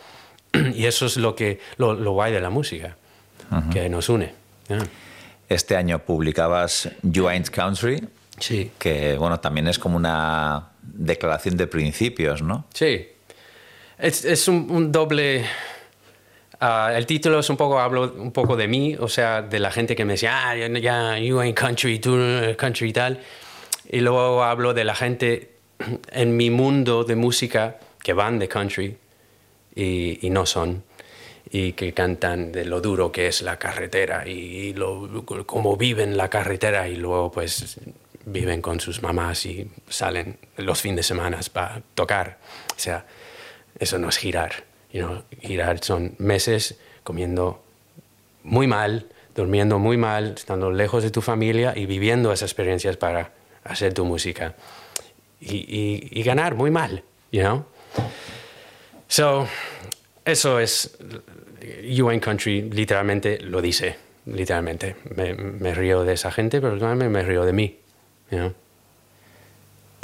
Y 0.73 0.85
eso 0.85 1.05
es 1.05 1.17
lo, 1.17 1.35
que, 1.35 1.59
lo, 1.77 1.93
lo 1.93 2.13
guay 2.13 2.31
de 2.31 2.39
la 2.41 2.49
música, 2.49 2.95
que 3.71 3.89
nos 3.89 4.09
une. 4.09 4.33
¿no? 4.69 4.83
Este 5.49 5.75
año 5.75 5.99
publicabas 5.99 6.89
You 7.03 7.27
Ain't 7.27 7.49
Country, 7.49 8.01
Sí. 8.39 8.71
que 8.79 9.17
bueno, 9.17 9.39
también 9.39 9.67
es 9.67 9.77
como 9.79 9.95
una 9.97 10.69
declaración 10.81 11.55
de 11.57 11.67
principios, 11.67 12.41
¿no? 12.41 12.65
Sí. 12.73 13.07
Es, 13.97 14.25
es 14.25 14.47
un, 14.47 14.69
un 14.69 14.91
doble. 14.91 15.45
Ah, 16.59 16.91
el 16.95 17.05
título 17.05 17.39
es 17.39 17.49
un 17.49 17.57
poco, 17.57 17.79
hablo 17.79 18.13
un 18.17 18.31
poco 18.31 18.55
de 18.55 18.67
mí, 18.67 18.95
o 18.99 19.07
sea, 19.07 19.41
de 19.41 19.59
la 19.59 19.71
gente 19.71 19.95
que 19.95 20.05
me 20.05 20.13
decía, 20.13 20.49
ah, 20.49 20.55
ya, 20.55 20.67
ya, 20.79 21.17
you 21.19 21.39
ain't 21.39 21.57
country, 21.57 21.99
tú 21.99 22.17
country 22.57 22.89
y 22.89 22.93
tal. 22.93 23.19
Y 23.89 23.99
luego 23.99 24.43
hablo 24.43 24.73
de 24.73 24.83
la 24.83 24.95
gente 24.95 25.55
en 26.11 26.35
mi 26.35 26.49
mundo 26.49 27.03
de 27.03 27.15
música 27.15 27.77
que 28.01 28.13
van 28.13 28.39
de 28.39 28.47
country 28.47 28.97
y, 29.75 30.25
y 30.25 30.29
no 30.29 30.45
son. 30.45 30.83
Y 31.51 31.73
que 31.73 31.93
cantan 31.93 32.51
de 32.51 32.65
lo 32.65 32.81
duro 32.81 33.11
que 33.11 33.27
es 33.27 33.41
la 33.41 33.57
carretera 33.57 34.27
y 34.27 34.73
lo, 34.73 35.23
cómo 35.45 35.77
viven 35.77 36.17
la 36.17 36.27
carretera 36.27 36.87
y 36.87 36.95
luego 36.95 37.31
pues 37.31 37.79
viven 38.25 38.61
con 38.61 38.79
sus 38.79 39.03
mamás 39.03 39.45
y 39.45 39.69
salen 39.87 40.37
los 40.57 40.81
fines 40.81 40.97
de 40.97 41.03
semana 41.03 41.39
para 41.53 41.81
tocar. 41.93 42.39
O 42.75 42.79
sea, 42.79 43.05
eso 43.77 43.99
no 43.99 44.09
es 44.09 44.17
girar. 44.17 44.63
You 44.95 45.05
know. 45.05 45.23
Girar 45.41 45.83
son 45.83 46.15
meses 46.17 46.75
comiendo 47.03 47.61
muy 48.43 48.67
mal, 48.67 49.07
durmiendo 49.35 49.77
muy 49.79 49.97
mal, 49.97 50.33
estando 50.37 50.71
lejos 50.71 51.03
de 51.03 51.11
tu 51.11 51.21
familia 51.21 51.73
y 51.75 51.85
viviendo 51.85 52.31
esas 52.31 52.49
experiencias 52.51 52.95
para 52.97 53.31
hacer 53.63 53.93
tu 53.93 54.05
música. 54.05 54.55
Y, 55.41 56.09
y- 56.11 56.23
ganar 56.23 56.55
muy 56.55 56.71
mal, 56.71 57.03
you 57.31 57.41
know? 57.41 57.65
So, 59.07 59.47
eso 60.23 60.59
es. 60.59 60.97
Ain't 61.87 62.23
Country 62.23 62.61
literalmente 62.71 63.39
lo 63.41 63.61
dice. 63.61 63.97
Literalmente. 64.25 64.95
Me, 65.15 65.33
me 65.35 65.75
río 65.75 66.03
de 66.03 66.13
esa 66.13 66.31
gente, 66.31 66.61
pero 66.61 66.79
también 66.79 67.11
me 67.11 67.21
río 67.21 67.43
de 67.45 67.53
mí. 67.53 67.77
you 68.31 68.37
know. 68.37 68.53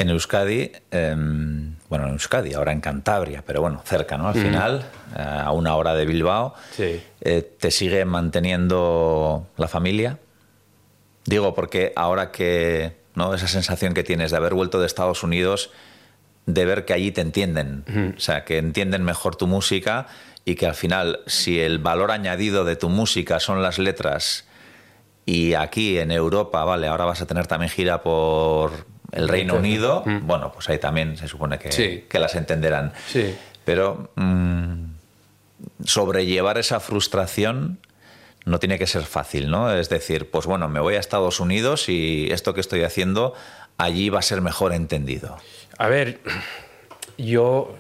En 0.02 0.10
Euskadi, 0.10 0.72
em, 0.90 1.76
bueno, 1.88 2.08
en 2.08 2.14
Euskadi, 2.14 2.56
ahora 2.56 2.72
en 2.72 2.82
Cantabria, 2.82 3.44
pero 3.46 3.62
bueno, 3.62 3.84
cerca, 3.86 4.18
¿no? 4.18 4.30
Al 4.30 4.34
final, 4.34 4.84
eh, 5.16 5.22
a 5.22 5.52
una 5.52 5.76
hora 5.76 5.94
de 5.94 6.08
Bilbao, 6.08 6.56
Sí. 6.72 7.00
eh, 7.22 7.44
¿te 7.60 7.70
sigue 7.70 8.04
manteniendo 8.04 9.46
la 9.58 9.68
familia? 9.68 10.18
Digo, 11.26 11.54
porque 11.54 11.94
ahora 11.96 12.32
que, 12.32 12.98
¿no? 13.14 13.32
Esa 13.36 13.48
sensación 13.48 13.94
que 13.94 14.02
tienes 14.04 14.32
de 14.32 14.38
haber 14.38 14.56
vuelto 14.56 14.80
de 14.80 14.88
Estados 14.88 15.22
Unidos, 15.22 15.70
de 16.48 16.66
ver 16.66 16.86
que 16.86 16.94
allí 16.94 17.12
te 17.12 17.22
entienden, 17.22 17.86
o 18.18 18.20
sea, 18.20 18.44
que 18.44 18.58
entienden 18.58 19.04
mejor 19.04 19.36
tu 19.36 19.46
música 19.46 20.08
y 20.46 20.56
que 20.56 20.66
al 20.66 20.74
final, 20.74 21.20
si 21.28 21.60
el 21.60 21.78
valor 21.78 22.10
añadido 22.10 22.66
de 22.66 22.76
tu 22.76 22.90
música 22.90 23.40
son 23.40 23.62
las 23.62 23.78
letras 23.78 24.48
y 25.28 25.54
aquí 25.54 26.00
en 26.00 26.10
Europa, 26.10 26.64
vale, 26.64 26.88
ahora 26.88 27.06
vas 27.06 27.22
a 27.22 27.28
tener 27.28 27.46
también 27.46 27.70
gira 27.70 28.02
por 28.02 28.90
el 29.12 29.28
Reino 29.28 29.56
Unido, 29.56 30.04
bueno, 30.24 30.52
pues 30.52 30.70
ahí 30.70 30.78
también 30.80 31.18
se 31.18 31.28
supone 31.28 31.60
que, 31.60 31.72
Sí. 31.72 32.06
que 32.10 32.20
las 32.20 32.36
entenderán. 32.36 32.94
Sí. 33.08 33.36
Pero 33.66 34.10
mm, 34.16 34.86
sobrellevar 35.86 36.58
esa 36.58 36.80
frustración 36.80 37.80
no 38.46 38.60
tiene 38.60 38.80
que 38.80 38.88
ser 38.88 39.04
fácil, 39.04 39.52
¿no? 39.52 39.72
Es 39.72 39.90
decir, 39.90 40.30
pues 40.32 40.46
bueno, 40.48 40.68
me 40.68 40.80
voy 40.80 40.96
a 40.96 41.00
Estados 41.00 41.40
Unidos 41.40 41.90
y 41.90 42.28
esto 42.32 42.54
que 42.54 42.62
estoy 42.62 42.84
haciendo 42.84 43.34
allí 43.78 44.10
va 44.10 44.20
a 44.20 44.24
ser 44.24 44.42
mejor 44.42 44.74
entendido. 44.74 45.38
A 45.78 45.88
ver, 45.88 46.20
yo, 47.18 47.76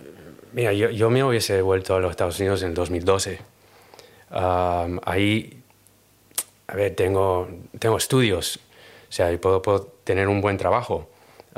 mira, 0.53 0.73
yo, 0.73 0.89
yo 0.89 1.09
me 1.09 1.23
hubiese 1.23 1.61
vuelto 1.61 1.95
a 1.95 1.99
los 1.99 2.11
Estados 2.11 2.39
Unidos 2.39 2.61
en 2.63 2.73
2012. 2.73 3.39
Um, 4.31 4.99
ahí, 5.05 5.61
a 6.67 6.75
ver, 6.75 6.95
tengo, 6.95 7.49
tengo 7.79 7.97
estudios, 7.97 8.57
o 9.09 9.11
sea, 9.11 9.35
puedo, 9.39 9.61
puedo 9.61 9.93
tener 10.03 10.27
un 10.27 10.41
buen 10.41 10.57
trabajo. 10.57 11.09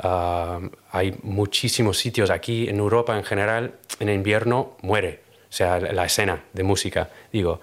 Um, 0.02 0.70
hay 0.90 1.14
muchísimos 1.22 1.98
sitios 1.98 2.28
aquí 2.30 2.68
en 2.68 2.78
Europa 2.78 3.16
en 3.16 3.22
general, 3.22 3.74
en 4.00 4.08
invierno 4.08 4.76
muere, 4.82 5.20
o 5.48 5.52
sea, 5.52 5.78
la 5.78 6.04
escena 6.04 6.42
de 6.52 6.62
música, 6.64 7.10
digo. 7.32 7.60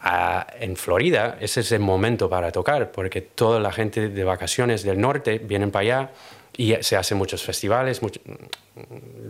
Ah, 0.00 0.46
en 0.60 0.76
Florida 0.76 1.36
ese 1.40 1.60
es 1.60 1.72
el 1.72 1.80
momento 1.80 2.28
para 2.30 2.50
tocar, 2.52 2.90
porque 2.90 3.20
toda 3.20 3.60
la 3.60 3.70
gente 3.70 4.08
de 4.08 4.24
vacaciones 4.24 4.82
del 4.82 4.98
norte 4.98 5.38
vienen 5.38 5.70
para 5.70 5.80
allá 5.82 6.10
y 6.56 6.74
se 6.80 6.96
hacen 6.96 7.18
muchos 7.18 7.42
festivales, 7.42 8.00
mucho- 8.00 8.20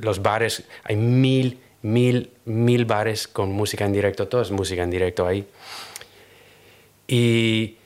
los 0.00 0.22
bares, 0.22 0.62
hay 0.84 0.94
mil, 0.94 1.58
mil, 1.82 2.30
mil 2.44 2.84
bares 2.84 3.26
con 3.26 3.50
música 3.52 3.84
en 3.84 3.92
directo, 3.92 4.28
todo 4.28 4.42
es 4.42 4.50
música 4.52 4.84
en 4.84 4.90
directo 4.90 5.26
ahí. 5.26 5.44
Y 7.08 7.76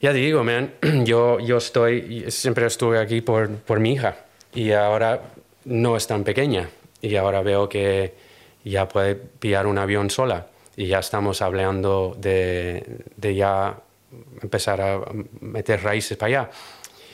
ya 0.00 0.12
te 0.12 0.18
digo, 0.18 0.44
man, 0.44 0.74
yo, 1.04 1.38
yo 1.40 1.56
estoy, 1.58 2.24
siempre 2.30 2.66
estuve 2.66 2.98
aquí 2.98 3.20
por, 3.20 3.48
por 3.56 3.80
mi 3.80 3.92
hija 3.94 4.16
y 4.54 4.72
ahora 4.72 5.20
no 5.64 5.96
es 5.96 6.06
tan 6.06 6.24
pequeña 6.24 6.68
y 7.00 7.16
ahora 7.16 7.42
veo 7.42 7.68
que 7.68 8.14
ya 8.64 8.88
puede 8.88 9.14
pillar 9.14 9.66
un 9.66 9.78
avión 9.78 10.10
sola 10.10 10.46
y 10.76 10.86
ya 10.86 10.98
estamos 10.98 11.40
hablando 11.42 12.16
de, 12.18 12.84
de 13.16 13.34
ya 13.34 13.78
empezar 14.42 14.80
a 14.80 15.00
meter 15.40 15.82
raíces 15.82 16.16
para 16.16 16.40
allá. 16.42 16.50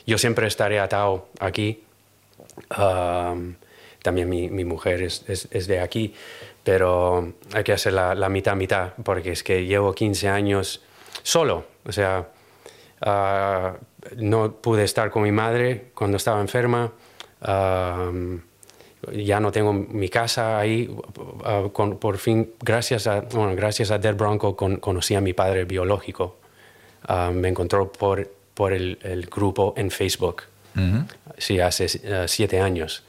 Yo 0.05 0.17
siempre 0.17 0.47
estaré 0.47 0.79
atado 0.79 1.29
aquí. 1.39 1.83
Um, 2.77 3.55
también 4.01 4.29
mi, 4.29 4.49
mi 4.49 4.65
mujer 4.65 5.01
es, 5.01 5.23
es- 5.27 5.47
es 5.51 5.67
de 5.67 5.79
aquí, 5.79 6.13
pero 6.63 7.33
hay 7.53 7.63
que 7.63 7.71
hacer 7.73 7.93
la, 7.93 8.13
la 8.15 8.29
mitad 8.29 8.55
mitad 8.55 8.93
porque 9.03 9.31
es 9.31 9.43
que 9.43 9.65
llevo 9.65 9.93
15 9.93 10.27
años 10.29 10.81
solo. 11.23 11.65
O 11.85 11.91
sea, 11.91 12.27
ah, 13.03 13.75
no 14.17 14.53
pude 14.53 14.83
estar 14.83 15.11
con 15.11 15.21
mi 15.23 15.31
madre 15.31 15.91
cuando 15.93 16.17
estaba 16.17 16.41
enferma. 16.41 16.91
um, 17.47 18.39
ya 19.11 19.39
no 19.41 19.51
tengo 19.51 19.73
mi 19.73 20.07
casa 20.07 20.57
ahí. 20.59 20.89
ah, 21.43 21.63
con- 21.73 21.97
por 21.97 22.17
fin, 22.17 22.53
gracias 22.61 23.05
a, 23.05 23.19
bueno, 23.21 23.53
gracias 23.55 23.91
a 23.91 23.97
Dead 23.97 24.15
Bronco, 24.15 24.55
con- 24.55 24.77
conocí 24.77 25.13
a 25.15 25.19
mi 25.21 25.33
padre 25.33 25.65
biológico. 25.65 26.37
Ah, 27.05 27.29
me 27.33 27.49
encontró 27.49 27.91
por, 27.91 28.29
por 28.53 28.71
el, 28.71 28.97
el 29.03 29.25
grupo 29.25 29.73
en 29.75 29.91
Facebook. 29.91 30.43
Sí, 31.37 31.59
hace 31.59 31.87
siete 32.29 32.61
años. 32.61 33.03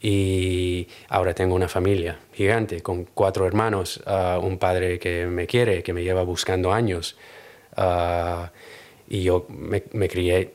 Y 0.00 0.86
ahora 1.08 1.34
tengo 1.34 1.54
una 1.54 1.68
familia 1.68 2.18
gigante 2.32 2.80
con 2.82 3.04
cuatro 3.04 3.46
hermanos, 3.46 4.00
ah, 4.06 4.38
un 4.42 4.58
padre 4.58 4.98
que 4.98 5.26
me 5.26 5.46
quiere, 5.46 5.82
que 5.82 5.92
me 5.92 6.02
lleva 6.02 6.22
buscando 6.24 6.72
años. 6.72 7.16
Ah, 7.76 8.50
y 9.08 9.22
yo 9.22 9.46
me, 9.48 9.82
me 9.92 10.08
crié 10.08 10.54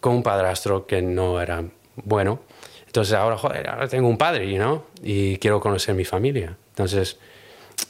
con 0.00 0.16
un 0.16 0.22
padrastro 0.22 0.86
que 0.86 1.00
no 1.02 1.40
era 1.40 1.64
bueno. 1.96 2.40
Entonces 2.86 3.14
ahora, 3.14 3.36
joder, 3.38 3.68
ahora 3.68 3.88
tengo 3.88 4.08
un 4.08 4.18
padre, 4.18 4.46
know, 4.58 4.84
y 5.02 5.36
quiero 5.38 5.60
conocer 5.60 5.94
mi 5.94 6.04
familia. 6.04 6.56
Entonces, 6.70 7.16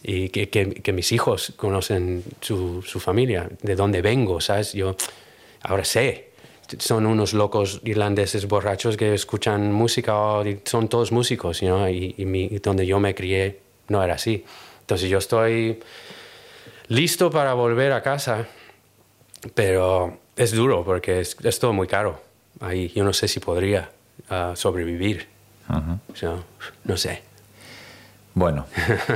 y 0.03 0.29
que, 0.31 0.49
que- 0.49 0.71
que 0.75 0.93
mis 0.93 1.13
hijos 1.13 1.53
conocen 1.57 2.23
su, 2.41 2.83
su 2.83 3.01
familia, 3.01 3.49
de 3.63 3.75
dónde 3.77 4.01
vengo, 4.03 4.41
¿sabes? 4.41 4.73
Yo 4.73 4.97
ahora 5.63 5.85
sé, 5.85 6.31
son 6.79 7.05
unos 7.07 7.35
locos 7.35 7.81
irlandeses 7.85 8.47
borrachos 8.49 8.97
que 8.97 9.13
escuchan 9.15 9.73
música, 9.73 10.17
o- 10.17 10.47
y 10.47 10.61
son 10.65 10.89
todos 10.89 11.13
músicos, 11.13 11.61
know, 11.61 11.87
y, 11.89 12.15
y 12.17 12.25
mi- 12.25 12.49
donde 12.63 12.87
yo 12.87 12.99
me 13.01 13.15
crié 13.15 13.61
no 13.89 14.03
era 14.03 14.15
así. 14.15 14.45
Entonces 14.81 15.09
yo 15.11 15.19
estoy 15.19 15.81
listo 16.89 17.31
para 17.31 17.55
volver 17.55 17.93
a 17.93 18.03
casa, 18.03 18.47
pero 19.55 20.19
es 20.37 20.53
duro 20.53 20.85
porque 20.85 21.21
es, 21.21 21.37
es 21.43 21.59
todo 21.59 21.73
muy 21.73 21.87
caro. 21.87 22.21
Ahí 22.61 22.89
yo 22.95 23.05
no 23.05 23.13
sé 23.13 23.29
si 23.29 23.41
podría 23.41 23.91
ah, 24.31 24.53
sobrevivir. 24.55 25.29
No 26.85 26.97
sé. 26.97 27.23
Bueno, 28.35 28.67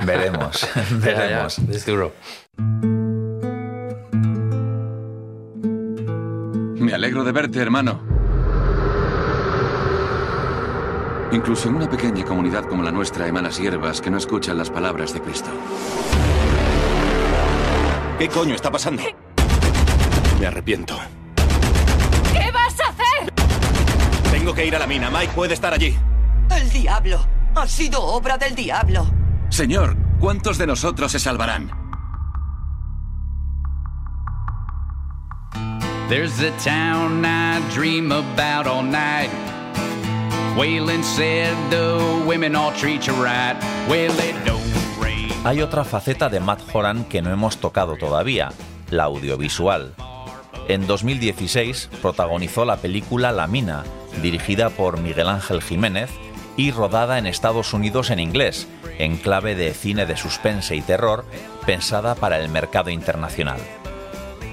veremos, 0.04 0.60
Ya, 0.74 1.12
ya, 1.12 1.14
veremos. 1.18 1.58
es 1.58 1.86
duro. 1.86 2.12
Me 6.76 6.94
alegro 6.94 7.24
de 7.24 7.32
verte, 7.32 7.60
hermano. 7.60 8.00
Incluso 11.32 11.68
en 11.68 11.74
una 11.74 11.90
pequeña 11.90 12.24
comunidad 12.24 12.64
como 12.64 12.82
la 12.82 12.90
nuestra 12.90 13.26
hay 13.26 13.32
malas 13.32 13.58
hierbas 13.58 14.00
que 14.00 14.08
no 14.10 14.16
escuchan 14.16 14.56
las 14.56 14.70
palabras 14.70 15.12
de 15.12 15.20
Cristo. 15.20 15.50
¿Qué 18.18 18.28
coño 18.28 18.54
está 18.54 18.70
pasando? 18.70 19.02
Me 20.40 20.46
arrepiento. 20.46 20.96
¿Qué 22.32 22.50
vas 22.52 22.80
a 22.80 22.90
hacer? 22.90 23.32
Tengo 24.30 24.54
que 24.54 24.66
ir 24.66 24.76
a 24.76 24.78
la 24.78 24.86
mina. 24.86 25.10
Mike 25.10 25.32
puede 25.34 25.54
estar 25.54 25.72
allí. 25.74 25.96
El 26.50 26.70
diablo. 26.70 27.18
Ha 27.56 27.66
sido 27.66 28.02
obra 28.02 28.38
del 28.38 28.54
diablo. 28.54 29.06
Señor, 29.48 29.96
¿cuántos 30.20 30.58
de 30.58 30.66
nosotros 30.66 31.10
se 31.10 31.18
salvarán? 31.18 31.70
There's 36.08 36.40
a 36.40 36.52
town 36.64 37.24
I 37.24 37.60
dream 37.74 38.12
about 38.12 38.66
all 38.66 38.82
night. 38.82 39.30
Waylon 40.56 41.02
said 41.02 41.54
the 41.70 42.24
women 42.26 42.56
all 42.56 42.72
treat 42.72 43.06
you 43.06 43.12
right. 43.14 43.56
Well, 43.88 44.12
it 44.20 44.34
don't 44.46 44.62
rain. 44.98 45.30
Hay 45.44 45.60
otra 45.60 45.84
faceta 45.84 46.28
de 46.30 46.40
Matt 46.40 46.60
Horan 46.72 47.04
que 47.04 47.20
no 47.20 47.30
hemos 47.30 47.58
tocado 47.58 47.96
todavía, 47.96 48.52
la 48.90 49.04
audiovisual. 49.04 49.94
En 50.68 50.86
2016 50.86 51.88
protagonizó 52.02 52.66
la 52.66 52.76
película 52.76 53.32
La 53.32 53.46
Mina, 53.46 53.84
dirigida 54.20 54.68
por 54.68 55.00
Miguel 55.00 55.28
Ángel 55.28 55.62
Jiménez 55.62 56.10
y 56.58 56.72
rodada 56.72 57.16
en 57.16 57.26
Estados 57.26 57.72
Unidos 57.72 58.10
en 58.10 58.18
inglés, 58.18 58.68
en 58.98 59.16
clave 59.16 59.54
de 59.54 59.72
cine 59.72 60.04
de 60.04 60.18
suspense 60.18 60.76
y 60.76 60.82
terror, 60.82 61.24
pensada 61.64 62.14
para 62.14 62.38
el 62.38 62.50
mercado 62.50 62.90
internacional. 62.90 63.58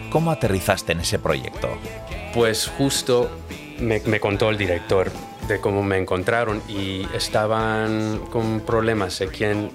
¿Cómo 0.09 0.31
aterrizaste 0.31 0.93
en 0.93 1.01
ese 1.01 1.19
proyecto? 1.19 1.67
Pues 2.33 2.67
justo 2.77 3.29
me, 3.79 3.99
contó 4.21 4.49
el 4.49 4.57
director 4.57 5.11
de 5.49 5.59
cómo 5.59 5.83
me 5.83 5.97
encontraron 5.97 6.61
y 6.69 7.05
estaban 7.13 8.19
con 8.31 8.61
problemas 8.61 9.19
de 9.19 9.27
quién 9.27 9.71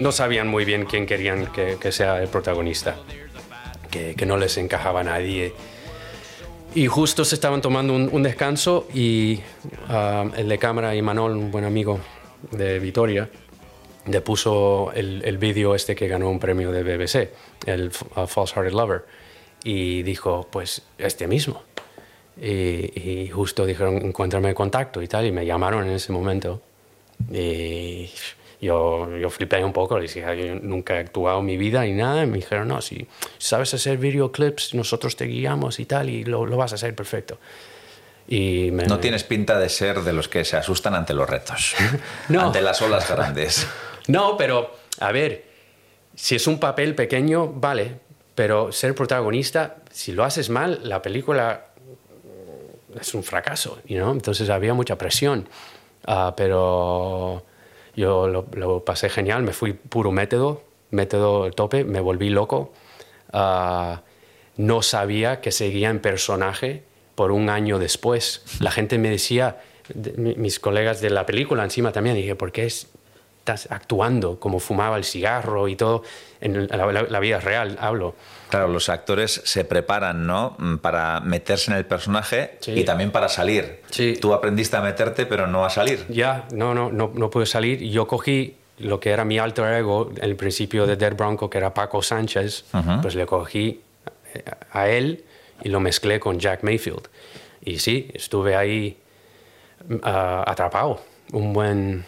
no 0.00 0.12
sabían 0.12 0.48
muy 0.48 0.66
bien 0.66 0.84
quién 0.84 1.06
querían 1.06 1.46
que, 1.46 1.78
que 1.80 1.92
sea 1.92 2.20
el 2.20 2.28
protagonista, 2.28 2.96
que, 4.16 4.26
no 4.26 4.36
les 4.36 4.56
encajaba 4.56 5.00
a 5.00 5.04
nadie. 5.04 5.52
Y 6.74 6.86
justo 6.86 7.24
se 7.24 7.34
estaban 7.34 7.60
tomando 7.62 7.94
un, 7.94 8.22
descanso 8.22 8.86
y 8.92 9.40
ah, 9.88 10.26
el 10.36 10.48
de 10.48 10.58
cámara, 10.58 10.94
Imanol, 10.94 11.36
un 11.36 11.50
buen 11.50 11.64
amigo 11.64 12.00
de 12.50 12.78
Vitoria, 12.78 13.28
le 14.06 14.20
puso 14.20 14.92
el, 14.94 15.22
el 15.24 15.38
vídeo 15.38 15.74
este 15.74 15.94
que 15.94 16.06
ganó 16.06 16.30
un 16.30 16.38
premio 16.38 16.70
de 16.70 16.82
BBC, 16.82 17.30
el 17.66 17.90
uh, 18.16 18.26
False 18.26 18.54
Hearted 18.54 18.72
Lover, 18.72 19.04
y 19.64 20.02
dijo, 20.02 20.46
pues 20.50 20.82
este 20.98 21.26
mismo. 21.26 21.62
Y, 22.40 23.00
y 23.00 23.30
justo 23.30 23.64
dijeron, 23.64 23.96
encuéntrame 23.96 24.54
contacto 24.54 25.02
y 25.02 25.08
tal, 25.08 25.26
y 25.26 25.32
me 25.32 25.46
llamaron 25.46 25.86
en 25.86 25.92
ese 25.92 26.12
momento. 26.12 26.60
Y 27.32 28.10
yo, 28.60 29.16
yo 29.16 29.30
flipé 29.30 29.62
un 29.64 29.72
poco, 29.72 29.98
les 29.98 30.14
dije, 30.14 30.26
yo 30.48 30.54
nunca 30.62 30.96
he 30.96 30.98
actuado 31.00 31.40
en 31.40 31.46
mi 31.46 31.56
vida 31.56 31.82
ni 31.82 31.92
nada, 31.92 32.22
y 32.24 32.26
me 32.26 32.36
dijeron, 32.38 32.68
no, 32.68 32.80
si 32.80 33.06
sabes 33.38 33.72
hacer 33.74 33.98
videoclips, 33.98 34.74
nosotros 34.74 35.16
te 35.16 35.26
guiamos 35.26 35.78
y 35.80 35.86
tal, 35.86 36.08
y 36.10 36.24
lo, 36.24 36.46
lo 36.46 36.56
vas 36.56 36.72
a 36.72 36.74
hacer 36.76 36.94
perfecto. 36.94 37.38
Y 38.28 38.70
me- 38.72 38.86
No 38.86 38.98
tienes 38.98 39.22
pinta 39.24 39.58
de 39.58 39.68
ser 39.68 40.00
de 40.00 40.12
los 40.12 40.28
que 40.28 40.44
se 40.44 40.56
asustan 40.56 40.94
ante 40.94 41.14
los 41.14 41.28
retos, 41.28 41.74
No. 42.28 42.40
ante 42.46 42.60
las 42.60 42.80
olas 42.82 43.08
grandes. 43.10 43.66
No, 44.08 44.36
pero 44.36 44.70
a 45.00 45.10
ver, 45.10 45.44
si 46.14 46.36
es 46.36 46.46
un 46.46 46.60
papel 46.60 46.94
pequeño, 46.94 47.48
vale, 47.48 47.96
pero 48.36 48.70
ser 48.70 48.94
protagonista, 48.94 49.76
si 49.90 50.12
lo 50.12 50.22
haces 50.22 50.48
mal, 50.48 50.80
la 50.84 51.02
película 51.02 51.66
es 53.00 53.12
un 53.14 53.24
fracaso, 53.24 53.80
you 53.86 53.96
know? 53.98 54.12
entonces 54.12 54.48
había 54.48 54.74
mucha 54.74 54.96
presión, 54.96 55.48
Ah, 56.08 56.34
pero 56.36 57.44
yo 57.96 58.28
lo, 58.28 58.44
pasé 58.84 59.08
genial, 59.08 59.42
me 59.42 59.52
fui 59.52 59.72
puro 59.72 60.12
método, 60.12 60.62
método 60.90 61.44
al 61.44 61.54
tope, 61.54 61.84
me 61.84 62.00
volví 62.00 62.28
loco, 62.30 62.72
Ah, 63.32 64.02
no 64.56 64.80
sabía 64.82 65.40
que 65.40 65.50
seguía 65.50 65.90
en 65.90 65.98
personaje 65.98 66.84
por 67.16 67.32
un 67.32 67.50
año 67.50 67.78
después. 67.78 68.44
La 68.60 68.70
gente 68.70 68.98
me 68.98 69.10
decía, 69.10 69.60
de- 69.92 70.12
mi- 70.12 70.34
mis 70.36 70.60
colegas 70.60 71.00
de 71.00 71.10
la 71.10 71.26
película 71.26 71.64
encima 71.64 71.90
también, 71.92 72.16
dije, 72.16 72.36
¿por 72.36 72.52
qué 72.52 72.64
es 72.66 72.86
estás 73.46 73.68
actuando, 73.70 74.40
como 74.40 74.58
fumaba 74.58 74.96
el 74.96 75.04
cigarro 75.04 75.68
y 75.68 75.76
todo, 75.76 76.02
en 76.40 76.66
la, 76.66 76.86
la- 76.90 77.02
la 77.04 77.20
vida 77.20 77.38
real 77.38 77.78
hablo. 77.80 78.16
Claro, 78.50 78.66
los 78.68 78.88
actores 78.88 79.40
se 79.44 79.64
preparan, 79.64 80.26
¿no? 80.26 80.56
Mm, 80.58 80.76
Para 80.78 81.20
meterse 81.20 81.70
en 81.70 81.76
el 81.76 81.84
personaje 81.86 82.56
Sí. 82.60 82.72
y 82.72 82.84
también 82.84 83.12
para 83.12 83.28
salir. 83.28 83.82
Sí. 83.90 84.18
Tú 84.20 84.34
aprendiste 84.34 84.76
a 84.76 84.80
meterte, 84.80 85.26
pero 85.26 85.46
no 85.46 85.64
a 85.64 85.70
salir. 85.70 86.04
Ya, 86.08 86.46
no, 86.52 86.74
no, 86.74 86.90
no, 86.90 87.12
no 87.14 87.30
pude 87.30 87.46
salir. 87.46 87.78
Yo 87.84 88.08
cogí 88.08 88.56
lo 88.78 88.98
que 88.98 89.10
era 89.10 89.24
mi 89.24 89.38
alter 89.38 89.72
ego, 89.74 90.10
el 90.20 90.34
principio 90.34 90.84
de 90.86 90.96
Dead 90.96 91.14
Bronco, 91.14 91.48
que 91.48 91.58
era 91.58 91.72
Paco 91.72 92.02
Sánchez, 92.02 92.64
pues 93.00 93.14
le 93.14 93.26
cogí 93.26 93.80
eh, 94.34 94.42
a 94.72 94.88
él 94.88 95.24
y 95.62 95.68
lo 95.68 95.78
mezclé 95.78 96.18
con 96.18 96.38
Jack 96.40 96.64
Mayfield. 96.64 97.08
Y 97.64 97.78
sí, 97.78 98.10
estuve 98.12 98.56
ahí 98.56 98.96
mm, 99.88 99.96
atrapado 100.04 101.00
un 101.32 101.52
buen 101.52 102.04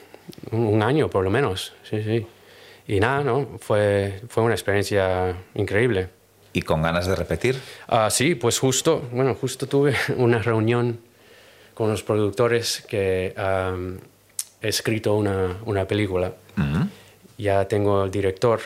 un, 0.52 0.82
año 0.82 1.08
por 1.08 1.24
lo 1.24 1.30
menos. 1.30 1.72
Sí, 1.88 2.02
sí. 2.02 2.26
Y 2.86 3.00
nada, 3.00 3.22
¿no? 3.22 3.58
Fue, 3.60 4.20
fue 4.28 4.42
una 4.42 4.54
experiencia 4.54 5.36
increíble. 5.54 6.08
¿Y 6.52 6.62
con 6.62 6.82
ganas 6.82 7.06
de 7.06 7.14
repetir? 7.14 7.60
Ah, 7.86 8.08
sí, 8.10 8.34
pues 8.34 8.58
justo, 8.58 9.02
bueno, 9.12 9.34
justo 9.34 9.66
tuve 9.66 9.94
una 10.16 10.38
reunión 10.38 11.00
con 11.74 11.90
los 11.90 12.02
productores 12.02 12.84
que 12.88 13.34
he 14.60 14.68
escrito 14.68 15.14
una, 15.14 15.58
una 15.64 15.86
película. 15.86 16.32
Ya 17.36 17.68
tengo 17.68 18.02
el 18.02 18.10
director, 18.10 18.60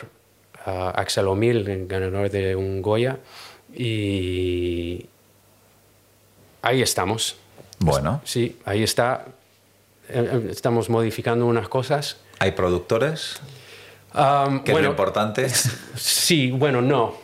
ah, 0.65 0.93
Axel 0.95 1.27
O'Mill, 1.27 1.85
ganador 1.87 2.31
de 2.31 2.55
un 2.55 2.81
Goya, 2.81 3.19
y 3.71 5.05
ahí 6.63 6.81
estamos. 6.81 7.35
Bueno, 7.77 8.21
Sí, 8.23 8.57
ahí 8.65 8.81
está. 8.81 9.25
Eh, 10.09 10.29
eh, 10.31 10.47
Estamos 10.51 10.89
modificando 10.89 11.45
unas 11.45 11.67
cosas. 11.69 12.17
¿hay 12.39 12.51
productores? 12.51 13.39
Am, 14.11 14.63
Que 14.63 14.71
es 14.71 14.73
bueno, 14.75 14.87
lo 14.87 14.91
importante. 14.91 15.47
Sí, 15.95 16.51
bueno, 16.51 16.81
no. 16.81 17.15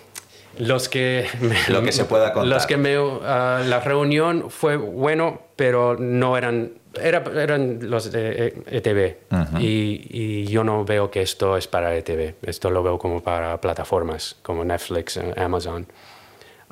Los 0.57 0.89
que... 0.89 1.27
me- 1.41 1.55
Lo 1.73 1.81
que 1.83 1.91
se 1.91 2.05
pueda 2.05 2.33
contar. 2.33 2.47
Los 2.53 2.65
que 2.65 2.77
me... 2.77 2.95
ah, 3.23 3.61
la 3.65 3.79
reunión 3.79 4.49
fue 4.49 4.75
bueno, 4.77 5.41
pero 5.55 5.95
no 5.97 6.35
eran... 6.37 6.71
era- 7.01 7.23
eran 7.41 7.79
los 7.89 8.11
de 8.11 8.47
E- 8.67 8.77
ETV. 8.77 9.17
Ujú. 9.31 9.57
y, 9.59 10.07
y 10.09 10.45
yo 10.47 10.63
no 10.63 10.83
veo 10.85 11.11
que 11.11 11.21
esto 11.21 11.55
es 11.57 11.67
para 11.67 11.95
ETV. 11.95 12.35
Esto 12.41 12.69
lo 12.71 12.81
veo 12.83 12.97
como 12.97 13.21
para 13.21 13.59
plataformas 13.61 14.35
como 14.41 14.63
Netflix, 14.65 15.17
eh, 15.17 15.33
Amazon. 15.37 15.85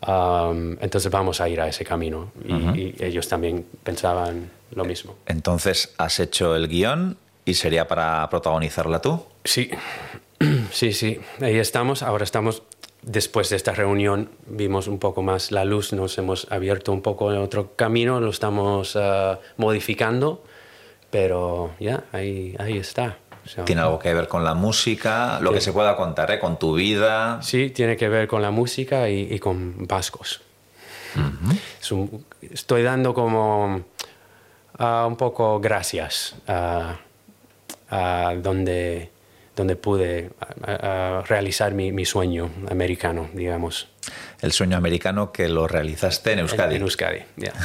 Am, 0.01 0.77
entonces 0.81 1.11
vamos 1.11 1.41
a 1.41 1.49
ir 1.49 1.59
a 1.61 1.67
ese 1.67 1.83
camino. 1.85 2.31
Y, 2.45 2.53
Ujú. 2.53 2.75
y 2.75 2.95
ellos 2.99 3.27
también 3.27 3.65
pensaban 3.83 4.49
lo 4.71 4.85
mismo. 4.85 5.15
Entonces, 5.25 5.93
has 5.97 6.19
hecho 6.19 6.55
el 6.55 6.67
guion 6.67 7.17
y 7.45 7.53
sería 7.55 7.87
para 7.87 8.29
protagonizarla 8.29 9.01
tú. 9.01 9.23
Sí, 9.43 9.69
sí, 10.71 10.93
sí, 10.93 11.19
ahí 11.41 11.57
estamos. 11.57 12.03
Ahora 12.03 12.23
estamos, 12.23 12.63
después 13.01 13.49
de 13.49 13.55
esta 13.55 13.71
reunión, 13.73 14.29
vimos 14.47 14.87
un 14.87 14.99
poco 14.99 15.21
más 15.23 15.51
la 15.51 15.63
luz, 15.65 15.93
nos 15.93 16.17
hemos 16.17 16.47
abierto 16.51 16.91
un 16.91 17.01
poco 17.01 17.31
en 17.31 17.39
otro 17.39 17.73
camino, 17.75 18.19
lo 18.19 18.29
estamos 18.29 18.95
ah, 18.95 19.39
modificando, 19.57 20.43
pero 21.09 21.71
ya, 21.79 22.03
ahí, 22.11 22.55
ahí 22.59 22.77
está. 22.77 23.17
O 23.45 23.49
sea, 23.49 23.63
Tiene 23.63 23.81
algo 23.81 23.97
que 23.97 24.13
ver 24.13 24.27
con 24.27 24.43
la 24.43 24.55
música, 24.55 25.39
lo 25.39 25.53
que 25.53 25.61
se 25.61 25.71
pueda 25.71 25.95
contar, 25.95 26.29
¿eh? 26.31 26.39
Con 26.39 26.59
tu 26.59 26.73
vida. 26.75 27.41
Sí, 27.41 27.69
tiene 27.69 27.95
que 27.95 28.09
ver 28.09 28.27
con 28.27 28.41
la 28.41 28.51
música 28.51 29.09
y, 29.09 29.33
y 29.33 29.39
con 29.39 29.87
vascos. 29.87 30.41
Es 31.81 31.91
un- 31.93 32.25
estoy 32.41 32.83
dando 32.83 33.13
como 33.13 33.83
ah, 34.77 35.05
un 35.07 35.15
poco 35.15 35.59
gracias 35.59 36.35
a, 36.47 36.97
a 37.89 38.33
donde, 38.41 39.11
donde 39.55 39.75
pude 39.75 40.31
ah, 40.39 40.77
ah, 40.81 41.23
realizar 41.27 41.73
mi, 41.73 41.91
mi 41.91 42.05
sueño 42.05 42.49
americano, 42.69 43.29
digamos. 43.33 43.89
El 44.41 44.51
sueño 44.51 44.77
americano 44.77 45.31
que 45.31 45.49
lo 45.49 45.67
realizaste 45.67 46.33
en 46.33 46.39
Euskadi. 46.39 46.75
En, 46.75 46.77
en 46.77 46.81
Euskadi, 46.83 47.19
ya. 47.37 47.53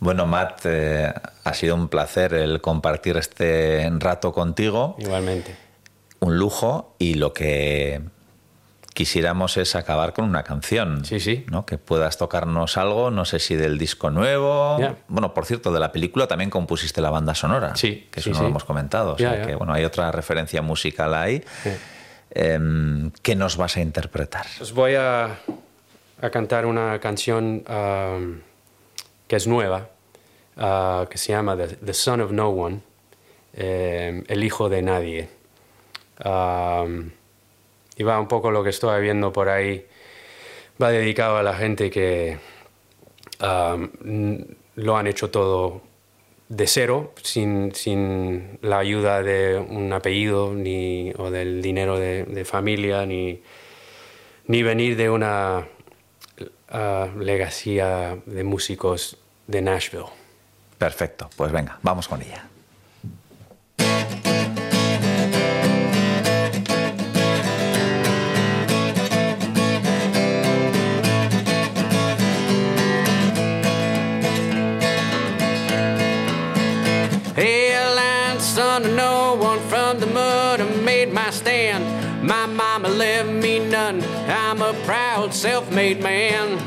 Bueno, 0.00 0.26
Matt, 0.26 0.62
eh, 0.64 1.12
ha 1.44 1.54
sido 1.54 1.74
un 1.74 1.88
placer 1.88 2.32
el 2.32 2.62
compartir 2.62 3.18
este 3.18 3.86
rato 3.98 4.32
contigo. 4.32 4.96
Igualmente. 4.98 5.54
Un 6.20 6.38
lujo 6.38 6.94
y 6.98 7.14
lo 7.14 7.34
que 7.34 8.00
quisiéramos 9.00 9.56
es 9.56 9.76
acabar 9.76 10.12
con 10.12 10.26
una 10.26 10.42
canción. 10.42 11.06
Sí, 11.06 11.20
sí. 11.20 11.46
¿no? 11.50 11.64
Que 11.64 11.78
puedas 11.78 12.18
tocarnos 12.18 12.76
algo, 12.76 13.10
no 13.10 13.24
sé 13.24 13.38
si 13.38 13.56
del 13.56 13.78
disco 13.78 14.10
nuevo. 14.10 14.76
Bueno, 15.08 15.32
por 15.32 15.46
cierto, 15.46 15.72
de 15.72 15.80
la 15.80 15.90
película 15.90 16.26
también 16.26 16.50
compusiste 16.50 17.00
la 17.00 17.08
banda 17.08 17.34
sonora. 17.34 17.74
Sí, 17.76 18.08
Que 18.10 18.20
sí, 18.20 18.28
eso 18.28 18.30
no 18.30 18.36
sí. 18.36 18.42
lo 18.42 18.48
hemos 18.50 18.64
comentado. 18.64 19.14
O 19.14 19.18
sea 19.18 19.40
que, 19.40 19.54
bueno, 19.54 19.72
hay 19.72 19.86
otra 19.86 20.12
referencia 20.12 20.60
musical 20.60 21.14
ahí. 21.14 21.42
Sí. 21.62 21.70
Em, 22.32 23.10
¿Qué 23.22 23.34
nos 23.36 23.56
vas 23.56 23.78
a 23.78 23.80
interpretar? 23.80 24.44
Os 24.60 24.74
voy 24.74 24.96
a, 24.96 25.38
a 26.20 26.30
cantar 26.30 26.66
una 26.66 27.00
canción 27.00 27.64
um, 27.66 28.40
que 29.26 29.36
es 29.36 29.46
nueva, 29.46 29.88
uh, 30.58 31.06
que 31.08 31.16
se 31.16 31.32
llama 31.32 31.56
The, 31.56 31.68
The 31.68 31.94
Son 31.94 32.20
of 32.20 32.32
No 32.32 32.50
One, 32.50 32.80
eh, 33.54 34.22
El 34.28 34.44
Hijo 34.44 34.68
de 34.68 34.82
Nadie. 34.82 35.30
Um, 36.22 37.12
y 38.00 38.02
va 38.02 38.18
un 38.18 38.28
poco 38.28 38.50
lo 38.50 38.64
que 38.64 38.70
estoy 38.70 39.02
viendo 39.02 39.30
por 39.30 39.50
ahí, 39.50 39.84
va 40.82 40.90
dedicado 40.90 41.36
a 41.36 41.42
la 41.42 41.52
gente 41.52 41.90
que 41.90 42.38
lo 43.38 44.96
han 44.96 45.06
hecho 45.06 45.30
todo 45.30 45.82
de 46.48 46.66
cero, 46.66 47.12
sin, 47.22 47.74
sin 47.74 48.58
la 48.62 48.78
ayuda 48.78 49.22
de 49.22 49.58
un 49.58 49.92
apellido 49.92 50.54
ni, 50.54 51.12
o 51.18 51.30
del 51.30 51.60
dinero 51.60 51.98
de, 51.98 52.44
familia, 52.46 53.04
ni, 53.04 53.42
ni 54.46 54.62
venir 54.62 54.96
de 54.96 55.10
una 55.10 55.68
legacía 57.18 58.16
de 58.24 58.44
músicos 58.44 59.18
de 59.46 59.60
Nashville. 59.60 60.06
Perfecto, 60.78 61.28
pues 61.36 61.52
venga, 61.52 61.78
vamos 61.82 62.08
con 62.08 62.22
ella. 62.22 62.49
I'm 83.98 84.62
a 84.62 84.72
proud, 84.84 85.34
self-made 85.34 86.00
man. 86.00 86.58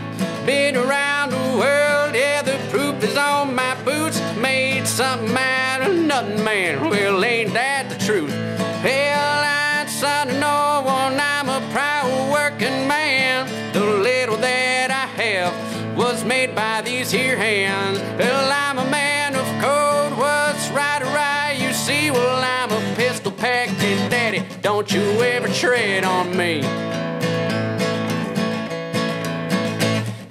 Been 0.45 0.76
around 0.76 1.30
the 1.30 1.57
world, 1.57 2.15
yeah, 2.15 2.41
the 2.41 2.59
proof 2.69 3.01
is 3.01 3.15
on 3.15 3.55
my 3.55 3.82
boots. 3.86 4.19
Made 4.36 4.86
something 4.86 5.34
out 5.38 5.88
of 5.88 5.95
nothing, 5.95 6.43
man. 6.43 6.89
Well, 6.89 7.24
ain't 7.24 7.53
that 7.53 7.89
the 7.89 7.95
truth? 8.03 8.34
Hell, 8.82 9.43
I'm 9.45 9.88
son 9.88 10.32
of 10.32 10.38
no 10.38 10.82
one. 10.86 11.17
I'm 11.17 11.47
a 11.47 11.65
proud 11.71 12.30
working 12.30 12.88
man. 12.89 13.47
The 13.71 13.80
little 13.80 14.36
that 14.38 14.91
I 14.91 15.05
have 15.21 15.97
was 15.97 16.26
made 16.26 16.53
by 16.53 16.82
these 16.82 17.09
here 17.09 17.38
hands. 17.38 17.99
Well, 18.19 18.51
I'm 18.51 18.80
a 18.80 18.89
man 18.91 19.36
of 19.36 19.45
code. 19.61 20.17
What's 20.17 20.67
right 20.71 21.01
or 21.01 21.05
right? 21.05 21.57
You 21.57 21.71
see, 21.71 22.11
well, 22.11 22.43
I'm 22.43 22.69
a 22.69 22.95
pistol 22.95 23.32
packing 23.32 24.09
daddy. 24.09 24.43
Don't 24.61 24.91
you 24.91 25.01
ever 25.21 25.47
tread 25.47 26.03
on 26.03 26.36
me. 26.36 26.63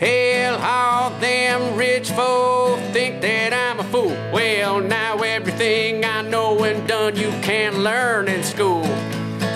Hell, 0.03 0.59
all 0.61 1.11
them 1.21 1.77
rich 1.77 2.11
folk 2.11 2.81
think 2.93 3.21
that 3.21 3.53
I'm 3.53 3.79
a 3.79 3.85
fool. 3.85 4.17
Well, 4.33 4.81
now 4.81 5.19
everything 5.19 6.05
I 6.05 6.23
know 6.23 6.65
and 6.65 6.89
done 6.89 7.15
you 7.15 7.31
can't 7.41 7.79
learn 7.79 8.27
in 8.27 8.43
school. 8.43 8.83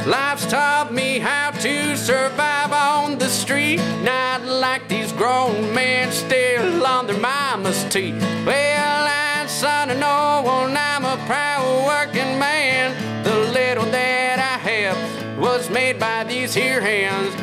Life's 0.07 0.47
taught 0.47 0.93
me 0.93 1.19
how 1.19 1.51
to 1.51 1.97
survive 1.97 2.71
on 2.71 3.19
the 3.19 3.29
street, 3.29 3.79
not 4.05 4.45
like 4.45 4.87
these 4.89 5.11
grown 5.11 5.75
men 5.75 6.13
still 6.13 6.87
on 6.87 7.09
their 7.09 7.19
mama's 7.19 7.83
teeth. 7.93 8.15
Well, 8.47 9.09
I'm 9.09 9.49
son 9.49 9.91
of 9.91 9.99
no 9.99 10.43
one, 10.45 10.77
I'm 10.77 11.05
a 11.05 11.17
proud 11.27 11.87
working 11.89 12.39
man. 12.39 12.95
The 13.25 13.37
little 13.51 13.87
that 13.87 14.39
I 14.39 14.59
have 14.71 15.39
was 15.41 15.69
made 15.71 15.99
by 15.99 16.23
these 16.23 16.55
here 16.55 16.81
hands. 16.81 17.35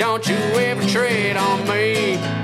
Don't 0.00 0.26
you 0.26 0.34
ever 0.34 0.82
tread 0.88 1.36
on 1.36 1.68
me. 1.68 2.39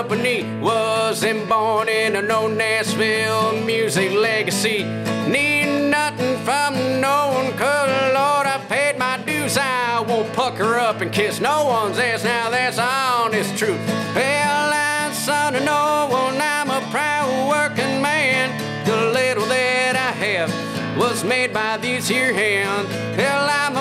Company. 0.00 0.42
Wasn't 0.60 1.46
born 1.46 1.86
in 1.90 2.16
a 2.16 2.22
no 2.22 2.48
Nashville 2.48 3.52
music 3.66 4.12
legacy. 4.12 4.82
Need 5.28 5.90
nothing 5.90 6.38
from 6.42 6.72
no 7.02 7.18
one, 7.34 7.52
cause 7.58 7.90
Lord, 8.14 8.46
I 8.46 8.64
paid 8.66 8.98
my 8.98 9.18
dues. 9.26 9.58
I 9.58 10.00
won't 10.00 10.32
pucker 10.32 10.76
up 10.76 11.02
and 11.02 11.12
kiss 11.12 11.38
no 11.38 11.66
one's 11.66 11.98
ass. 11.98 12.24
Now 12.24 12.48
that's 12.48 12.78
honest 12.78 13.58
truth. 13.58 13.80
Well, 14.14 14.72
I'm 14.72 15.12
son 15.12 15.54
of 15.56 15.64
no 15.64 16.08
one, 16.10 16.40
I'm 16.40 16.70
a 16.70 16.80
proud 16.90 17.28
working 17.50 18.00
man. 18.00 18.46
The 18.86 18.96
little 19.12 19.44
that 19.46 19.96
I 19.96 20.12
have 20.24 20.50
was 20.96 21.24
made 21.24 21.52
by 21.52 21.76
these 21.76 22.08
here 22.08 22.32
hands. 22.32 22.88
Hell, 23.20 23.46
I'm 23.50 23.76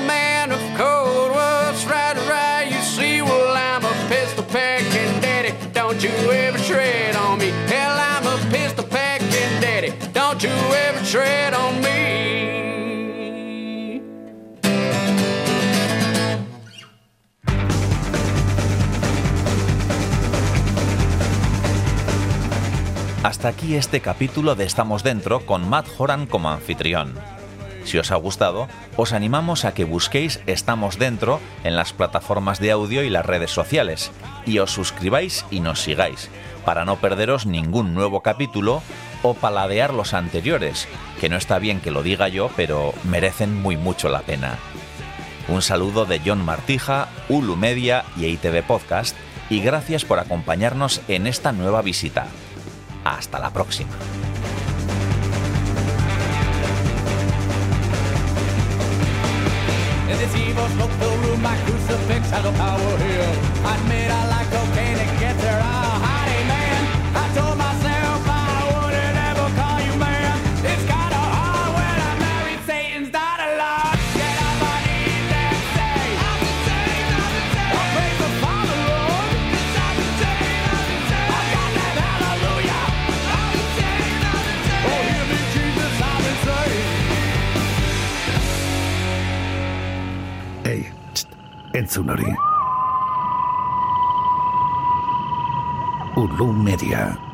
Hasta 23.24 23.48
aquí 23.48 23.74
este 23.74 24.02
capítulo 24.02 24.54
de 24.54 24.66
Estamos 24.66 25.02
Dentro 25.02 25.48
con 25.48 25.68
Matt 25.68 25.88
Horan 25.98 26.28
como 26.28 26.52
anfitrión. 26.52 27.16
Si 27.86 27.98
os 27.98 28.12
ha 28.12 28.16
gustado, 28.16 28.68
os 28.96 29.12
animamos 29.14 29.66
a 29.66 29.74
que 29.74 29.86
busquéis 29.86 30.42
Estamos 30.46 31.00
Dentro 31.00 31.40
en 31.64 31.76
las 31.76 31.92
plataformas 31.92 32.60
de 32.60 32.70
audio 32.70 33.02
y 33.04 33.10
las 33.10 33.26
redes 33.26 33.50
sociales 33.50 34.12
y 34.46 34.60
os 34.60 34.70
suscribáis 34.70 35.44
y 35.50 35.62
nos 35.62 35.82
sigáis 35.82 36.30
para 36.66 36.86
no 36.86 36.98
perderos 36.98 37.48
ningún 37.48 37.96
nuevo 37.96 38.22
capítulo 38.22 38.84
o 39.22 39.34
paladear 39.34 39.94
los 39.94 40.14
anteriores, 40.14 40.88
que 41.20 41.30
no 41.30 41.38
está 41.38 41.60
bien 41.60 41.80
que 41.80 41.92
lo 41.92 42.04
diga 42.04 42.28
yo, 42.28 42.50
pero 42.56 42.94
merecen 43.04 43.56
muy 43.56 43.78
mucho 43.78 44.10
la 44.10 44.22
pena. 44.22 44.58
Un 45.48 45.62
saludo 45.62 46.06
de 46.06 46.22
John 46.24 46.46
Martija, 46.46 47.10
Ulu 47.28 47.56
Media 47.56 48.06
y 48.16 48.26
ITV 48.26 48.64
Podcast 48.64 49.18
y 49.50 49.62
gracias 49.62 50.06
por 50.06 50.20
acompañarnos 50.20 51.02
en 51.08 51.26
esta 51.26 51.52
nueva 51.52 51.82
visita. 51.82 52.28
Hasta 53.04 53.40
la 53.40 53.52
próxima. 53.52 53.90
Entzun 91.80 92.10
hori. 92.12 92.36
Ulu 96.20 96.52
Media. 96.52 97.29